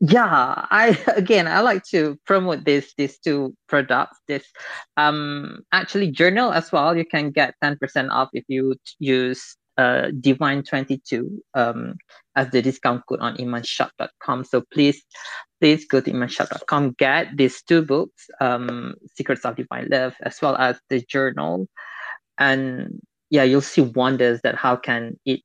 yeah, 0.00 0.66
I 0.70 0.98
again 1.16 1.48
I 1.48 1.60
like 1.62 1.84
to 1.92 2.18
promote 2.26 2.64
this 2.66 2.94
these 2.98 3.18
two 3.20 3.54
products. 3.68 4.18
This 4.28 4.44
um 4.98 5.60
actually 5.72 6.12
journal 6.12 6.52
as 6.52 6.72
well. 6.72 6.96
You 6.96 7.06
can 7.06 7.32
get 7.32 7.54
ten 7.62 7.78
percent 7.78 8.10
off 8.10 8.30
if 8.34 8.44
you 8.48 8.76
use 9.00 9.56
uh 9.78 10.10
Divine 10.20 10.64
twenty 10.64 11.00
two 11.08 11.42
um 11.54 11.96
as 12.36 12.50
the 12.50 12.62
discount 12.62 13.04
code 13.08 13.20
on 13.20 13.36
imanshoppe.com. 13.38 14.44
So 14.44 14.62
please 14.72 15.02
please 15.62 15.86
go 15.86 16.00
to 16.00 16.10
imanshoppe.com, 16.10 16.96
get 16.98 17.36
these 17.36 17.62
two 17.62 17.82
books, 17.82 18.26
um, 18.40 18.94
Secrets 19.14 19.44
of 19.44 19.54
Divine 19.54 19.86
Love, 19.88 20.12
as 20.20 20.42
well 20.42 20.56
as 20.56 20.76
the 20.90 21.00
journal. 21.06 21.68
And 22.36 22.98
yeah, 23.30 23.44
you'll 23.44 23.60
see 23.60 23.82
wonders 23.82 24.40
that 24.42 24.56
how 24.56 24.74
can 24.74 25.20
it 25.24 25.40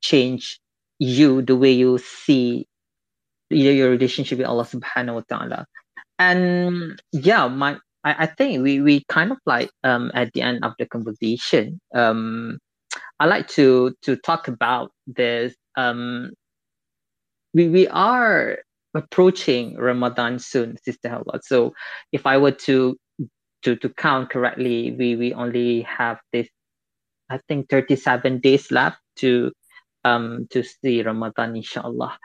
change 0.00 0.60
you 1.00 1.42
the 1.42 1.56
way 1.56 1.72
you 1.72 1.98
see 1.98 2.68
your, 3.50 3.72
your 3.72 3.90
relationship 3.90 4.38
with 4.38 4.46
Allah 4.46 4.64
subhanahu 4.64 5.14
wa 5.14 5.22
ta'ala. 5.28 5.66
And 6.20 7.02
yeah, 7.10 7.48
my 7.48 7.78
I, 8.04 8.14
I 8.14 8.26
think 8.26 8.62
we, 8.62 8.80
we 8.80 9.02
kind 9.08 9.32
of 9.32 9.38
like 9.44 9.70
um 9.82 10.12
at 10.14 10.32
the 10.34 10.42
end 10.42 10.64
of 10.64 10.74
the 10.78 10.86
conversation, 10.86 11.80
um 11.96 12.58
I 13.18 13.26
like 13.26 13.48
to 13.58 13.92
to 14.02 14.14
talk 14.22 14.46
about 14.46 14.92
this 15.08 15.54
um 15.76 16.30
we, 17.54 17.68
we 17.68 17.88
are 17.88 18.58
approaching 18.98 19.76
Ramadan 19.76 20.38
soon, 20.38 20.76
Sister 20.84 21.08
Helwa. 21.08 21.40
So 21.42 21.72
if 22.12 22.26
I 22.26 22.38
were 22.38 22.52
to 22.68 22.96
to 23.62 23.76
to 23.76 23.88
count 23.90 24.30
correctly, 24.30 24.92
we 24.98 25.16
we 25.16 25.32
only 25.34 25.82
have 25.82 26.18
this 26.32 26.48
I 27.30 27.38
think 27.48 27.68
37 27.68 28.40
days 28.40 28.70
left 28.70 28.98
to 29.16 29.52
um 30.04 30.46
to 30.50 30.62
see 30.62 31.02
Ramadan 31.02 31.56
inshallah. 31.56 32.18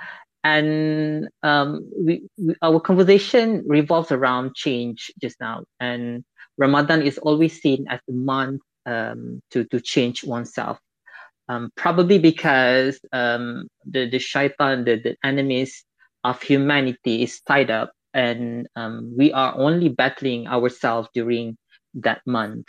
And 0.44 1.30
um 1.44 1.90
we, 1.98 2.24
we 2.38 2.56
our 2.62 2.80
conversation 2.80 3.64
revolves 3.68 4.12
around 4.12 4.56
change 4.56 5.12
just 5.22 5.38
now. 5.40 5.64
And 5.80 6.24
Ramadan 6.58 7.02
is 7.02 7.18
always 7.18 7.62
seen 7.62 7.86
as 7.90 8.00
the 8.08 8.14
month 8.14 8.62
um 8.86 9.42
to 9.52 9.66
to 9.66 9.80
change 9.82 10.24
oneself. 10.24 10.80
Um, 11.50 11.72
probably 11.76 12.20
because 12.20 13.00
um, 13.12 13.68
the 13.86 14.10
the 14.10 14.20
shaitan, 14.20 14.86
the, 14.86 14.96
the 14.96 15.18
enemies 15.26 15.84
of 16.24 16.42
humanity, 16.42 17.24
is 17.24 17.42
tied 17.42 17.72
up, 17.72 17.92
and 18.14 18.68
um, 18.76 19.14
we 19.18 19.32
are 19.34 19.54
only 19.58 19.90
battling 19.90 20.48
ourselves 20.48 21.10
during 21.14 21.58
that 21.96 22.22
month. 22.26 22.68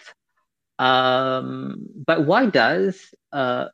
Um, 0.79 1.87
but 2.07 2.27
why 2.27 2.47
does 2.47 3.01
uh, 3.33 3.67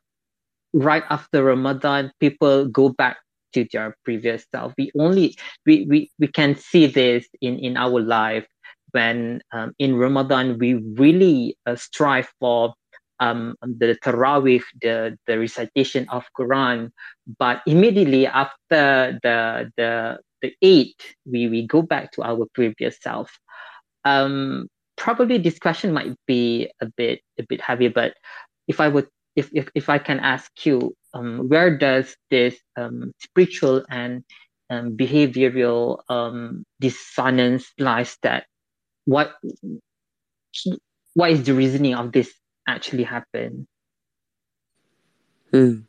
right 0.73 1.03
after 1.09 1.43
Ramadan 1.43 2.11
people 2.19 2.67
go 2.67 2.89
back 2.89 3.17
to 3.53 3.65
their 3.71 3.95
previous 4.05 4.45
self? 4.51 4.73
We 4.77 4.91
only 4.97 5.35
we 5.65 5.85
we, 5.89 6.11
we 6.19 6.27
can 6.27 6.55
see 6.55 6.87
this 6.87 7.27
in 7.41 7.59
in 7.59 7.77
our 7.77 7.99
life 7.99 8.47
when 8.91 9.41
um, 9.51 9.73
in 9.79 9.95
Ramadan 9.95 10.57
we 10.59 10.75
really 10.75 11.57
uh, 11.65 11.75
strive 11.75 12.31
for 12.39 12.73
um, 13.21 13.55
the 13.61 13.95
Tarawih, 14.03 14.63
the, 14.81 15.17
the 15.27 15.39
recitation 15.39 16.09
of 16.09 16.25
Quran, 16.37 16.89
but 17.37 17.61
immediately 17.67 18.27
after 18.27 19.19
the 19.23 19.71
the 19.77 20.17
the 20.41 20.51
Eid, 20.65 20.97
we, 21.29 21.47
we 21.47 21.67
go 21.67 21.83
back 21.83 22.11
to 22.13 22.23
our 22.23 22.47
previous 22.55 22.97
self. 22.99 23.29
Um, 24.03 24.67
probably 24.97 25.37
this 25.37 25.59
question 25.59 25.93
might 25.93 26.17
be 26.25 26.67
a 26.81 26.87
bit 26.97 27.21
a 27.39 27.43
bit 27.47 27.61
heavy, 27.61 27.87
but 27.87 28.15
if 28.67 28.81
I 28.81 28.87
would 28.87 29.07
if 29.35 29.49
if, 29.53 29.69
if 29.75 29.87
I 29.87 29.99
can 29.99 30.19
ask 30.19 30.49
you, 30.65 30.93
um, 31.13 31.47
where 31.47 31.77
does 31.77 32.17
this 32.31 32.57
um, 32.75 33.13
spiritual 33.21 33.85
and 33.87 34.23
um, 34.71 34.97
behavioral 34.97 35.99
um, 36.09 36.63
dissonance 36.79 37.69
lies 37.77 38.17
that 38.23 38.45
what 39.05 39.35
what 41.13 41.29
is 41.29 41.43
the 41.43 41.53
reasoning 41.53 41.93
of 41.93 42.11
this 42.11 42.33
actually 42.71 43.03
happen? 43.03 43.67
Hmm. 45.51 45.81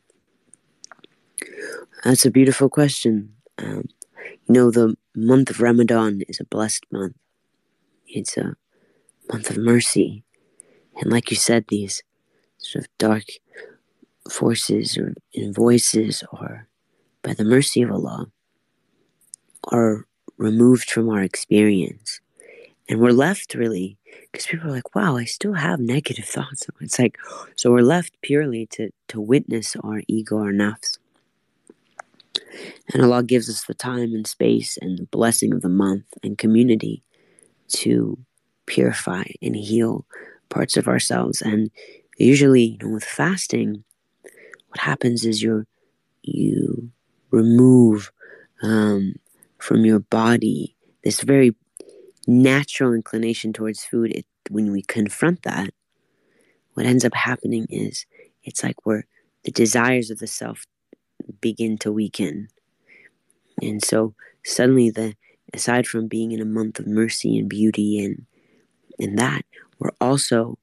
That's 2.04 2.26
a 2.26 2.30
beautiful 2.30 2.68
question. 2.68 3.34
Um, 3.58 3.88
you 4.46 4.54
know, 4.54 4.70
the 4.70 4.96
month 5.14 5.50
of 5.50 5.60
Ramadan 5.60 6.22
is 6.28 6.40
a 6.40 6.44
blessed 6.44 6.84
month. 6.90 7.16
It's 8.08 8.36
a 8.36 8.56
month 9.30 9.50
of 9.50 9.56
mercy. 9.56 10.24
And 11.00 11.10
like 11.10 11.30
you 11.30 11.36
said, 11.36 11.66
these 11.68 12.02
sort 12.58 12.84
of 12.84 12.90
dark 12.98 13.24
forces 14.28 14.98
or 14.98 15.14
voices 15.52 16.24
or 16.32 16.68
by 17.22 17.34
the 17.34 17.44
mercy 17.44 17.82
of 17.82 17.90
Allah 17.90 18.26
are 19.70 20.06
removed 20.36 20.90
from 20.90 21.08
our 21.08 21.22
experience. 21.22 22.21
And 22.88 23.00
we're 23.00 23.12
left 23.12 23.54
really, 23.54 23.96
because 24.30 24.46
people 24.46 24.68
are 24.68 24.72
like, 24.72 24.94
wow, 24.94 25.16
I 25.16 25.24
still 25.24 25.54
have 25.54 25.80
negative 25.80 26.24
thoughts. 26.36 26.66
It's 26.80 26.98
like, 26.98 27.18
so 27.56 27.70
we're 27.70 27.82
left 27.82 28.20
purely 28.22 28.66
to, 28.72 28.90
to 29.08 29.20
witness 29.20 29.76
our 29.82 30.02
ego, 30.08 30.38
our 30.38 30.52
nafs. 30.52 30.98
And 32.92 33.02
Allah 33.02 33.22
gives 33.22 33.48
us 33.48 33.64
the 33.64 33.74
time 33.74 34.14
and 34.14 34.26
space 34.26 34.76
and 34.80 34.98
the 34.98 35.06
blessing 35.06 35.54
of 35.54 35.62
the 35.62 35.68
month 35.68 36.04
and 36.22 36.36
community 36.36 37.02
to 37.68 38.18
purify 38.66 39.24
and 39.40 39.56
heal 39.56 40.04
parts 40.48 40.76
of 40.76 40.88
ourselves. 40.88 41.40
And 41.40 41.70
usually, 42.18 42.62
you 42.62 42.78
know, 42.82 42.94
with 42.94 43.04
fasting, 43.04 43.84
what 44.68 44.80
happens 44.80 45.24
is 45.24 45.42
you 45.42 45.66
you 46.22 46.90
remove 47.30 48.12
um, 48.62 49.16
from 49.58 49.84
your 49.84 49.98
body 49.98 50.76
this 51.02 51.20
very 51.20 51.54
natural 52.26 52.92
inclination 52.92 53.52
towards 53.52 53.84
food. 53.84 54.12
It, 54.12 54.26
when 54.50 54.72
we 54.72 54.82
confront 54.82 55.42
that, 55.42 55.70
what 56.74 56.86
ends 56.86 57.04
up 57.04 57.14
happening 57.14 57.66
is 57.68 58.06
it's 58.44 58.62
like 58.62 58.84
where 58.84 59.06
the 59.44 59.50
desires 59.50 60.10
of 60.10 60.18
the 60.18 60.26
self 60.26 60.66
begin 61.40 61.78
to 61.78 61.92
weaken. 61.92 62.48
And 63.60 63.82
so 63.84 64.14
suddenly 64.44 64.90
the 64.90 65.14
aside 65.54 65.86
from 65.86 66.08
being 66.08 66.32
in 66.32 66.40
a 66.40 66.46
month 66.46 66.78
of 66.78 66.86
mercy 66.86 67.38
and 67.38 67.48
beauty 67.48 68.02
and 68.02 68.26
and 68.98 69.18
that, 69.18 69.42
we're 69.78 69.92
also 70.00 70.58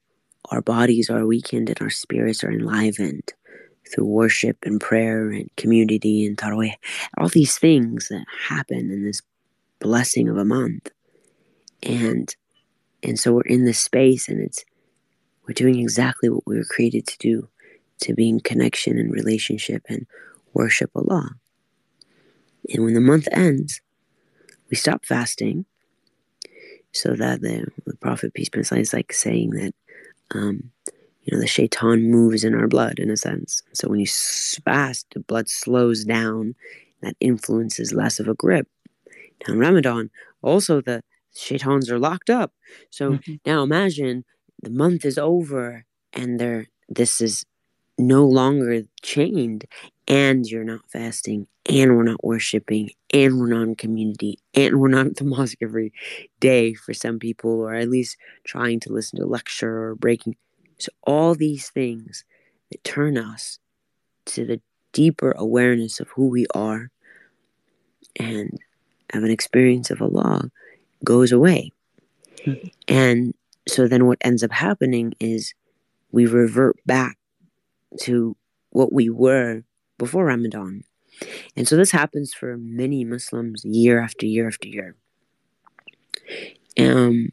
our 0.50 0.62
bodies 0.62 1.10
are 1.10 1.26
weakened 1.26 1.68
and 1.68 1.80
our 1.80 1.90
spirits 1.90 2.42
are 2.42 2.50
enlivened 2.50 3.32
through 3.90 4.06
worship 4.06 4.56
and 4.64 4.80
prayer 4.80 5.30
and 5.30 5.50
community 5.56 6.26
and 6.26 6.36
tarawih, 6.36 6.74
all 7.18 7.28
these 7.28 7.58
things 7.58 8.08
that 8.08 8.24
happen 8.48 8.90
in 8.90 9.04
this 9.04 9.22
blessing 9.80 10.28
of 10.28 10.36
a 10.36 10.44
month. 10.44 10.90
And 11.82 12.34
and 13.02 13.18
so 13.18 13.32
we're 13.32 13.42
in 13.42 13.64
this 13.64 13.78
space 13.78 14.28
and 14.28 14.40
it's 14.40 14.64
we're 15.46 15.54
doing 15.54 15.80
exactly 15.80 16.28
what 16.28 16.46
we 16.46 16.56
were 16.56 16.64
created 16.64 17.06
to 17.06 17.18
do, 17.18 17.48
to 18.00 18.14
be 18.14 18.28
in 18.28 18.40
connection 18.40 18.98
and 18.98 19.12
relationship 19.12 19.82
and 19.88 20.06
worship 20.52 20.90
Allah. 20.94 21.30
And 22.68 22.84
when 22.84 22.94
the 22.94 23.00
month 23.00 23.26
ends, 23.32 23.80
we 24.70 24.76
stop 24.76 25.04
fasting 25.04 25.64
so 26.92 27.14
that 27.14 27.40
the, 27.40 27.66
the 27.86 27.96
Prophet, 27.96 28.34
peace 28.34 28.48
be 28.48 28.60
upon 28.60 28.78
him, 28.78 28.82
is 28.82 28.92
like 28.92 29.12
saying 29.12 29.50
that 29.50 29.74
um, 30.32 30.70
you 31.22 31.36
know, 31.36 31.40
the 31.40 31.46
shaitan 31.46 32.10
moves 32.10 32.44
in 32.44 32.54
our 32.54 32.68
blood 32.68 32.98
in 32.98 33.10
a 33.10 33.16
sense. 33.16 33.62
So 33.72 33.88
when 33.88 34.00
you 34.00 34.06
fast, 34.64 35.06
the 35.14 35.20
blood 35.20 35.48
slows 35.48 36.04
down. 36.04 36.54
That 37.02 37.16
influence 37.20 37.80
is 37.80 37.92
less 37.92 38.20
of 38.20 38.28
a 38.28 38.34
grip. 38.34 38.68
Now 39.46 39.54
in 39.54 39.58
Ramadan, 39.58 40.10
also 40.42 40.80
the 40.80 41.02
shaitans 41.34 41.90
are 41.90 41.98
locked 41.98 42.30
up. 42.30 42.52
So 42.90 43.12
mm-hmm. 43.12 43.34
now 43.46 43.62
imagine 43.62 44.24
the 44.62 44.70
month 44.70 45.04
is 45.04 45.18
over 45.18 45.84
and 46.12 46.38
there 46.38 46.66
this 46.88 47.20
is 47.20 47.44
no 47.98 48.24
longer 48.26 48.82
chained 49.02 49.64
and 50.08 50.46
you're 50.46 50.64
not 50.64 50.80
fasting 50.90 51.46
and 51.66 51.96
we're 51.96 52.02
not 52.02 52.24
worshiping 52.24 52.90
and 53.12 53.38
we're 53.38 53.48
not 53.48 53.62
in 53.62 53.74
community 53.74 54.38
and 54.54 54.80
we're 54.80 54.88
not 54.88 55.06
at 55.06 55.16
the 55.16 55.24
mosque 55.24 55.58
every 55.60 55.92
day 56.40 56.74
for 56.74 56.94
some 56.94 57.18
people 57.18 57.50
or 57.50 57.74
at 57.74 57.90
least 57.90 58.16
trying 58.44 58.80
to 58.80 58.92
listen 58.92 59.18
to 59.18 59.24
a 59.24 59.28
lecture 59.28 59.84
or 59.84 59.94
breaking 59.94 60.34
so, 60.78 60.90
all 61.02 61.34
these 61.34 61.68
things 61.68 62.24
that 62.70 62.82
turn 62.84 63.18
us 63.18 63.58
to 64.26 64.46
the 64.46 64.60
deeper 64.92 65.32
awareness 65.32 66.00
of 66.00 66.08
who 66.08 66.28
we 66.28 66.46
are 66.54 66.90
and 68.16 68.58
have 69.12 69.22
an 69.22 69.30
experience 69.30 69.90
of 69.90 70.00
Allah 70.00 70.50
goes 71.04 71.32
away. 71.32 71.72
Mm-hmm. 72.44 72.68
And 72.88 73.34
so 73.68 73.86
then 73.88 74.06
what 74.06 74.18
ends 74.22 74.42
up 74.42 74.52
happening 74.52 75.14
is 75.20 75.54
we 76.12 76.26
revert 76.26 76.76
back 76.86 77.16
to 78.00 78.36
what 78.70 78.92
we 78.92 79.10
were 79.10 79.62
before 79.98 80.24
Ramadan. 80.26 80.84
And 81.56 81.68
so 81.68 81.76
this 81.76 81.90
happens 81.90 82.32
for 82.32 82.56
many 82.56 83.04
Muslims 83.04 83.64
year 83.64 84.00
after 84.00 84.26
year 84.26 84.46
after 84.46 84.68
year. 84.68 84.96
Um, 86.78 87.30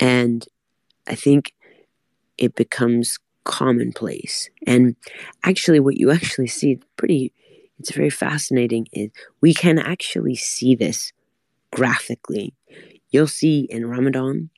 and 0.00 0.46
I 1.06 1.14
think 1.14 1.54
it 2.38 2.54
becomes 2.54 3.18
commonplace. 3.44 4.50
And 4.66 4.96
actually, 5.44 5.80
what 5.80 5.96
you 5.96 6.10
actually 6.12 6.48
see, 6.48 6.80
pretty, 6.96 7.32
it's 7.78 7.92
very 7.92 8.10
fascinating, 8.10 8.86
is 8.92 9.10
we 9.40 9.54
can 9.54 9.78
actually 9.78 10.36
see 10.36 10.74
this 10.74 11.12
graphically. 11.70 12.54
You'll 13.16 13.26
see 13.26 13.60
in 13.70 13.86
Ramadan, 13.86 14.50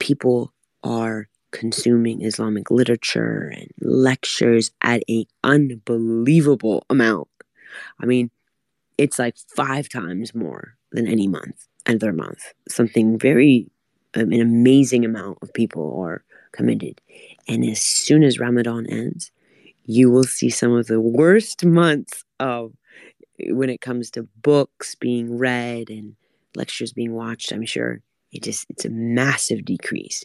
people 0.00 0.52
are 0.82 1.28
consuming 1.52 2.22
Islamic 2.22 2.68
literature 2.68 3.52
and 3.54 3.68
lectures 3.80 4.72
at 4.82 5.04
an 5.08 5.26
unbelievable 5.44 6.84
amount. 6.90 7.28
I 8.00 8.06
mean, 8.06 8.32
it's 8.98 9.20
like 9.20 9.36
five 9.54 9.88
times 9.88 10.34
more 10.34 10.74
than 10.90 11.06
any 11.06 11.28
month, 11.28 11.68
other 11.86 12.12
month. 12.12 12.42
Something 12.68 13.20
very, 13.20 13.70
um, 14.14 14.32
an 14.32 14.40
amazing 14.40 15.04
amount 15.04 15.38
of 15.40 15.54
people 15.54 15.96
are 16.00 16.24
committed. 16.50 17.00
And 17.46 17.64
as 17.64 17.80
soon 17.80 18.24
as 18.24 18.40
Ramadan 18.40 18.84
ends, 18.88 19.30
you 19.84 20.10
will 20.10 20.24
see 20.24 20.50
some 20.50 20.72
of 20.72 20.88
the 20.88 21.00
worst 21.00 21.64
months 21.64 22.24
of 22.40 22.72
when 23.38 23.70
it 23.70 23.80
comes 23.80 24.10
to 24.10 24.24
books 24.42 24.96
being 24.96 25.38
read 25.38 25.88
and 25.88 26.16
lectures 26.54 26.92
being 26.92 27.12
watched. 27.12 27.52
I'm 27.52 27.66
sure 27.66 28.00
it 28.32 28.42
just 28.42 28.66
it's 28.68 28.84
a 28.84 28.90
massive 28.90 29.64
decrease. 29.64 30.24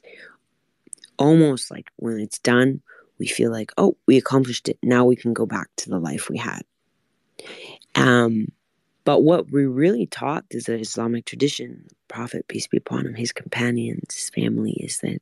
Almost 1.19 1.71
like 1.71 1.89
when 1.97 2.19
it's 2.19 2.39
done, 2.39 2.81
we 3.19 3.27
feel 3.27 3.51
like, 3.51 3.71
oh, 3.77 3.97
we 4.05 4.17
accomplished 4.17 4.69
it. 4.69 4.77
Now 4.83 5.05
we 5.05 5.15
can 5.15 5.33
go 5.33 5.45
back 5.45 5.69
to 5.77 5.89
the 5.89 5.99
life 5.99 6.29
we 6.29 6.37
had. 6.37 6.61
Um, 7.95 8.51
but 9.03 9.23
what 9.23 9.51
we 9.51 9.65
really 9.65 10.05
taught 10.05 10.45
is 10.51 10.65
the 10.65 10.79
Islamic 10.79 11.25
tradition, 11.25 11.87
Prophet, 12.07 12.47
peace 12.47 12.67
be 12.67 12.77
upon 12.77 13.05
him, 13.05 13.15
his 13.15 13.31
companions, 13.31 14.13
his 14.13 14.29
family, 14.29 14.73
is 14.73 14.99
that 14.99 15.19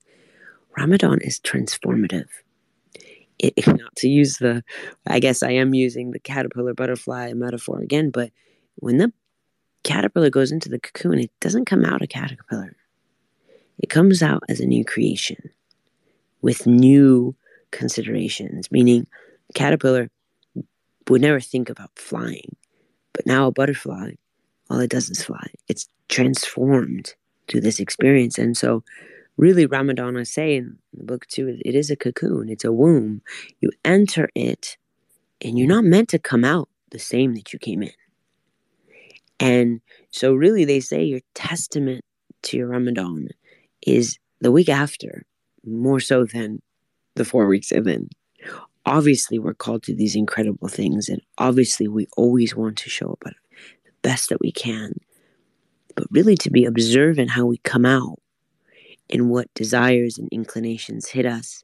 Ramadan 0.77 1.21
is 1.21 1.39
transformative. 1.39 2.27
It, 3.39 3.53
not 3.67 3.95
to 3.97 4.07
use 4.07 4.37
the, 4.37 4.63
I 5.07 5.19
guess 5.19 5.43
I 5.43 5.51
am 5.51 5.73
using 5.73 6.11
the 6.11 6.19
caterpillar 6.19 6.73
butterfly 6.73 7.33
metaphor 7.33 7.79
again, 7.79 8.09
but 8.09 8.31
when 8.77 8.97
the 8.97 9.13
caterpillar 9.85 10.29
goes 10.29 10.51
into 10.51 10.67
the 10.67 10.79
cocoon, 10.79 11.19
it 11.19 11.31
doesn't 11.39 11.65
come 11.65 11.85
out 11.85 12.01
a 12.01 12.07
caterpillar. 12.07 12.75
It 13.77 13.89
comes 13.89 14.21
out 14.23 14.43
as 14.49 14.59
a 14.59 14.65
new 14.65 14.83
creation 14.83 15.51
with 16.41 16.65
new 16.65 17.35
considerations, 17.71 18.71
meaning 18.71 19.07
caterpillar 19.53 20.09
would 21.07 21.21
never 21.21 21.39
think 21.39 21.69
about 21.69 21.91
flying, 21.95 22.55
but 23.13 23.27
now 23.27 23.47
a 23.47 23.51
butterfly, 23.51 24.13
all 24.69 24.79
it 24.79 24.89
does 24.89 25.09
is 25.09 25.23
fly. 25.23 25.47
It's 25.67 25.87
transformed 26.09 27.13
through 27.47 27.61
this 27.61 27.79
experience. 27.79 28.39
And 28.39 28.57
so 28.57 28.83
really 29.37 29.67
Ramadan, 29.67 30.17
I 30.17 30.23
say 30.23 30.55
in 30.55 30.79
the 30.93 31.03
book 31.03 31.27
too, 31.27 31.59
it 31.63 31.75
is 31.75 31.91
a 31.91 31.95
cocoon, 31.95 32.49
it's 32.49 32.65
a 32.65 32.71
womb. 32.71 33.21
You 33.61 33.69
enter 33.83 34.29
it 34.33 34.77
and 35.41 35.59
you're 35.59 35.67
not 35.67 35.83
meant 35.83 36.09
to 36.09 36.19
come 36.19 36.43
out 36.43 36.69
the 36.89 36.99
same 36.99 37.35
that 37.35 37.53
you 37.53 37.59
came 37.59 37.83
in. 37.83 37.91
And 39.39 39.81
so, 40.11 40.33
really, 40.33 40.65
they 40.65 40.79
say 40.79 41.03
your 41.03 41.21
testament 41.33 42.03
to 42.43 42.57
your 42.57 42.67
Ramadan 42.67 43.29
is 43.85 44.17
the 44.39 44.51
week 44.51 44.69
after, 44.69 45.25
more 45.65 45.99
so 45.99 46.25
than 46.25 46.61
the 47.15 47.25
four 47.25 47.47
weeks 47.47 47.71
in. 47.71 48.09
Obviously, 48.85 49.39
we're 49.39 49.53
called 49.53 49.83
to 49.83 49.95
these 49.95 50.15
incredible 50.15 50.67
things, 50.67 51.09
and 51.09 51.21
obviously, 51.37 51.87
we 51.87 52.07
always 52.15 52.55
want 52.55 52.77
to 52.77 52.89
show 52.89 53.11
up 53.11 53.19
the 53.23 53.33
best 54.01 54.29
that 54.29 54.39
we 54.39 54.51
can. 54.51 54.93
But 55.95 56.07
really, 56.11 56.35
to 56.37 56.49
be 56.49 56.65
observant 56.65 57.31
how 57.31 57.45
we 57.45 57.57
come 57.57 57.85
out 57.85 58.19
and 59.09 59.29
what 59.29 59.53
desires 59.53 60.17
and 60.17 60.29
inclinations 60.31 61.07
hit 61.09 61.25
us 61.25 61.63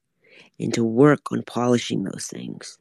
and 0.60 0.74
to 0.74 0.84
work 0.84 1.32
on 1.32 1.44
polishing 1.44 2.04
those 2.04 2.28
things 2.28 2.78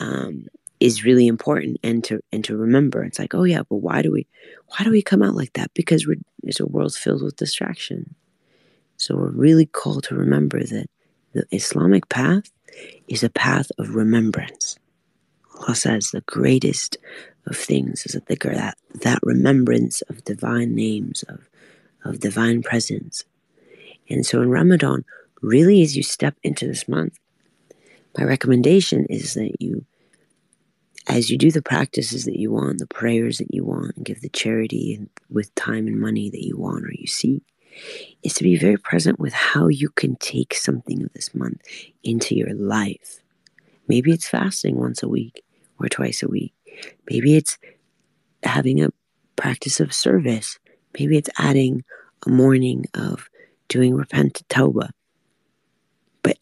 um, 0.00 0.46
is 0.82 1.04
really 1.04 1.26
important 1.26 1.78
and 1.82 2.02
to 2.04 2.20
and 2.32 2.44
to 2.44 2.56
remember. 2.56 3.02
It's 3.04 3.18
like 3.18 3.34
oh 3.34 3.44
yeah 3.44 3.62
but 3.68 3.76
why 3.76 4.02
do 4.02 4.12
we 4.12 4.26
why 4.68 4.84
do 4.84 4.90
we 4.90 5.02
come 5.02 5.22
out 5.22 5.34
like 5.34 5.52
that? 5.54 5.72
Because 5.74 6.06
we're 6.06 6.16
it's 6.42 6.60
a 6.60 6.66
world 6.66 6.94
filled 6.94 7.22
with 7.22 7.36
distraction. 7.36 8.14
So 8.96 9.16
we're 9.16 9.30
really 9.30 9.66
called 9.66 10.04
to 10.04 10.14
remember 10.14 10.62
that 10.62 10.86
the 11.32 11.44
islamic 11.50 12.08
path 12.08 12.50
is 13.08 13.22
a 13.22 13.30
path 13.30 13.70
of 13.78 13.94
remembrance. 13.94 14.78
Allah 15.60 15.74
says 15.74 16.10
the 16.10 16.22
greatest 16.22 16.96
of 17.46 17.56
things 17.56 18.04
is 18.06 18.12
that 18.12 18.26
that, 18.26 18.76
that 19.02 19.18
remembrance 19.22 20.02
of 20.02 20.24
divine 20.24 20.74
names 20.74 21.22
of 21.28 21.48
of 22.04 22.20
divine 22.20 22.62
presence. 22.62 23.24
And 24.08 24.26
so 24.26 24.42
in 24.42 24.50
Ramadan, 24.50 25.04
really 25.40 25.82
as 25.82 25.96
you 25.96 26.02
step 26.02 26.36
into 26.42 26.66
this 26.66 26.88
month, 26.88 27.18
my 28.18 28.24
recommendation 28.24 29.06
is 29.08 29.34
that 29.34 29.60
you, 29.60 29.84
as 31.08 31.30
you 31.30 31.38
do 31.38 31.50
the 31.50 31.62
practices 31.62 32.24
that 32.24 32.38
you 32.38 32.52
want, 32.52 32.78
the 32.78 32.86
prayers 32.86 33.38
that 33.38 33.52
you 33.52 33.64
want, 33.64 33.96
and 33.96 34.04
give 34.04 34.20
the 34.20 34.28
charity 34.28 35.00
with 35.28 35.54
time 35.54 35.86
and 35.86 36.00
money 36.00 36.30
that 36.30 36.44
you 36.44 36.56
want 36.56 36.84
or 36.84 36.92
you 36.92 37.06
seek, 37.06 37.42
is 38.22 38.34
to 38.34 38.44
be 38.44 38.56
very 38.56 38.76
present 38.76 39.18
with 39.18 39.32
how 39.32 39.68
you 39.68 39.88
can 39.88 40.16
take 40.16 40.54
something 40.54 41.02
of 41.02 41.12
this 41.12 41.34
month 41.34 41.60
into 42.04 42.34
your 42.34 42.54
life. 42.54 43.22
Maybe 43.88 44.12
it's 44.12 44.28
fasting 44.28 44.76
once 44.76 45.02
a 45.02 45.08
week 45.08 45.42
or 45.78 45.88
twice 45.88 46.22
a 46.22 46.28
week. 46.28 46.54
Maybe 47.10 47.36
it's 47.36 47.58
having 48.42 48.82
a 48.82 48.90
practice 49.36 49.80
of 49.80 49.92
service. 49.92 50.58
Maybe 50.98 51.16
it's 51.16 51.30
adding 51.38 51.84
a 52.26 52.30
morning 52.30 52.86
of 52.94 53.28
doing 53.68 53.94
repentant 53.94 54.46
tawbah. 54.48 54.90
But 56.22 56.38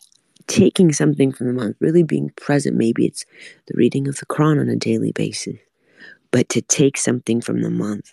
taking 0.51 0.93
something 0.93 1.31
from 1.31 1.47
the 1.47 1.53
month, 1.53 1.77
really 1.79 2.03
being 2.03 2.31
present, 2.31 2.77
maybe 2.77 3.07
it's 3.07 3.25
the 3.67 3.75
reading 3.77 4.09
of 4.09 4.17
the 4.17 4.27
Quran 4.27 4.61
on 4.61 4.69
a 4.69 4.75
daily 4.75 5.13
basis, 5.13 5.57
but 6.33 6.49
to 6.49 6.61
take 6.61 6.97
something 6.97 7.41
from 7.41 7.63
the 7.63 7.71
month 7.71 8.13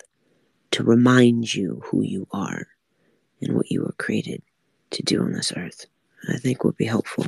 to 0.70 0.84
remind 0.84 1.52
you 1.52 1.82
who 1.84 2.02
you 2.02 2.28
are 2.30 2.68
and 3.42 3.56
what 3.56 3.70
you 3.72 3.82
were 3.82 3.94
created 3.98 4.40
to 4.90 5.02
do 5.02 5.20
on 5.20 5.32
this 5.32 5.52
earth, 5.56 5.86
I 6.28 6.36
think 6.36 6.62
would 6.62 6.76
be 6.76 6.84
helpful. 6.84 7.26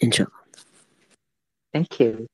Inshallah. 0.00 0.30
Thank 1.72 1.98
you. 1.98 2.26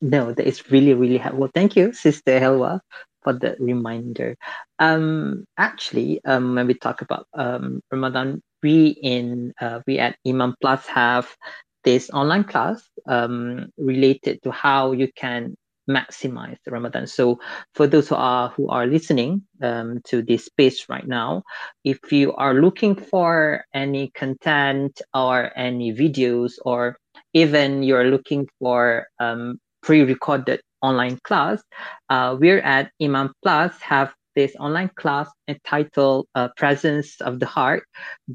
No, 0.00 0.32
that 0.32 0.46
is 0.46 0.70
really, 0.70 0.94
really 0.94 1.18
helpful. 1.18 1.50
Thank 1.52 1.76
you, 1.76 1.92
Sister 1.92 2.40
Helwa, 2.40 2.80
for 3.22 3.34
the 3.34 3.54
reminder. 3.60 4.36
Um, 4.78 5.44
actually, 5.58 6.24
um, 6.24 6.54
when 6.54 6.66
we 6.66 6.74
talk 6.74 7.02
about 7.02 7.26
um, 7.34 7.82
Ramadan, 7.92 8.42
we 8.62 8.88
in 9.02 9.52
uh, 9.60 9.80
we 9.86 9.98
at 9.98 10.16
Iman 10.26 10.54
Plus 10.60 10.86
have 10.86 11.28
this 11.84 12.10
online 12.10 12.44
class 12.44 12.82
um, 13.06 13.70
related 13.78 14.42
to 14.42 14.50
how 14.50 14.92
you 14.92 15.08
can 15.16 15.56
maximize 15.88 16.56
the 16.64 16.70
Ramadan. 16.70 17.06
So 17.06 17.40
for 17.74 17.86
those 17.86 18.08
who 18.08 18.14
are 18.14 18.50
who 18.50 18.68
are 18.68 18.86
listening 18.86 19.42
um, 19.62 20.00
to 20.06 20.22
this 20.22 20.44
space 20.44 20.88
right 20.88 21.06
now, 21.06 21.42
if 21.84 22.12
you 22.12 22.32
are 22.34 22.54
looking 22.54 22.94
for 22.94 23.64
any 23.74 24.10
content 24.14 25.00
or 25.14 25.50
any 25.56 25.92
videos, 25.92 26.52
or 26.64 26.96
even 27.34 27.82
you're 27.82 28.10
looking 28.10 28.48
for 28.58 29.06
um, 29.18 29.58
pre-recorded 29.82 30.60
online 30.82 31.18
class, 31.24 31.62
uh, 32.08 32.36
we're 32.38 32.60
at 32.60 32.90
Iman 33.00 33.30
Plus 33.42 33.74
have 33.80 34.14
this 34.34 34.54
online 34.56 34.90
class 34.96 35.28
entitled 35.48 36.26
uh, 36.34 36.48
Presence 36.56 37.20
of 37.20 37.40
the 37.40 37.46
Heart. 37.46 37.84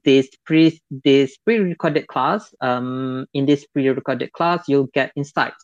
This 0.03 0.29
pre 0.45 0.79
this 1.03 1.37
pre-recorded 1.37 2.07
class, 2.07 2.53
um, 2.61 3.25
in 3.33 3.45
this 3.45 3.65
pre-recorded 3.67 4.31
class, 4.33 4.65
you'll 4.67 4.89
get 4.93 5.11
insights, 5.15 5.63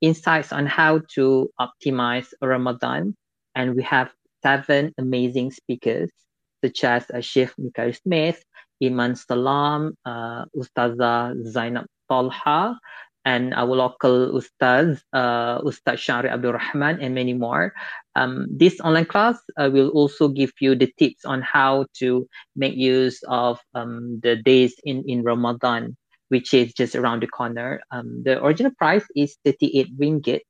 insights 0.00 0.52
on 0.52 0.66
how 0.66 1.00
to 1.14 1.50
optimize 1.60 2.28
Ramadan, 2.40 3.14
and 3.54 3.74
we 3.74 3.82
have 3.82 4.10
seven 4.42 4.92
amazing 4.98 5.50
speakers 5.50 6.10
such 6.64 6.84
as 6.84 7.10
uh, 7.10 7.20
Sheikh 7.20 7.50
Mikael 7.58 7.92
Smith, 7.92 8.42
Iman 8.82 9.16
Salam, 9.16 9.94
uh, 10.04 10.44
Ustazah 10.56 11.34
Zainab 11.44 11.86
Talha, 12.08 12.78
and 13.24 13.54
our 13.54 13.66
local 13.66 14.32
ustaz, 14.32 15.00
uh, 15.12 15.60
Ustaz 15.62 15.98
Shari 15.98 16.28
Abdul 16.28 16.54
Rahman, 16.54 17.00
and 17.00 17.14
many 17.14 17.34
more. 17.34 17.72
Um, 18.16 18.46
this 18.50 18.80
online 18.80 19.06
class 19.06 19.38
uh, 19.56 19.70
will 19.72 19.88
also 19.90 20.28
give 20.28 20.52
you 20.60 20.74
the 20.74 20.92
tips 20.98 21.24
on 21.24 21.42
how 21.42 21.86
to 21.98 22.26
make 22.56 22.74
use 22.74 23.22
of 23.28 23.60
um, 23.74 24.20
the 24.22 24.36
days 24.36 24.74
in, 24.84 25.04
in 25.06 25.22
Ramadan, 25.22 25.96
which 26.28 26.52
is 26.52 26.72
just 26.74 26.94
around 26.94 27.22
the 27.22 27.28
corner. 27.28 27.80
Um, 27.90 28.22
the 28.24 28.42
original 28.42 28.72
price 28.76 29.04
is 29.14 29.36
38 29.44 29.98
ringgit, 29.98 30.40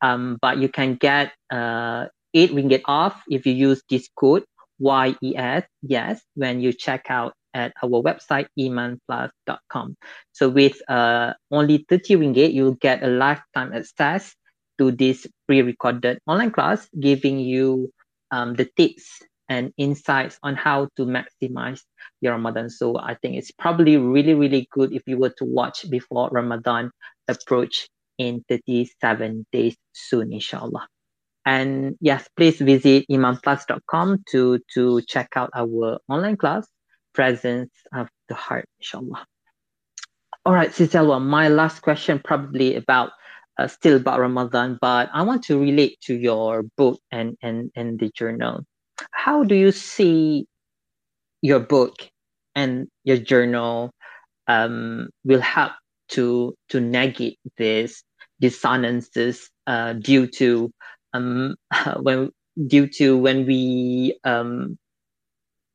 um, 0.00 0.38
but 0.40 0.58
you 0.58 0.68
can 0.68 0.96
get 0.96 1.32
uh, 1.50 2.06
8 2.34 2.52
ringgit 2.52 2.82
off 2.86 3.22
if 3.28 3.46
you 3.46 3.52
use 3.52 3.82
this 3.88 4.08
code 4.18 4.44
YES, 4.78 5.64
yes, 5.82 6.22
when 6.34 6.60
you 6.60 6.72
check 6.72 7.06
out 7.08 7.34
at 7.56 7.72
our 7.82 8.02
website 8.04 8.46
imanplus.com. 8.58 9.96
So 10.32 10.50
with 10.50 10.76
uh, 10.88 11.32
only 11.50 11.86
30 11.88 12.16
ringgit, 12.16 12.52
you'll 12.52 12.76
get 12.76 13.02
a 13.02 13.08
lifetime 13.08 13.72
access 13.72 14.34
to 14.78 14.92
this 14.92 15.26
pre-recorded 15.48 16.20
online 16.26 16.50
class, 16.50 16.86
giving 17.00 17.40
you 17.40 17.90
um, 18.30 18.54
the 18.54 18.68
tips 18.76 19.22
and 19.48 19.72
insights 19.78 20.38
on 20.42 20.54
how 20.54 20.88
to 20.96 21.06
maximize 21.06 21.80
your 22.20 22.32
Ramadan. 22.32 22.68
So 22.68 22.98
I 22.98 23.14
think 23.14 23.36
it's 23.36 23.52
probably 23.52 23.96
really, 23.96 24.34
really 24.34 24.68
good 24.70 24.92
if 24.92 25.02
you 25.06 25.16
were 25.16 25.32
to 25.38 25.44
watch 25.44 25.88
before 25.88 26.28
Ramadan 26.30 26.90
approach 27.26 27.88
in 28.18 28.44
37 28.48 29.46
days 29.50 29.76
soon, 29.92 30.32
inshallah. 30.32 30.86
And 31.46 31.96
yes, 32.00 32.28
please 32.36 32.58
visit 32.58 33.06
imanplus.com 33.08 34.24
to, 34.32 34.58
to 34.74 35.00
check 35.02 35.28
out 35.36 35.50
our 35.54 35.98
online 36.08 36.36
class 36.36 36.66
presence 37.16 37.72
of 37.92 38.08
the 38.28 38.34
heart, 38.34 38.68
inshallah. 38.78 39.26
All 40.44 40.52
right, 40.52 40.72
Sister 40.72 40.98
Helwa, 40.98 41.20
my 41.20 41.48
last 41.48 41.80
question 41.80 42.20
probably 42.22 42.76
about 42.76 43.10
uh, 43.58 43.66
still 43.66 43.96
about 43.96 44.20
Ramadan, 44.20 44.78
but 44.80 45.08
I 45.12 45.22
want 45.22 45.42
to 45.44 45.58
relate 45.58 45.98
to 46.02 46.14
your 46.14 46.62
book 46.76 47.00
and, 47.10 47.36
and, 47.42 47.70
and 47.74 47.98
the 47.98 48.10
journal. 48.10 48.64
How 49.12 49.42
do 49.44 49.54
you 49.54 49.72
see 49.72 50.46
your 51.40 51.60
book 51.60 51.94
and 52.54 52.86
your 53.04 53.16
journal 53.16 53.90
um, 54.46 55.08
will 55.24 55.40
help 55.40 55.72
to 56.08 56.54
to 56.68 56.80
negate 56.80 57.38
this 57.56 58.04
dissonances 58.40 59.50
uh, 59.66 59.94
due 59.94 60.26
to 60.26 60.70
um, 61.14 61.56
when 62.00 62.30
due 62.68 62.86
to 62.86 63.16
when 63.18 63.46
we 63.46 64.18
um, 64.24 64.78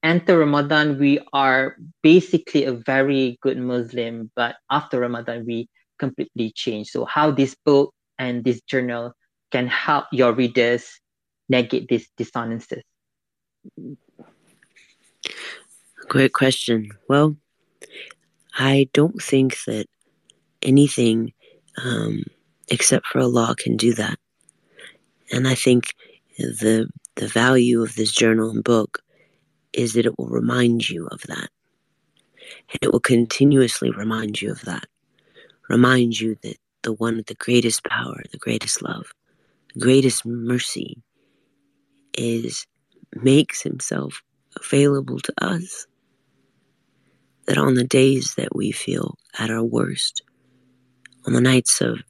enter 0.04 0.40
Ramadan, 0.40 0.98
we 0.98 1.20
are 1.34 1.76
basically 2.02 2.66
a 2.66 2.74
very 2.74 3.38
good 3.42 3.58
Muslim, 3.58 4.32
but 4.36 4.56
after 4.70 5.00
Ramadan, 5.00 5.46
we 5.46 5.70
completely 6.00 6.52
change. 6.56 6.90
So, 6.90 7.06
how 7.06 7.32
this 7.32 7.56
book 7.66 7.94
and 8.18 8.44
this 8.44 8.62
journal 8.62 9.14
can 9.52 9.68
help 9.68 10.06
your 10.12 10.34
readers 10.34 11.00
negate 11.50 11.88
these 11.88 12.10
dissonances? 12.18 12.84
Great 16.08 16.34
question. 16.34 16.92
Well, 17.08 17.36
I 18.58 18.90
don't 18.94 19.22
think 19.22 19.58
that 19.66 19.86
anything 20.62 21.34
um, 21.84 22.24
except 22.68 23.08
for 23.08 23.20
Allah 23.20 23.56
can 23.58 23.78
do 23.78 23.94
that. 23.94 24.18
And 25.32 25.48
I 25.48 25.56
think 25.56 25.94
the 26.38 26.90
the 27.16 27.28
value 27.28 27.84
of 27.84 27.96
this 27.96 28.12
journal 28.12 28.50
and 28.50 28.64
book 28.64 29.00
is 29.74 29.94
that 29.94 30.06
it 30.06 30.18
will 30.18 30.28
remind 30.28 30.90
you 30.90 31.08
of 31.08 31.22
that. 31.24 31.50
And 32.72 32.80
it 32.82 32.92
will 32.92 33.00
continuously 33.00 33.92
remind 33.92 34.42
you 34.42 34.52
of 34.52 34.62
that. 34.62 34.86
Remind 35.70 36.20
you 36.20 36.38
that 36.44 36.58
the 36.84 36.94
one 36.94 37.18
with 37.18 37.28
the 37.28 37.36
greatest 37.36 37.84
power, 37.86 38.22
the 38.32 38.38
greatest 38.38 38.82
love, 38.82 39.12
the 39.74 39.80
greatest 39.80 40.26
mercy 40.26 41.02
is 42.14 42.66
makes 43.14 43.62
himself 43.62 44.22
available 44.58 45.20
to 45.20 45.34
us. 45.44 45.88
That 47.48 47.58
on 47.58 47.76
the 47.76 47.84
days 47.84 48.36
that 48.36 48.56
we 48.56 48.72
feel 48.72 49.18
at 49.40 49.50
our 49.50 49.64
worst, 49.64 50.22
on 51.26 51.34
the 51.34 51.42
nights 51.42 51.82
of 51.82 52.02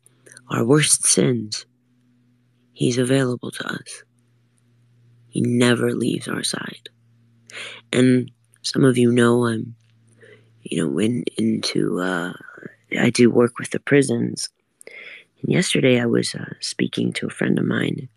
our 0.50 0.66
worst 0.66 1.06
sins, 1.06 1.66
he's 2.74 2.98
available 2.98 3.52
to 3.52 3.68
us. 3.68 4.04
He 5.30 5.42
never 5.42 5.94
leaves 5.94 6.28
our 6.28 6.44
side. 6.44 6.90
And 7.92 8.32
some 8.62 8.84
of 8.84 8.98
you 8.98 9.12
know 9.12 9.48
I'm, 9.48 9.76
you 10.64 10.86
know, 10.86 11.00
in, 11.00 11.24
into, 11.38 12.00
uh, 12.00 12.34
I 13.00 13.10
do 13.10 13.30
work 13.30 13.58
with 13.60 13.72
the 13.72 13.80
prisons. 13.80 14.50
And 14.88 15.52
yesterday 15.52 16.00
I 16.00 16.06
was 16.06 16.36
uh, 16.36 16.54
speaking 16.60 17.14
to 17.14 17.28
a 17.28 17.32
friend 17.32 17.58
of 17.58 17.66
mine 17.66 18.10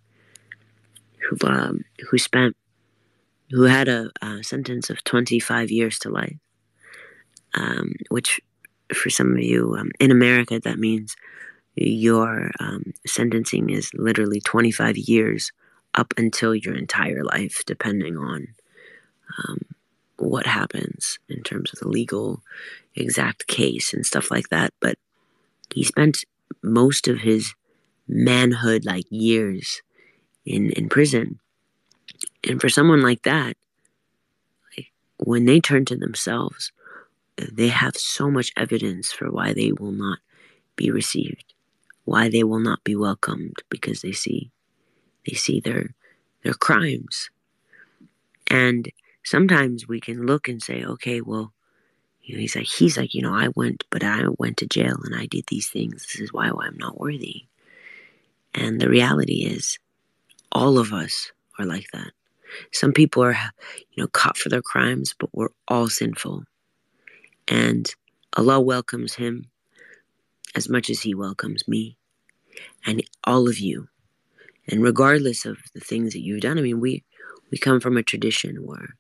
who, 1.29 1.37
um, 1.49 1.85
who 2.11 2.19
spent, 2.19 2.57
who 3.51 3.63
had 3.63 3.89
a, 3.89 4.11
a, 4.21 4.43
sentence 4.43 4.91
of 4.91 5.05
25 5.05 5.71
years 5.71 5.99
to 6.01 6.11
life, 6.11 6.37
um, 7.55 7.95
which 8.11 8.41
for 8.93 9.11
some 9.11 9.33
of 9.33 9.39
you 9.39 9.77
um, 9.79 9.91
in 10.01 10.11
America, 10.11 10.61
that 10.61 10.79
means 10.79 11.17
your 11.77 12.51
um, 12.61 12.93
sentencing 13.07 13.71
is 13.71 13.91
literally 13.95 14.41
25 14.41 14.97
years 14.97 15.51
up 15.95 16.13
until 16.17 16.55
your 16.55 16.75
entire 16.75 17.25
life, 17.25 17.63
depending 17.67 18.17
on 18.17 18.49
um, 19.39 19.59
what 20.17 20.47
happens 20.47 21.19
in 21.29 21.43
terms 21.43 21.73
of 21.73 21.81
the 21.81 21.89
legal 21.89 22.43
exact 22.95 23.47
case 23.47 23.93
and 23.93 24.07
stuff 24.07 24.31
like 24.31 24.49
that. 24.51 24.73
But 24.81 24.97
he 25.75 25.85
spent 25.85 26.25
most 26.63 27.09
of 27.09 27.19
his 27.19 27.55
manhood 28.07 28.85
like 28.85 29.07
years 29.11 29.83
in, 30.45 30.71
in 30.71 30.89
prison. 30.89 31.41
And 32.49 32.61
for 32.61 32.69
someone 32.69 33.03
like 33.03 33.23
that, 33.23 33.57
like, 34.77 34.93
when 35.19 35.47
they 35.47 35.61
turn 35.61 35.85
to 35.87 35.97
themselves, 35.97 36.71
they 37.37 37.69
have 37.69 37.97
so 37.97 38.31
much 38.31 38.53
evidence 38.57 39.11
for 39.11 39.31
why 39.31 39.53
they 39.53 39.73
will 39.73 39.93
not 39.93 40.19
be 40.77 40.91
received, 40.91 41.55
why 42.05 42.29
they 42.29 42.45
will 42.45 42.61
not 42.61 42.85
be 42.85 42.95
welcomed, 42.95 43.63
because 43.69 44.03
they 44.03 44.13
see 44.13 44.51
they 45.27 45.35
see 45.35 45.59
their 45.59 45.95
their 46.43 46.55
crimes. 46.55 47.31
And 48.49 48.89
sometimes 49.25 49.89
we 49.89 50.01
can 50.01 50.27
look 50.27 50.49
and 50.49 50.63
say, 50.63 50.85
okay, 50.85 51.21
well, 51.21 51.53
you 52.23 52.35
know, 52.35 52.41
he's 52.41 52.57
like, 52.57 52.67
he's 52.67 52.97
like, 52.97 53.15
you 53.15 53.23
know, 53.23 53.35
I 53.35 53.49
went, 53.55 53.85
but 53.91 54.03
I 54.03 54.25
went 54.39 54.59
to 54.59 54.67
jail 54.67 54.97
and 55.05 55.15
I 55.15 55.27
did 55.27 55.45
these 55.49 55.69
things. 55.69 56.07
This 56.07 56.21
is 56.21 56.33
why, 56.33 56.51
why 56.51 56.67
I'm 56.67 56.79
not 56.79 56.99
worthy. 56.99 57.47
And 58.55 58.81
the 58.81 58.89
reality 58.89 59.45
is, 59.45 59.79
all 60.53 60.79
of 60.79 60.93
us 60.93 61.33
are 61.59 61.67
like 61.67 61.87
that. 61.93 62.13
Some 62.73 62.93
people 62.93 63.23
are, 63.25 63.37
you 63.91 64.03
know, 64.03 64.07
caught 64.07 64.37
for 64.37 64.49
their 64.49 64.63
crimes, 64.63 65.15
but 65.19 65.29
we're 65.33 65.49
all 65.67 65.89
sinful. 65.89 66.45
And 67.49 67.93
Allah 68.37 68.61
welcomes 68.61 69.15
him 69.15 69.51
as 70.55 70.69
much 70.69 70.89
as 70.89 71.01
he 71.01 71.15
welcomes 71.15 71.67
me 71.67 71.97
and 72.87 73.03
all 73.25 73.49
of 73.49 73.59
you. 73.59 73.89
And 74.69 74.83
regardless 74.83 75.45
of 75.45 75.59
the 75.75 75.81
things 75.81 76.13
that 76.13 76.23
you've 76.23 76.41
done, 76.41 76.59
I 76.59 76.63
mean, 76.63 76.81
we, 76.81 77.05
we 77.51 77.59
come 77.59 77.81
from 77.81 77.97
a 77.97 78.03
tradition 78.03 78.65
where 78.65 78.97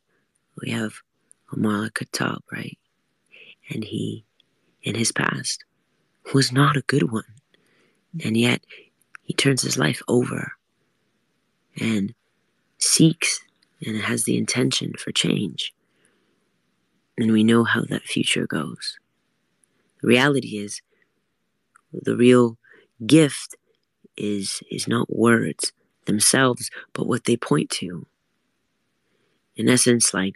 we 0.61 0.71
have 0.71 0.95
Omar 1.53 1.91
Khattab, 1.91 2.41
right? 2.53 2.79
And 3.71 3.85
he, 3.85 4.25
in 4.83 4.95
his 4.95 5.13
past, 5.13 5.65
was 6.33 6.53
not 6.53 6.77
a 6.77 6.83
good 6.83 7.11
one. 7.11 7.25
And 8.23 8.37
yet, 8.37 8.63
he 9.23 9.35
turns 9.35 9.63
his 9.63 9.79
life 9.79 10.03
over 10.07 10.53
and 11.81 12.15
seeks 12.79 13.41
and 13.85 14.01
has 14.01 14.25
the 14.25 14.37
intention 14.37 14.93
for 14.99 15.13
change. 15.13 15.75
And 17.19 17.33
we 17.33 17.45
know 17.45 17.65
how 17.65 17.83
that 17.83 18.03
future 18.03 18.47
goes. 18.47 18.99
The 20.03 20.09
reality 20.09 20.59
is, 20.59 20.81
the 21.93 22.17
real 22.17 22.59
gift 23.07 23.57
is 24.17 24.61
is 24.71 24.87
not 24.87 25.15
words 25.15 25.73
themselves, 26.07 26.71
but 26.93 27.07
what 27.07 27.25
they 27.25 27.37
point 27.37 27.71
to. 27.71 28.07
In 29.57 29.69
essence, 29.69 30.13
like 30.13 30.35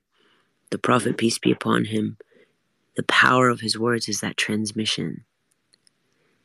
the 0.70 0.78
Prophet, 0.78 1.16
peace 1.16 1.38
be 1.38 1.50
upon 1.50 1.86
him, 1.86 2.16
the 2.96 3.02
power 3.04 3.48
of 3.48 3.60
his 3.60 3.78
words 3.78 4.08
is 4.08 4.20
that 4.20 4.36
transmission. 4.36 5.24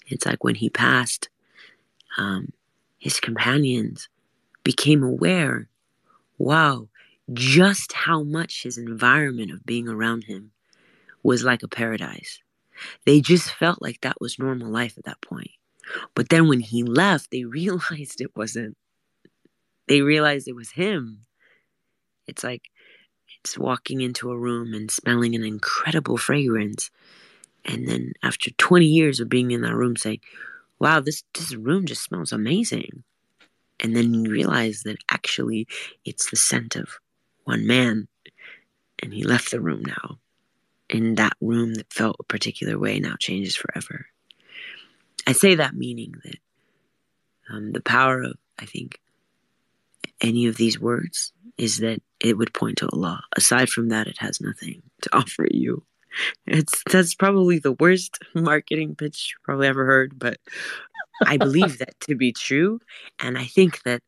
It's 0.07 0.26
like 0.26 0.43
when 0.43 0.55
he 0.55 0.69
passed, 0.69 1.30
um, 2.17 2.53
his 2.99 3.19
companions 3.19 4.09
became 4.63 5.03
aware 5.03 5.67
wow, 6.38 6.88
just 7.32 7.93
how 7.93 8.24
much 8.24 8.63
his 8.63 8.78
environment 8.78 9.51
of 9.51 9.65
being 9.65 9.88
around 9.88 10.26
him 10.26 10.51
was 11.24 11.43
like 11.43 11.63
a 11.63 11.67
paradise. 11.67 12.39
They 13.05 13.21
just 13.21 13.49
felt 13.51 13.82
like 13.82 14.01
that 14.01 14.19
was 14.19 14.39
normal 14.39 14.69
life 14.69 14.97
at 14.97 15.05
that 15.05 15.21
point. 15.21 15.51
But 16.15 16.30
then 16.30 16.47
when 16.47 16.59
he 16.59 16.84
left, 16.84 17.32
they 17.32 17.43
realized 17.45 18.21
it 18.21 18.36
wasn't. 18.36 18.78
They 19.88 20.01
realized 20.01 20.47
it 20.47 20.55
was 20.55 20.71
him. 20.71 21.26
It's 22.28 22.43
like 22.43 22.63
it's 23.44 23.58
walking 23.58 24.00
into 24.00 24.32
a 24.32 24.38
room 24.38 24.74
and 24.74 24.89
smelling 24.89 25.36
an 25.36 25.44
incredible 25.44 26.16
fragrance. 26.16 26.89
And 27.66 27.88
then 27.88 28.14
after 28.24 28.52
20 28.52 28.86
years 28.86 29.20
of 29.20 29.28
being 29.28 29.52
in 29.52 29.62
that 29.62 29.76
room, 29.76 29.98
saying, 29.98 30.22
wow, 30.80 31.02
this, 31.02 31.24
this 31.34 31.54
room 31.54 31.86
just 31.86 32.04
smells 32.04 32.32
amazing. 32.32 33.04
And 33.82 33.96
then 33.96 34.14
you 34.14 34.32
realize 34.32 34.84
that 34.84 34.98
actually 35.12 35.68
it's 36.06 36.30
the 36.30 36.38
scent 36.38 36.78
of 36.78 37.00
one 37.44 37.68
man. 37.68 38.08
And 39.00 39.14
he 39.14 39.24
left 39.24 39.52
the 39.52 39.60
room 39.60 39.84
now. 39.84 40.20
And 40.89 41.18
that 41.18 41.34
room 41.41 41.74
that 41.74 41.91
felt 41.91 42.16
a 42.20 42.24
particular 42.24 42.80
way 42.80 43.00
now 43.00 43.16
changes 43.20 43.58
forever. 43.58 44.06
I 45.28 45.34
say 45.34 45.56
that 45.56 45.76
meaning 45.76 46.14
that 46.24 46.38
um, 47.50 47.74
the 47.74 47.82
power 47.82 48.22
of, 48.22 48.38
I 48.58 48.66
think, 48.66 49.00
any 50.22 50.47
of 50.47 50.57
these 50.57 50.80
words 50.80 51.32
is 51.57 51.80
that 51.80 52.01
it 52.20 52.38
would 52.38 52.53
point 52.53 52.78
to 52.80 52.89
Allah. 52.89 53.24
Aside 53.36 53.70
from 53.70 53.89
that, 53.89 54.07
it 54.07 54.18
has 54.20 54.41
nothing 54.41 54.82
to 55.01 55.09
offer 55.16 55.47
you. 55.49 55.84
It's 56.45 56.84
that's 56.89 57.16
probably 57.16 57.59
the 57.59 57.72
worst 57.72 58.20
marketing 58.36 58.95
pitch 58.95 59.34
you 59.34 59.43
probably 59.43 59.68
ever 59.68 59.86
heard, 59.86 60.20
but 60.20 60.38
I 61.26 61.38
believe 61.38 61.80
that 61.80 61.99
to 62.01 62.16
be 62.16 62.32
true, 62.32 62.80
and 63.20 63.38
I 63.38 63.45
think 63.45 63.82
that 63.84 64.01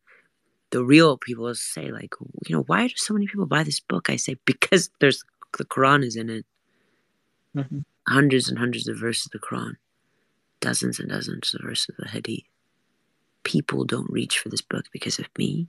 the 0.72 0.84
real 0.84 1.18
people 1.18 1.54
say 1.56 1.92
like, 1.92 2.14
you 2.48 2.56
know, 2.56 2.64
why 2.64 2.88
do 2.88 2.94
so 2.96 3.14
many 3.14 3.28
people 3.28 3.46
buy 3.46 3.64
this 3.64 3.80
book? 3.80 4.10
I 4.10 4.18
say 4.18 4.38
because 4.46 4.90
there's 5.00 5.24
the 5.58 5.66
Quran 5.66 6.04
is 6.04 6.16
in 6.16 6.30
it, 6.30 6.46
mm-hmm. 7.56 7.80
hundreds 8.08 8.50
and 8.50 8.60
hundreds 8.60 8.88
of 8.88 9.00
verses 9.00 9.28
of 9.28 9.32
the 9.32 9.40
Quran 9.40 9.76
dozens 10.60 11.00
and 11.00 11.10
dozens 11.10 11.54
of 11.54 11.62
verses 11.64 11.90
of 11.90 11.96
the 11.98 12.10
Hadith. 12.10 12.44
People 13.44 13.86
don't 13.86 14.12
reach 14.12 14.40
for 14.40 14.50
this 14.50 14.62
book 14.62 14.86
because 14.92 15.20
of 15.20 15.28
me, 15.38 15.68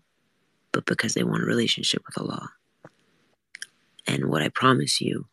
but 0.76 0.84
because 0.84 1.14
they 1.14 1.24
want 1.24 1.42
a 1.42 1.46
relationship 1.46 2.02
with 2.04 2.18
Allah. 2.18 2.50
And 4.06 4.26
what 4.26 4.42
I 4.42 4.50
promise 4.50 5.00
you 5.00 5.24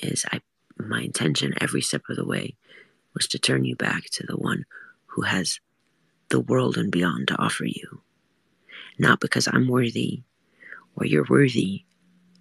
is 0.00 0.26
I 0.32 0.40
my 0.76 1.02
intention 1.02 1.54
every 1.60 1.82
step 1.82 2.02
of 2.08 2.16
the 2.16 2.24
way 2.24 2.56
was 3.14 3.28
to 3.28 3.38
turn 3.38 3.64
you 3.64 3.76
back 3.76 4.06
to 4.10 4.26
the 4.26 4.36
one 4.36 4.64
who 5.06 5.22
has 5.22 5.60
the 6.30 6.40
world 6.40 6.76
and 6.76 6.90
beyond 6.90 7.28
to 7.28 7.40
offer 7.40 7.64
you. 7.64 8.00
Not 8.98 9.20
because 9.20 9.46
I'm 9.46 9.68
worthy 9.68 10.24
or 10.96 11.06
you're 11.06 11.26
worthy 11.30 11.84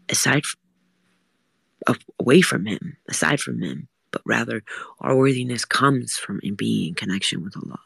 aside 0.10 0.44
from, 0.44 1.96
away 2.20 2.42
from 2.42 2.66
him, 2.66 2.98
aside 3.08 3.40
from 3.40 3.62
him, 3.62 3.88
but 4.10 4.24
rather 4.26 4.64
our 5.00 5.16
worthiness 5.16 5.64
comes 5.64 6.18
from 6.18 6.40
in 6.42 6.56
being 6.56 6.88
in 6.88 6.96
connection 6.96 7.44
with 7.44 7.56
Allah. 7.56 7.82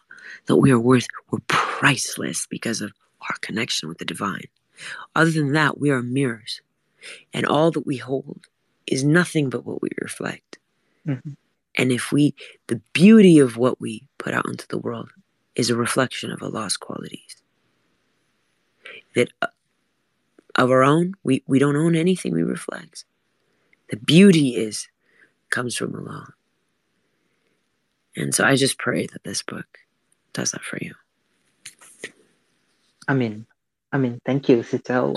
That 0.45 0.55
we 0.55 0.71
are 0.71 0.79
worth, 0.79 1.07
we're 1.29 1.39
priceless 1.47 2.47
because 2.49 2.79
of 2.79 2.93
our 3.29 3.37
connection 3.41 3.89
with 3.89 3.97
the 3.97 4.05
divine. 4.05 4.47
Other 5.15 5.31
than 5.31 5.53
that, 5.53 5.79
we 5.79 5.89
are 5.89 6.01
mirrors, 6.01 6.61
and 7.33 7.45
all 7.45 7.71
that 7.71 7.85
we 7.85 7.97
hold 7.97 8.47
is 8.87 9.03
nothing 9.03 9.49
but 9.49 9.65
what 9.65 9.81
we 9.81 9.89
reflect. 10.01 10.57
Mm-hmm. 11.07 11.31
And 11.77 11.91
if 11.91 12.11
we, 12.11 12.35
the 12.67 12.81
beauty 12.93 13.39
of 13.39 13.57
what 13.57 13.79
we 13.81 14.07
put 14.17 14.33
out 14.33 14.47
into 14.47 14.67
the 14.67 14.77
world 14.77 15.09
is 15.55 15.69
a 15.69 15.75
reflection 15.75 16.31
of 16.31 16.41
Allah's 16.41 16.77
qualities. 16.77 17.41
That 19.15 19.29
uh, 19.41 19.47
of 20.55 20.71
our 20.71 20.83
own, 20.83 21.13
we, 21.23 21.43
we 21.47 21.59
don't 21.59 21.75
own 21.75 21.95
anything 21.95 22.33
we 22.33 22.43
reflect. 22.43 23.05
The 23.89 23.97
beauty 23.97 24.55
is 24.55 24.87
comes 25.49 25.75
from 25.75 25.95
Allah. 25.95 26.33
And 28.15 28.33
so 28.33 28.45
I 28.45 28.55
just 28.55 28.77
pray 28.77 29.07
that 29.07 29.23
this 29.23 29.43
book 29.43 29.79
does 30.33 30.51
that 30.51 30.61
for 30.61 30.77
you. 30.81 30.95
I 33.07 33.13
mean, 33.13 33.45
I 33.91 33.97
mean, 33.97 34.19
thank 34.25 34.49
you, 34.49 34.63
Sister 34.63 35.13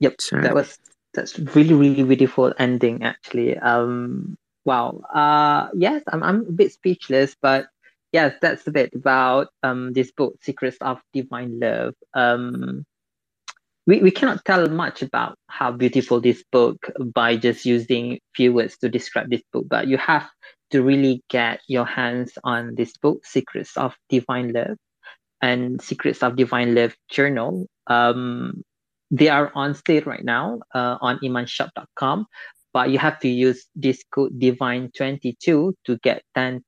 Yep, 0.00 0.20
sure. 0.20 0.42
that 0.42 0.54
was 0.54 0.78
that's 1.14 1.38
really 1.38 1.74
really 1.74 2.02
beautiful 2.02 2.52
ending 2.58 3.02
actually. 3.02 3.56
Um, 3.56 4.36
wow. 4.64 5.00
Uh, 5.14 5.68
yes, 5.74 6.02
I'm 6.08 6.22
I'm 6.22 6.40
a 6.40 6.52
bit 6.52 6.72
speechless, 6.72 7.36
but 7.40 7.66
yes, 8.12 8.34
that's 8.40 8.66
a 8.66 8.72
bit 8.72 8.94
about 8.94 9.48
um 9.62 9.92
this 9.92 10.10
book, 10.10 10.34
Secrets 10.42 10.78
of 10.80 11.00
Divine 11.12 11.60
Love. 11.60 11.94
Um, 12.14 12.84
we, 13.86 14.00
we 14.00 14.10
cannot 14.10 14.44
tell 14.44 14.68
much 14.68 15.02
about 15.02 15.36
how 15.48 15.72
beautiful 15.72 16.20
this 16.20 16.42
book 16.52 16.90
by 17.14 17.36
just 17.36 17.64
using 17.66 18.18
few 18.34 18.52
words 18.52 18.78
to 18.78 18.88
describe 18.88 19.28
this 19.30 19.42
book 19.52 19.66
but 19.68 19.88
you 19.88 19.96
have 19.98 20.28
to 20.70 20.82
really 20.82 21.22
get 21.28 21.60
your 21.66 21.84
hands 21.84 22.32
on 22.44 22.74
this 22.76 22.96
book 22.96 23.24
secrets 23.26 23.76
of 23.76 23.94
divine 24.08 24.52
love 24.52 24.76
and 25.42 25.82
secrets 25.82 26.22
of 26.22 26.36
divine 26.36 26.74
love 26.74 26.94
journal 27.10 27.66
um, 27.88 28.62
they 29.10 29.28
are 29.28 29.52
on 29.54 29.74
sale 29.86 30.02
right 30.06 30.24
now 30.24 30.60
uh, 30.74 30.96
on 31.00 31.18
imanshoppe.com 31.18 32.26
but 32.72 32.90
you 32.90 32.98
have 32.98 33.18
to 33.20 33.28
use 33.28 33.66
this 33.74 34.02
code 34.14 34.32
divine22 34.40 35.34
to 35.84 35.98
get 36.02 36.22
10% 36.36 36.62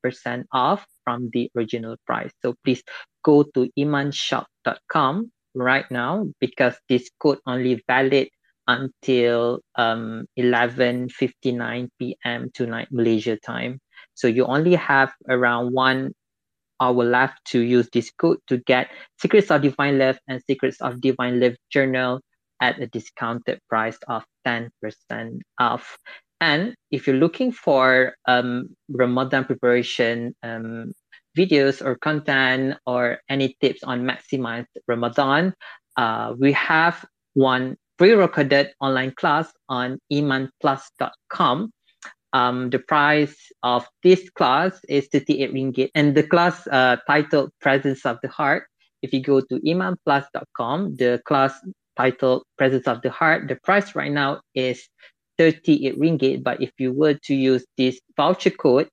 off 0.53 0.85
from 1.05 1.31
the 1.33 1.51
original 1.57 1.97
price 2.07 2.33
so 2.43 2.55
please 2.65 2.83
go 3.23 3.43
to 3.43 3.71
imanshoppe.com 3.79 5.31
right 5.55 5.91
now 5.91 6.27
because 6.41 6.75
this 6.89 7.11
code 7.21 7.39
only 7.47 7.83
valid 7.87 8.29
until 8.67 9.61
um 9.77 10.27
11:59 10.39 11.89
p.m. 11.99 12.51
tonight 12.55 12.89
Malaysia 12.91 13.37
time. 13.37 13.81
So 14.15 14.29
you 14.29 14.47
only 14.47 14.75
have 14.75 15.13
around 15.29 15.73
one 15.73 16.15
hour 16.85 17.05
left 17.05 17.41
to 17.53 17.61
use 17.61 17.89
this 17.93 18.11
code 18.11 18.39
to 18.49 18.59
get 18.59 18.91
Secrets 19.19 19.51
of 19.51 19.63
Divine 19.63 19.99
Love 19.99 20.19
and 20.29 20.43
Secrets 20.45 20.81
of 20.81 21.01
Divine 21.01 21.41
Love 21.41 21.57
journal 21.71 22.21
at 22.61 22.81
a 22.81 22.87
discounted 22.87 23.61
price 23.69 23.99
of 24.09 24.25
10% 24.47 24.69
off. 25.59 25.97
And 26.41 26.75
if 26.91 27.07
you're 27.07 27.17
looking 27.17 27.53
for 27.53 28.15
um, 28.29 28.69
Ramadan 28.89 29.45
preparation 29.45 30.35
um, 30.43 30.93
videos 31.37 31.85
or 31.85 31.97
content 31.97 32.77
or 32.87 33.19
any 33.29 33.57
tips 33.61 33.83
on 33.83 34.05
maximize 34.05 34.67
Ramadan, 34.87 35.55
uh, 35.97 36.35
we 36.39 36.53
have 36.53 37.05
one 37.35 37.77
pre-recorded 37.99 38.75
online 38.81 39.13
class 39.13 39.51
on 39.69 39.99
imanplus.com. 40.13 41.71
Um, 42.35 42.69
the 42.71 42.81
price 42.81 43.35
of 43.63 43.87
this 44.03 44.29
class 44.31 44.79
is 44.89 45.09
38 45.13 45.55
ringgit, 45.55 45.91
and 45.95 46.15
the 46.15 46.23
class 46.23 46.67
uh, 46.67 46.97
titled 47.07 47.51
Presence 47.61 48.05
of 48.05 48.19
the 48.23 48.29
Heart. 48.29 48.67
If 49.03 49.15
you 49.15 49.23
go 49.23 49.41
to 49.41 49.61
imanplus.com, 49.61 50.97
the 50.97 51.23
class 51.25 51.55
titled 51.97 52.43
Presence 52.59 52.87
of 52.87 53.01
the 53.03 53.11
Heart, 53.11 53.49
the 53.49 53.57
price 53.57 53.95
right 53.95 54.13
now 54.13 54.41
is 54.55 54.89
38 55.39 55.99
ringgit. 55.99 56.43
But 56.43 56.61
if 56.61 56.73
you 56.79 56.93
were 56.93 57.15
to 57.15 57.35
use 57.35 57.65
this 57.79 58.01
voucher 58.17 58.51
code, 58.51 58.89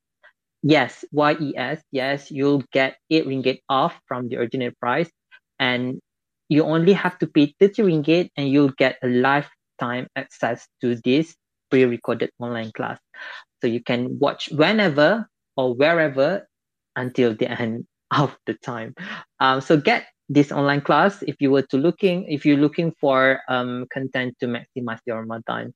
Yes, 0.63 1.03
YES. 1.11 1.81
Yes, 1.91 2.29
you'll 2.29 2.63
get 2.71 2.97
8 3.09 3.25
ringgit 3.25 3.59
off 3.67 3.99
from 4.07 4.29
the 4.29 4.37
original 4.37 4.71
price. 4.79 5.09
And 5.59 5.99
you 6.49 6.63
only 6.63 6.93
have 6.93 7.17
to 7.19 7.27
pay 7.27 7.55
30 7.59 7.83
ringgit 7.83 8.29
and 8.37 8.49
you'll 8.49 8.75
get 8.77 8.97
a 9.01 9.07
lifetime 9.07 10.07
access 10.15 10.67
to 10.81 10.95
this 11.03 11.35
pre 11.71 11.85
recorded 11.85 12.29
online 12.39 12.71
class. 12.71 12.99
So 13.61 13.67
you 13.67 13.81
can 13.81 14.19
watch 14.19 14.49
whenever 14.51 15.27
or 15.57 15.73
wherever 15.73 16.47
until 16.95 17.33
the 17.33 17.49
end 17.49 17.87
of 18.11 18.35
the 18.45 18.53
time. 18.55 18.93
Um, 19.39 19.61
so 19.61 19.77
get 19.77 20.05
this 20.29 20.51
online 20.51 20.81
class 20.81 21.21
if 21.23 21.35
you 21.39 21.51
were 21.51 21.63
to 21.63 21.77
looking 21.77 22.23
if 22.31 22.45
you're 22.45 22.57
looking 22.57 22.93
for 23.01 23.41
um, 23.49 23.85
content 23.91 24.35
to 24.39 24.47
maximize 24.47 24.99
your 25.05 25.19
Ramadan. 25.19 25.73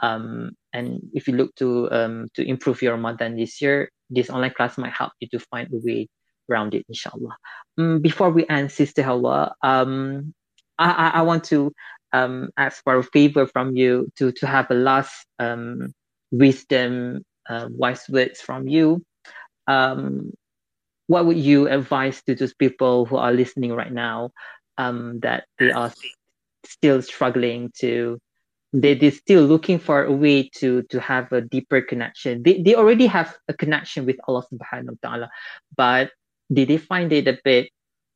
Um, 0.00 0.50
and 0.74 1.00
if 1.14 1.26
you 1.26 1.34
look 1.34 1.54
to 1.56 1.90
um, 1.90 2.28
to 2.34 2.46
improve 2.46 2.82
your 2.82 2.92
Ramadan 2.92 3.36
this 3.36 3.62
year, 3.62 3.88
this 4.10 4.30
online 4.30 4.52
class 4.52 4.76
might 4.76 4.92
help 4.92 5.12
you 5.20 5.28
to 5.30 5.38
find 5.38 5.68
a 5.72 5.80
way 5.82 6.08
around 6.50 6.74
it, 6.74 6.84
inshallah. 6.88 7.36
Um, 7.78 8.00
before 8.00 8.30
we 8.30 8.46
end, 8.48 8.70
Sister 8.70 9.02
Helwa, 9.02 9.52
um, 9.62 10.34
I, 10.78 11.10
I, 11.14 11.22
want 11.22 11.44
to 11.44 11.72
um, 12.12 12.50
ask 12.56 12.82
for 12.84 12.96
a 12.96 13.02
favor 13.02 13.46
from 13.46 13.76
you 13.76 14.10
to, 14.16 14.32
to 14.32 14.46
have 14.46 14.70
a 14.70 14.74
last 14.74 15.26
um, 15.38 15.92
wisdom, 16.30 17.22
uh, 17.48 17.68
wise 17.70 18.04
words 18.08 18.40
from 18.40 18.68
you. 18.68 19.02
Um, 19.66 20.32
what 21.06 21.26
would 21.26 21.38
you 21.38 21.68
advise 21.68 22.22
to 22.22 22.34
those 22.34 22.54
people 22.54 23.06
who 23.06 23.16
are 23.16 23.32
listening 23.32 23.72
right 23.72 23.92
now 23.92 24.30
um, 24.78 25.20
that 25.20 25.44
they 25.58 25.70
are 25.70 25.92
still 26.64 27.02
struggling 27.02 27.72
to 27.78 28.18
they, 28.72 28.94
they're 28.94 29.12
still 29.12 29.44
looking 29.44 29.78
for 29.78 30.04
a 30.04 30.12
way 30.12 30.50
to 30.56 30.82
to 30.90 31.00
have 31.00 31.30
a 31.32 31.40
deeper 31.40 31.80
connection 31.80 32.42
they, 32.42 32.60
they 32.60 32.74
already 32.74 33.06
have 33.06 33.36
a 33.48 33.54
connection 33.54 34.04
with 34.04 34.16
allah 34.26 34.44
subhanahu 34.52 34.98
wa 35.00 35.08
ta'ala 35.08 35.30
but 35.76 36.10
did 36.52 36.68
they 36.68 36.76
find 36.76 37.12
it 37.12 37.28
a 37.28 37.38
bit 37.44 37.70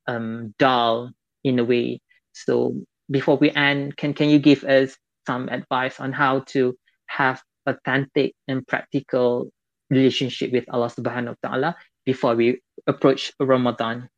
um, 0.07 0.55
dull 0.59 1.13
in 1.45 1.59
a 1.59 1.65
way 1.65 2.01
so 2.33 2.75
before 3.11 3.37
we 3.37 3.51
end 3.53 3.97
can 3.97 4.15
can 4.15 4.31
you 4.31 4.39
give 4.39 4.65
us 4.65 4.97
some 5.27 5.49
advice 5.49 6.01
on 6.01 6.13
how 6.13 6.41
to 6.41 6.77
have 7.07 7.43
authentic 7.67 8.35
and 8.49 8.67
practical 8.67 9.51
relationship 9.91 10.53
with 10.53 10.65
allah 10.73 10.89
subhanahu 10.89 11.35
wa 11.43 11.49
ta'ala 11.49 11.71
before 12.05 12.35
we 12.35 12.61
approach 12.87 13.33
ramadan 13.41 14.09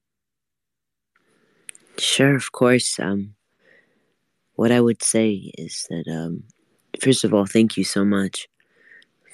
Sure, 1.98 2.34
of 2.34 2.52
course. 2.52 2.98
Um, 2.98 3.34
what 4.54 4.72
I 4.72 4.80
would 4.80 5.02
say 5.02 5.52
is 5.58 5.86
that, 5.90 6.08
um, 6.08 6.44
first 7.00 7.24
of 7.24 7.34
all, 7.34 7.46
thank 7.46 7.76
you 7.76 7.84
so 7.84 8.04
much 8.04 8.48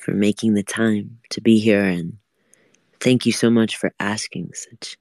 for 0.00 0.12
making 0.12 0.54
the 0.54 0.62
time 0.62 1.18
to 1.30 1.40
be 1.40 1.58
here, 1.58 1.84
and 1.84 2.18
thank 3.00 3.26
you 3.26 3.32
so 3.32 3.50
much 3.50 3.76
for 3.76 3.92
asking 4.00 4.50
such 4.54 4.96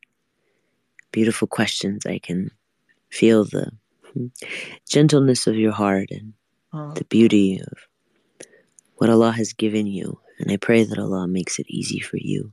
beautiful 1.12 1.48
questions. 1.48 2.06
I 2.06 2.20
can 2.20 2.52
feel 3.10 3.44
the 3.44 3.72
gentleness 4.88 5.48
of 5.48 5.56
your 5.56 5.74
heart 5.74 6.10
and 6.12 6.34
Oh, 6.74 6.92
the 6.92 7.06
beauty 7.06 7.60
of 7.60 7.88
what 8.96 9.10
Allah 9.10 9.32
has 9.32 9.54
given 9.54 9.88
you. 9.88 10.20
And 10.40 10.52
I 10.52 10.58
pray 10.58 10.84
that 10.84 11.00
Allah 11.00 11.28
makes 11.28 11.60
it 11.60 11.66
easy 11.70 12.00
for 12.00 12.18
you 12.18 12.52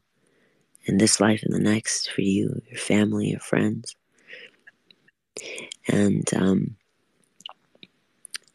in 0.85 0.99
this 0.99 1.21
life 1.21 1.43
and 1.43 1.53
the 1.53 1.59
next, 1.59 2.11
for 2.11 2.21
you, 2.23 2.61
your 2.69 2.79
family, 2.79 3.29
your 3.29 3.41
friends. 3.41 3.97
And 5.89 6.29
um, 6.35 6.77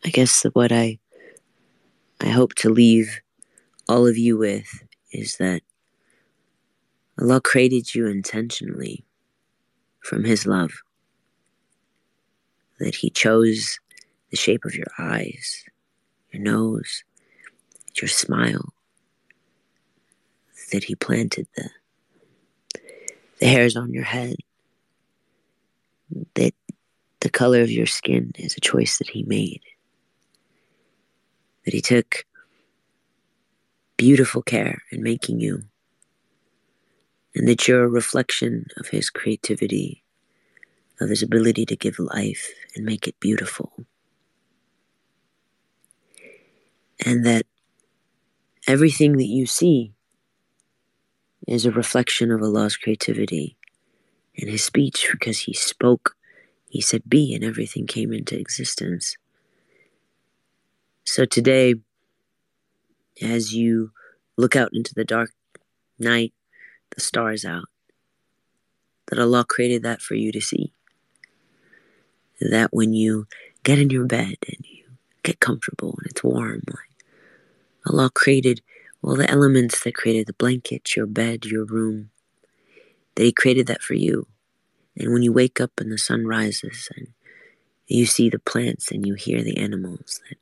I 0.06 0.10
guess 0.10 0.44
what 0.54 0.72
I 0.72 1.00
I 2.22 2.30
hope 2.30 2.54
to 2.56 2.70
leave 2.70 3.22
all 3.88 4.08
of 4.08 4.18
you 4.18 4.38
with 4.38 4.84
is 5.12 5.38
that 5.38 5.62
Allah 7.20 7.42
created 7.42 7.94
you 7.94 8.08
intentionally 8.08 9.06
from 10.02 10.24
His 10.24 10.46
love. 10.46 10.72
That 12.80 12.96
He 12.96 13.10
chose 13.10 13.80
the 14.30 14.38
shape 14.38 14.66
of 14.66 14.76
your 14.76 14.88
eyes, 14.98 15.64
your 16.32 16.42
nose, 16.42 17.04
your 18.02 18.08
smile. 18.08 18.74
That 20.72 20.84
He 20.84 20.96
planted 20.96 21.48
the 21.56 21.70
the 23.40 23.48
hairs 23.48 23.76
on 23.76 23.94
your 23.94 24.04
head. 24.04 24.36
That 26.36 26.54
the 27.22 27.30
color 27.30 27.62
of 27.62 27.72
your 27.72 27.86
skin 27.86 28.32
is 28.38 28.56
a 28.56 28.62
choice 28.62 28.98
that 28.98 29.10
He 29.10 29.24
made. 29.24 29.62
That 31.66 31.74
He 31.74 31.82
took 31.82 32.26
beautiful 33.98 34.42
care 34.42 34.82
in 34.92 35.04
making 35.04 35.40
you. 35.40 35.64
And 37.36 37.48
that 37.48 37.68
you're 37.68 37.84
a 37.84 37.90
reflection 37.90 38.66
of 38.78 38.88
His 38.88 39.10
creativity, 39.10 40.04
of 41.00 41.10
His 41.10 41.24
ability 41.24 41.66
to 41.66 41.76
give 41.76 42.00
life 42.00 42.50
and 42.76 42.86
make 42.86 43.08
it 43.08 43.20
beautiful. 43.20 43.86
And 47.06 47.26
that 47.26 47.46
everything 48.68 49.18
that 49.18 49.28
you 49.28 49.46
see 49.46 49.94
is 51.48 51.66
a 51.66 51.72
reflection 51.72 52.32
of 52.32 52.42
Allah's 52.42 52.78
creativity 52.78 53.58
and 54.38 54.50
His 54.50 54.64
speech 54.64 55.08
because 55.12 55.40
He 55.40 55.54
spoke 55.54 56.16
he 56.70 56.82
said, 56.82 57.02
Be, 57.10 57.34
and 57.34 57.44
everything 57.44 57.88
came 57.88 58.14
into 58.14 58.40
existence. 58.40 59.18
So 61.04 61.26
today, 61.26 61.76
as 63.22 63.54
you 63.54 63.92
look 64.38 64.56
out 64.56 64.70
into 64.72 64.94
the 64.94 65.04
dark 65.04 65.32
night, 65.98 66.34
the 66.96 67.02
stars 67.02 67.44
out, 67.44 67.66
that 69.08 69.20
Allah 69.20 69.44
created 69.50 69.82
that 69.82 70.02
for 70.02 70.14
you 70.14 70.32
to 70.32 70.40
see. 70.40 70.72
That 72.40 72.70
when 72.72 72.94
you 72.94 73.28
get 73.64 73.80
in 73.80 73.90
your 73.90 74.06
bed 74.06 74.38
and 74.48 74.64
you 74.64 74.86
get 75.24 75.40
comfortable 75.40 75.96
and 75.98 76.08
it's 76.08 76.24
warm, 76.24 76.64
like 76.68 77.06
Allah 77.88 78.10
created 78.14 78.62
all 79.04 79.16
the 79.16 79.30
elements 79.30 79.84
that 79.84 79.96
created 79.96 80.28
the 80.28 80.34
blanket, 80.34 80.96
your 80.96 81.06
bed, 81.06 81.46
your 81.46 81.66
room, 81.66 82.12
that 83.16 83.24
He 83.24 83.32
created 83.32 83.68
that 83.68 83.82
for 83.82 83.94
you 83.94 84.28
and 85.00 85.14
when 85.14 85.24
you 85.24 85.32
wake 85.32 85.62
up 85.62 85.72
and 85.80 85.92
the 85.92 85.98
sun 85.98 86.28
rises 86.28 86.90
and 86.96 87.08
you 87.88 88.06
see 88.06 88.30
the 88.30 88.38
plants 88.38 88.92
and 88.92 89.08
you 89.08 89.14
hear 89.14 89.42
the 89.42 89.58
animals, 89.58 90.22
that 90.30 90.38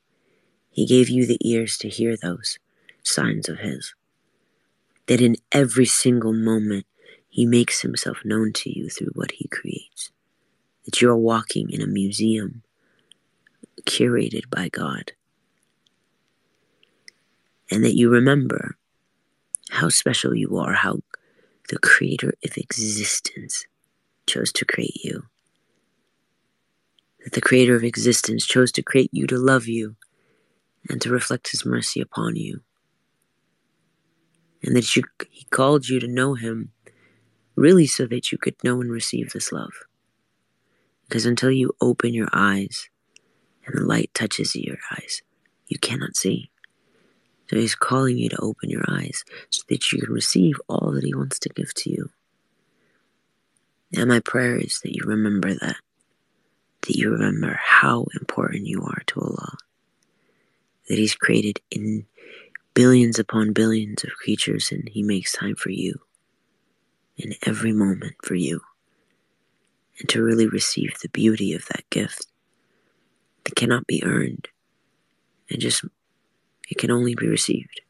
He 0.71 0.85
gave 0.85 1.09
you 1.09 1.25
the 1.25 1.39
ears 1.47 1.77
to 1.79 1.89
hear 1.89 2.17
those 2.17 2.57
signs 3.03 3.47
of 3.47 3.59
His. 3.59 3.93
That 5.05 5.21
in 5.21 5.37
every 5.51 5.85
single 5.85 6.33
moment, 6.33 6.87
He 7.29 7.45
makes 7.45 7.81
Himself 7.81 8.25
known 8.25 8.51
to 8.53 8.77
you 8.77 8.89
through 8.89 9.11
what 9.13 9.31
He 9.31 9.47
creates. 9.47 10.11
That 10.87 11.01
you're 11.01 11.17
walking 11.17 11.69
in 11.69 11.81
a 11.81 11.85
museum 11.87 12.63
curated 13.83 14.49
by 14.49 14.69
God. 14.69 15.11
And 17.69 17.83
that 17.83 17.95
you 17.95 18.09
remember 18.09 18.77
how 19.69 19.89
special 19.89 20.33
you 20.33 20.57
are, 20.57 20.73
how 20.73 20.99
the 21.67 21.77
creator 21.77 22.33
of 22.45 22.55
existence 22.55 23.65
chose 24.27 24.53
to 24.53 24.65
create 24.65 25.03
you. 25.03 25.23
That 27.25 27.33
the 27.33 27.41
creator 27.41 27.75
of 27.75 27.83
existence 27.83 28.45
chose 28.45 28.71
to 28.71 28.81
create 28.81 29.09
you 29.11 29.27
to 29.27 29.37
love 29.37 29.67
you 29.67 29.97
and 30.89 31.01
to 31.01 31.11
reflect 31.11 31.51
his 31.51 31.65
mercy 31.65 31.99
upon 31.99 32.37
you. 32.37 32.61
And 34.63 34.73
that 34.77 34.95
you, 34.95 35.03
he 35.29 35.45
called 35.49 35.89
you 35.89 35.99
to 35.99 36.07
know 36.07 36.35
him 36.35 36.71
really 37.55 37.87
so 37.87 38.05
that 38.05 38.31
you 38.31 38.37
could 38.37 38.55
know 38.63 38.79
and 38.79 38.89
receive 38.89 39.33
this 39.33 39.51
love. 39.51 39.86
Because 41.07 41.25
until 41.25 41.51
you 41.51 41.73
open 41.79 42.13
your 42.13 42.29
eyes 42.33 42.89
and 43.65 43.79
the 43.79 43.85
light 43.85 44.11
touches 44.13 44.55
your 44.55 44.77
eyes, 44.91 45.21
you 45.67 45.79
cannot 45.79 46.15
see. 46.15 46.49
So 47.49 47.55
he's 47.55 47.75
calling 47.75 48.17
you 48.17 48.29
to 48.29 48.41
open 48.41 48.69
your 48.69 48.83
eyes 48.89 49.23
so 49.49 49.63
that 49.69 49.91
you 49.91 49.99
can 49.99 50.11
receive 50.11 50.59
all 50.67 50.91
that 50.91 51.05
he 51.05 51.15
wants 51.15 51.39
to 51.39 51.49
give 51.49 51.73
to 51.75 51.89
you. 51.89 52.09
And 53.93 54.09
my 54.09 54.19
prayer 54.19 54.57
is 54.57 54.81
that 54.83 54.93
you 54.93 55.03
remember 55.05 55.53
that. 55.53 55.77
That 56.81 56.95
you 56.95 57.09
remember 57.11 57.59
how 57.61 58.05
important 58.19 58.67
you 58.67 58.83
are 58.83 59.01
to 59.07 59.21
Allah. 59.21 59.57
That 60.89 60.97
He's 60.97 61.15
created 61.15 61.61
in 61.71 62.05
billions 62.73 63.17
upon 63.17 63.53
billions 63.53 64.03
of 64.03 64.11
creatures 64.11 64.71
and 64.71 64.87
He 64.89 65.03
makes 65.03 65.31
time 65.31 65.55
for 65.55 65.69
you. 65.69 66.01
In 67.17 67.33
every 67.45 67.73
moment 67.73 68.15
for 68.21 68.35
you. 68.35 68.61
And 69.99 70.09
to 70.09 70.21
really 70.21 70.47
receive 70.47 70.93
the 71.01 71.09
beauty 71.09 71.53
of 71.53 71.65
that 71.67 71.89
gift 71.89 72.27
that 73.43 73.55
cannot 73.55 73.87
be 73.87 74.03
earned. 74.03 74.47
And 75.49 75.59
just, 75.59 75.83
it 76.69 76.77
can 76.77 76.91
only 76.91 77.15
be 77.15 77.27
received. 77.27 77.81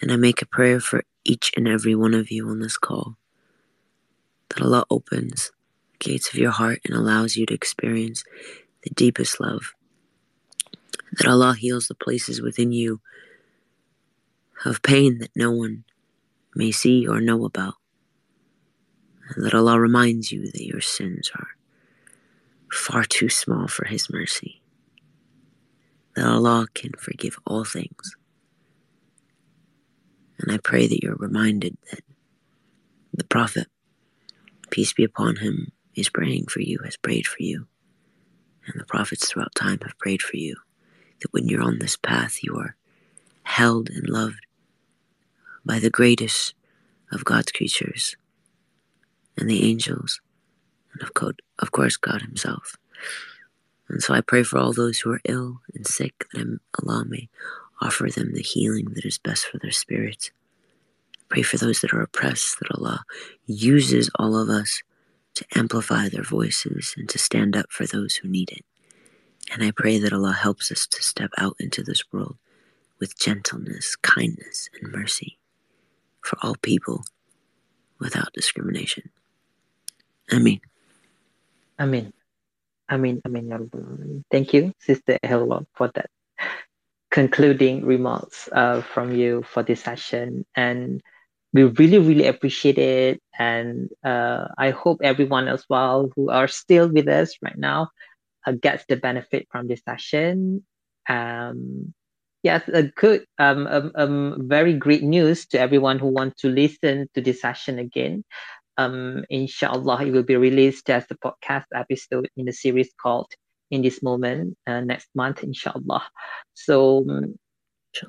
And 0.00 0.12
I 0.12 0.16
make 0.16 0.40
a 0.40 0.46
prayer 0.46 0.80
for 0.80 1.04
each 1.24 1.52
and 1.56 1.66
every 1.66 1.94
one 1.94 2.14
of 2.14 2.30
you 2.30 2.48
on 2.48 2.60
this 2.60 2.78
call 2.78 3.16
that 4.48 4.62
Allah 4.62 4.84
opens 4.90 5.52
gates 5.98 6.28
of 6.28 6.34
your 6.38 6.50
heart 6.50 6.80
and 6.84 6.94
allows 6.94 7.36
you 7.36 7.46
to 7.46 7.54
experience 7.54 8.24
the 8.82 8.90
deepest 8.90 9.40
love. 9.40 9.74
That 11.12 11.26
Allah 11.26 11.54
heals 11.54 11.88
the 11.88 11.94
places 11.94 12.40
within 12.40 12.72
you 12.72 13.00
of 14.64 14.82
pain 14.82 15.18
that 15.18 15.30
no 15.34 15.50
one 15.50 15.84
may 16.54 16.70
see 16.70 17.06
or 17.06 17.20
know 17.20 17.44
about. 17.44 17.74
And 19.30 19.44
that 19.44 19.54
Allah 19.54 19.78
reminds 19.78 20.32
you 20.32 20.50
that 20.50 20.66
your 20.66 20.80
sins 20.80 21.30
are 21.34 21.48
far 22.72 23.04
too 23.04 23.28
small 23.28 23.68
for 23.68 23.84
His 23.86 24.10
mercy. 24.10 24.60
That 26.16 26.26
Allah 26.26 26.66
can 26.74 26.92
forgive 26.98 27.38
all 27.46 27.64
things. 27.64 28.16
And 30.38 30.50
I 30.50 30.58
pray 30.58 30.86
that 30.86 31.02
you're 31.02 31.16
reminded 31.16 31.76
that 31.90 32.02
the 33.12 33.24
Prophet 33.24 33.66
peace 34.70 34.92
be 34.92 35.04
upon 35.04 35.36
him, 35.36 35.72
is 35.94 36.08
praying 36.08 36.46
for 36.46 36.60
you, 36.60 36.78
has 36.84 36.96
prayed 36.96 37.26
for 37.26 37.42
you. 37.42 37.66
And 38.66 38.80
the 38.80 38.86
prophets 38.86 39.28
throughout 39.28 39.54
time 39.54 39.80
have 39.82 39.98
prayed 39.98 40.22
for 40.22 40.36
you. 40.36 40.56
That 41.20 41.32
when 41.32 41.48
you're 41.48 41.62
on 41.62 41.78
this 41.78 41.96
path, 41.96 42.42
you 42.42 42.56
are 42.56 42.76
held 43.42 43.90
and 43.90 44.08
loved 44.08 44.46
by 45.64 45.78
the 45.78 45.90
greatest 45.90 46.54
of 47.12 47.24
God's 47.24 47.52
creatures 47.52 48.16
and 49.36 49.48
the 49.48 49.68
angels, 49.68 50.20
and 50.92 51.02
of, 51.02 51.14
God, 51.14 51.40
of 51.58 51.72
course, 51.72 51.96
God 51.96 52.22
Himself. 52.22 52.76
And 53.88 54.02
so 54.02 54.14
I 54.14 54.20
pray 54.20 54.44
for 54.44 54.58
all 54.58 54.72
those 54.72 55.00
who 55.00 55.10
are 55.10 55.20
ill 55.24 55.60
and 55.74 55.86
sick 55.86 56.26
that 56.32 56.60
Allah 56.82 57.04
may 57.06 57.28
offer 57.80 58.08
them 58.08 58.32
the 58.32 58.42
healing 58.42 58.86
that 58.94 59.04
is 59.04 59.18
best 59.18 59.46
for 59.46 59.58
their 59.58 59.72
spirits. 59.72 60.30
pray 61.28 61.42
for 61.42 61.58
those 61.58 61.80
that 61.80 61.92
are 61.92 62.02
oppressed, 62.02 62.58
that 62.58 62.70
Allah 62.76 63.04
uses 63.46 64.10
all 64.16 64.36
of 64.36 64.48
us 64.48 64.82
to 65.34 65.44
amplify 65.54 66.08
their 66.08 66.22
voices 66.22 66.94
and 66.96 67.08
to 67.08 67.18
stand 67.18 67.56
up 67.56 67.66
for 67.70 67.86
those 67.86 68.16
who 68.16 68.28
need 68.28 68.50
it. 68.50 68.64
And 69.52 69.62
I 69.62 69.70
pray 69.70 69.98
that 69.98 70.12
Allah 70.12 70.32
helps 70.32 70.70
us 70.70 70.86
to 70.86 71.02
step 71.02 71.30
out 71.38 71.56
into 71.58 71.82
this 71.82 72.04
world 72.12 72.36
with 73.00 73.18
gentleness, 73.18 73.96
kindness, 73.96 74.68
and 74.80 74.92
mercy 74.92 75.38
for 76.20 76.38
all 76.42 76.56
people 76.62 77.04
without 77.98 78.32
discrimination. 78.32 79.10
Ameen. 80.32 80.60
Amen. 81.80 82.12
Amen. 82.90 83.20
Amen. 83.26 84.24
Thank 84.30 84.52
you, 84.52 84.72
Sister 84.80 85.18
Helwa, 85.24 85.64
for 85.74 85.90
that 85.94 86.10
concluding 87.10 87.84
remarks 87.84 88.48
uh, 88.52 88.82
from 88.82 89.14
you 89.14 89.42
for 89.42 89.62
this 89.62 89.82
session. 89.82 90.44
And 90.54 91.02
we 91.52 91.64
really, 91.64 91.98
really 91.98 92.26
appreciate 92.26 92.78
it. 92.78 93.20
And 93.38 93.90
uh, 94.04 94.48
I 94.56 94.70
hope 94.70 95.00
everyone 95.02 95.48
as 95.48 95.64
well 95.68 96.10
who 96.14 96.30
are 96.30 96.48
still 96.48 96.88
with 96.88 97.08
us 97.08 97.34
right 97.42 97.58
now 97.58 97.88
uh, 98.46 98.52
gets 98.52 98.84
the 98.88 98.96
benefit 98.96 99.48
from 99.50 99.66
this 99.66 99.82
session. 99.84 100.64
Um, 101.08 101.92
yes, 102.42 102.62
a 102.68 102.84
good, 102.84 103.24
um, 103.38 103.66
um, 103.66 103.92
um, 103.96 104.48
very 104.48 104.74
great 104.74 105.02
news 105.02 105.46
to 105.46 105.58
everyone 105.58 105.98
who 105.98 106.08
wants 106.08 106.42
to 106.42 106.48
listen 106.48 107.08
to 107.14 107.20
this 107.20 107.40
session 107.40 107.78
again. 107.78 108.24
Um, 108.80 109.24
inshallah, 109.28 110.06
it 110.06 110.12
will 110.12 110.22
be 110.22 110.36
released 110.36 110.88
as 110.88 111.04
a 111.10 111.16
podcast 111.16 111.66
episode 111.74 112.28
in 112.36 112.46
the 112.46 112.52
series 112.52 112.90
called 113.00 113.30
In 113.70 113.82
This 113.82 114.02
Moment 114.02 114.56
uh, 114.66 114.80
next 114.80 115.08
month, 115.14 115.44
inshallah. 115.44 116.04
So, 116.54 117.04
um, 117.10 117.34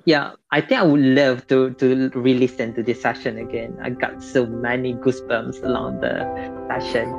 yeah, 0.06 0.32
I 0.52 0.62
think 0.62 0.80
I 0.80 0.84
would 0.84 1.02
love 1.02 1.48
to 1.48 1.74
to 1.74 2.10
re-listen 2.14 2.74
to 2.76 2.84
this 2.84 3.02
session 3.02 3.38
again. 3.38 3.78
I 3.82 3.90
got 3.90 4.24
so 4.24 4.46
many 4.46 4.94
goosebumps 4.94 5.64
along 5.64 6.02
the 6.02 6.24
session. 6.70 7.10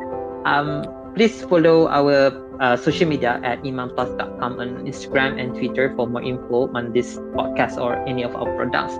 Um, 0.46 1.01
please 1.14 1.42
follow 1.44 1.88
our 1.88 2.32
uh, 2.60 2.76
social 2.76 3.08
media 3.08 3.40
at 3.42 3.62
imanplus.com 3.62 4.60
on 4.60 4.86
Instagram 4.86 5.40
and 5.40 5.54
Twitter 5.54 5.92
for 5.96 6.06
more 6.06 6.22
info 6.22 6.70
on 6.74 6.92
this 6.92 7.18
podcast 7.34 7.76
or 7.76 7.96
any 8.06 8.22
of 8.22 8.34
our 8.36 8.48
products. 8.56 8.94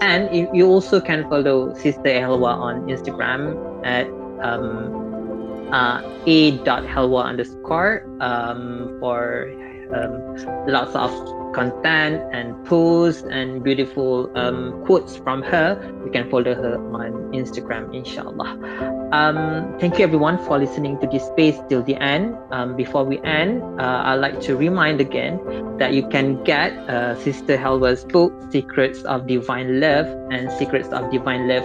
And 0.00 0.30
you 0.56 0.66
also 0.66 1.00
can 1.00 1.28
follow 1.28 1.74
Sister 1.74 2.22
Helwa 2.22 2.54
on 2.54 2.86
Instagram 2.86 3.58
at 3.84 4.06
um, 4.44 5.72
uh, 5.72 6.00
a.helwa 6.26 7.24
underscore 7.24 8.06
um, 8.20 8.96
for 9.00 9.50
um, 9.94 10.36
lots 10.66 10.94
of 10.94 11.10
content 11.54 12.22
and 12.32 12.54
posts 12.66 13.22
and 13.30 13.62
beautiful 13.62 14.30
um, 14.36 14.84
quotes 14.84 15.16
from 15.16 15.42
her, 15.42 15.80
you 16.04 16.10
can 16.10 16.30
follow 16.30 16.54
her 16.54 16.76
on 16.92 17.32
Instagram, 17.32 17.94
inshallah. 17.94 18.97
Um, 19.12 19.78
thank 19.80 19.98
you 19.98 20.04
everyone 20.04 20.36
for 20.44 20.58
listening 20.58 21.00
to 21.00 21.06
this 21.06 21.24
space 21.24 21.56
till 21.70 21.82
the 21.82 21.96
end. 21.96 22.36
Um, 22.50 22.76
before 22.76 23.04
we 23.04 23.18
end, 23.24 23.62
uh, 23.80 24.02
I'd 24.04 24.16
like 24.16 24.40
to 24.42 24.54
remind 24.54 25.00
again 25.00 25.40
that 25.78 25.94
you 25.94 26.06
can 26.08 26.44
get 26.44 26.72
uh, 26.90 27.16
Sister 27.16 27.56
Helwa's 27.56 28.04
book, 28.04 28.32
Secrets 28.50 29.02
of 29.04 29.26
Divine 29.26 29.80
Love 29.80 30.06
and 30.30 30.52
Secrets 30.52 30.88
of 30.88 31.10
Divine 31.10 31.48
Love 31.48 31.64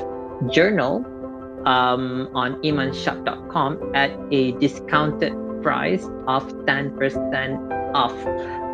journal 0.54 1.04
um, 1.68 2.30
on 2.34 2.62
imanshoppe.com 2.64 3.92
at 3.94 4.12
a 4.32 4.54
discounted 4.54 5.34
price 5.62 6.06
of 6.28 6.48
10% 6.64 7.94
off 7.94 8.16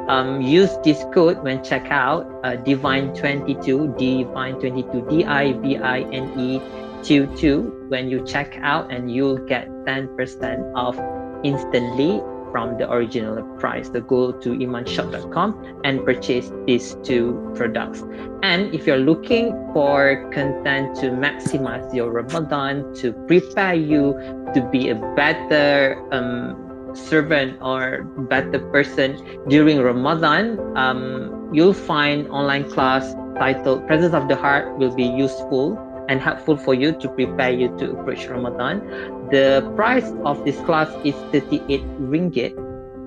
um, 0.10 0.42
use 0.42 0.76
this 0.84 1.06
code 1.14 1.42
when 1.44 1.60
checkout 1.60 2.26
uh, 2.44 2.58
divine22 2.64 3.96
divine22 3.96 5.10
d-i-v-i-n-e 5.10 6.60
22 7.04 7.86
when 7.88 8.10
you 8.10 8.26
check 8.26 8.58
out 8.62 8.92
and 8.92 9.12
you'll 9.12 9.38
get 9.38 9.70
10% 9.86 10.74
off 10.76 10.98
instantly 11.44 12.22
from 12.52 12.78
the 12.78 12.92
original 12.92 13.44
price. 13.58 13.88
So 13.88 14.02
go 14.02 14.32
to 14.32 14.50
imanshoppe.com 14.50 15.82
and 15.84 16.04
purchase 16.04 16.52
these 16.66 16.96
two 17.04 17.54
products. 17.56 18.04
And 18.42 18.74
if 18.74 18.88
you're 18.88 18.98
looking 18.98 19.52
for 19.74 20.30
content 20.34 20.96
to 20.98 21.12
maximize 21.12 21.94
your 21.94 22.12
ramadan 22.12 22.94
to 22.96 23.14
prepare 23.14 23.76
you 23.76 24.14
to 24.54 24.68
be 24.72 24.90
a 24.90 24.96
better 25.16 26.04
um, 26.12 26.69
servant 26.94 27.58
or 27.62 28.04
better 28.30 28.60
person 28.72 29.18
during 29.48 29.80
Ramadan, 29.82 30.60
um, 30.78 31.50
you'll 31.54 31.74
find 31.74 32.28
online 32.30 32.70
class 32.70 33.14
titled 33.38 33.88
Presence 33.88 34.14
of 34.14 34.28
the 34.28 34.36
Heart 34.36 34.78
will 34.78 34.94
be 34.94 35.06
useful 35.06 35.78
and 36.10 36.20
helpful 36.20 36.58
for 36.58 36.74
you 36.74 36.92
to 36.92 37.08
prepare 37.10 37.52
you 37.52 37.70
to 37.78 37.92
approach 37.92 38.28
Ramadan. 38.28 38.82
The 39.30 39.62
price 39.76 40.12
of 40.26 40.44
this 40.44 40.60
class 40.62 40.90
is 41.06 41.16
38 41.32 41.82
ringgit, 42.02 42.54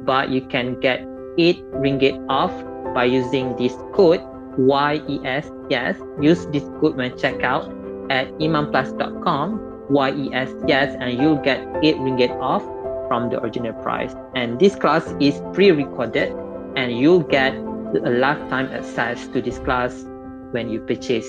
but 0.06 0.30
you 0.30 0.40
can 0.40 0.78
get 0.80 1.04
8 1.38 1.64
ringgit 1.82 2.14
off 2.28 2.52
by 2.94 3.04
using 3.04 3.56
this 3.56 3.74
code 3.92 4.22
YES. 4.56 5.50
Yes, 5.68 5.98
use 6.20 6.46
this 6.46 6.62
code 6.80 6.96
when 6.96 7.10
checkout 7.12 7.66
at 8.10 8.28
imanplus.com 8.38 9.60
YES. 9.90 10.54
Yes, 10.66 10.96
and 11.00 11.18
you'll 11.18 11.42
get 11.42 11.60
8 11.82 11.96
ringgit 11.96 12.30
off 12.40 12.62
from 13.12 13.28
the 13.28 13.38
original 13.42 13.74
price. 13.84 14.14
And 14.34 14.58
this 14.58 14.74
class 14.74 15.04
is 15.20 15.38
pre-recorded 15.52 16.32
and 16.76 16.98
you'll 16.98 17.28
get 17.28 17.52
a 17.52 18.08
lifetime 18.08 18.72
access 18.72 19.28
to 19.28 19.42
this 19.42 19.58
class 19.58 19.92
when 20.52 20.70
you 20.70 20.80
purchase 20.80 21.28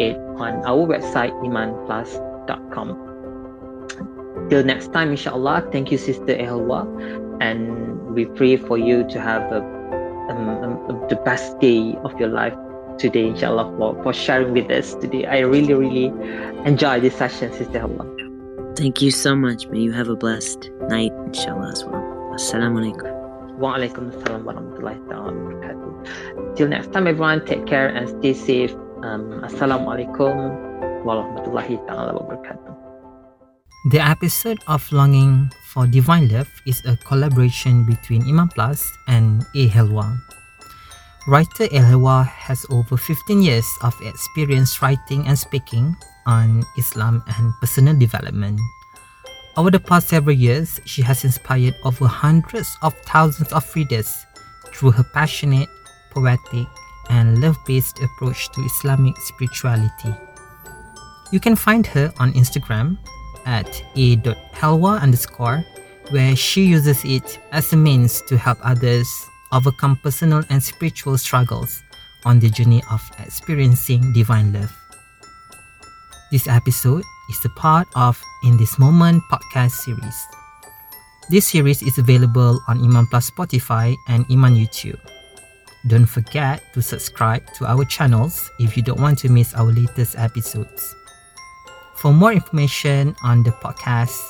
it 0.00 0.16
on 0.42 0.54
our 0.66 0.84
website 0.92 1.30
imanplus.com. 1.46 2.88
Till 4.50 4.64
next 4.64 4.92
time, 4.92 5.10
inshallah. 5.10 5.68
Thank 5.70 5.92
you, 5.92 5.98
Sister 5.98 6.34
Ehelwa. 6.34 6.82
And 7.40 8.12
we 8.12 8.24
pray 8.24 8.56
for 8.56 8.76
you 8.76 9.06
to 9.08 9.20
have 9.20 9.52
a, 9.52 9.62
um, 10.30 10.48
um, 10.90 11.06
the 11.08 11.14
best 11.14 11.60
day 11.60 11.96
of 12.02 12.18
your 12.18 12.30
life 12.30 12.56
today, 12.98 13.28
inshallah, 13.28 13.72
for, 13.78 14.02
for 14.02 14.12
sharing 14.12 14.52
with 14.52 14.68
us 14.68 14.96
today. 14.96 15.26
I 15.26 15.38
really, 15.40 15.74
really 15.74 16.06
enjoy 16.66 16.98
this 16.98 17.14
session, 17.14 17.52
Sister 17.52 17.78
Ehelwa. 17.78 18.19
Thank 18.76 19.02
you 19.02 19.10
so 19.10 19.34
much. 19.34 19.66
May 19.66 19.80
you 19.80 19.92
have 19.92 20.08
a 20.08 20.16
blessed 20.16 20.70
night, 20.88 21.12
inshallah, 21.26 21.72
as 21.72 21.84
well. 21.84 22.00
Assalamu 22.34 22.80
alaikum. 22.80 23.58
Wa 23.58 23.76
alaikum 23.76 24.12
assalam 24.14 24.44
wa 24.44 24.54
rahmatullahi. 24.54 26.56
Till 26.56 26.68
next 26.68 26.92
time, 26.92 27.06
everyone, 27.06 27.44
take 27.44 27.66
care 27.66 27.88
and 27.88 28.08
stay 28.08 28.32
safe. 28.32 28.72
Um, 29.02 29.42
assalamu 29.44 29.88
alaikum 29.90 31.04
wa 31.04 31.20
rahmatullahi 31.20 31.76
wa 31.88 32.24
barakatuh. 32.24 32.76
The 33.90 34.00
episode 34.00 34.60
of 34.68 34.84
Longing 34.92 35.50
for 35.72 35.86
Divine 35.86 36.28
Love 36.28 36.48
is 36.66 36.80
a 36.84 36.96
collaboration 37.08 37.84
between 37.84 38.22
Iman 38.28 38.48
Plus 38.52 38.84
and 39.08 39.42
A. 39.56 39.68
Helwa. 39.68 40.16
Writer 41.26 41.64
A. 41.64 41.80
Helwa 41.80 42.26
has 42.26 42.64
over 42.70 42.96
15 42.96 43.42
years 43.42 43.66
of 43.82 43.94
experience 44.04 44.80
writing 44.80 45.26
and 45.26 45.38
speaking 45.38 45.96
on 46.26 46.62
Islam 46.78 47.22
and 47.38 47.52
personal 47.60 47.96
development. 47.96 48.60
Over 49.56 49.70
the 49.70 49.80
past 49.80 50.08
several 50.08 50.36
years, 50.36 50.80
she 50.84 51.02
has 51.02 51.24
inspired 51.24 51.74
over 51.84 52.06
hundreds 52.06 52.76
of 52.82 52.94
thousands 53.04 53.52
of 53.52 53.74
readers 53.74 54.24
through 54.72 54.92
her 54.92 55.04
passionate, 55.12 55.68
poetic, 56.10 56.66
and 57.10 57.40
love 57.40 57.58
based 57.66 58.00
approach 58.00 58.50
to 58.52 58.60
Islamic 58.62 59.16
spirituality. 59.18 60.14
You 61.32 61.40
can 61.40 61.56
find 61.56 61.86
her 61.88 62.12
on 62.18 62.32
Instagram 62.32 62.98
at 63.46 63.82
a.helwa 63.96 65.00
underscore, 65.00 65.64
where 66.10 66.34
she 66.36 66.64
uses 66.64 67.04
it 67.04 67.38
as 67.52 67.72
a 67.72 67.76
means 67.76 68.22
to 68.22 68.36
help 68.36 68.58
others 68.62 69.08
overcome 69.52 69.96
personal 69.96 70.42
and 70.48 70.62
spiritual 70.62 71.18
struggles 71.18 71.82
on 72.24 72.38
the 72.38 72.48
journey 72.48 72.82
of 72.90 73.02
experiencing 73.18 74.12
divine 74.12 74.52
love. 74.52 74.79
This 76.30 76.46
episode 76.46 77.02
is 77.28 77.44
a 77.44 77.48
part 77.48 77.88
of 77.96 78.14
In 78.44 78.56
This 78.56 78.78
Moment 78.78 79.20
podcast 79.26 79.72
series. 79.82 80.14
This 81.28 81.44
series 81.44 81.82
is 81.82 81.98
available 81.98 82.62
on 82.68 82.78
Iman 82.78 83.06
Plus 83.10 83.28
Spotify 83.28 83.96
and 84.06 84.24
Iman 84.30 84.54
YouTube. 84.54 85.00
Don't 85.88 86.06
forget 86.06 86.62
to 86.74 86.82
subscribe 86.82 87.42
to 87.54 87.66
our 87.66 87.84
channels 87.84 88.48
if 88.60 88.76
you 88.76 88.82
don't 88.84 89.00
want 89.00 89.18
to 89.26 89.28
miss 89.28 89.54
our 89.54 89.74
latest 89.74 90.14
episodes. 90.16 90.94
For 91.96 92.12
more 92.14 92.30
information 92.32 93.16
on 93.24 93.42
the 93.42 93.50
podcast 93.50 94.22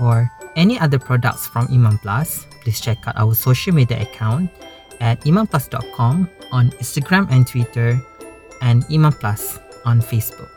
or 0.00 0.32
any 0.56 0.80
other 0.80 0.98
products 0.98 1.46
from 1.46 1.68
Iman 1.68 1.98
Plus, 1.98 2.46
please 2.62 2.80
check 2.80 2.96
out 3.06 3.20
our 3.20 3.34
social 3.34 3.74
media 3.74 4.00
account 4.00 4.48
at 5.02 5.20
imanplus.com 5.28 6.26
on 6.52 6.70
Instagram 6.80 7.30
and 7.30 7.46
Twitter 7.46 8.00
and 8.62 8.82
Iman 8.88 9.12
Plus 9.12 9.60
on 9.84 10.00
Facebook. 10.00 10.53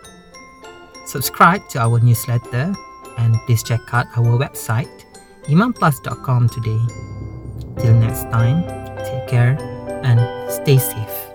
Subscribe 1.07 1.67
to 1.69 1.79
our 1.79 1.99
newsletter 1.99 2.73
and 3.17 3.35
please 3.45 3.63
check 3.63 3.79
out 3.93 4.07
our 4.17 4.37
website 4.37 4.91
imanplus.com 5.47 6.49
today. 6.49 6.81
Till 7.79 7.93
next 7.95 8.23
time, 8.29 8.63
take 9.05 9.27
care 9.27 9.57
and 10.03 10.19
stay 10.51 10.77
safe. 10.77 11.26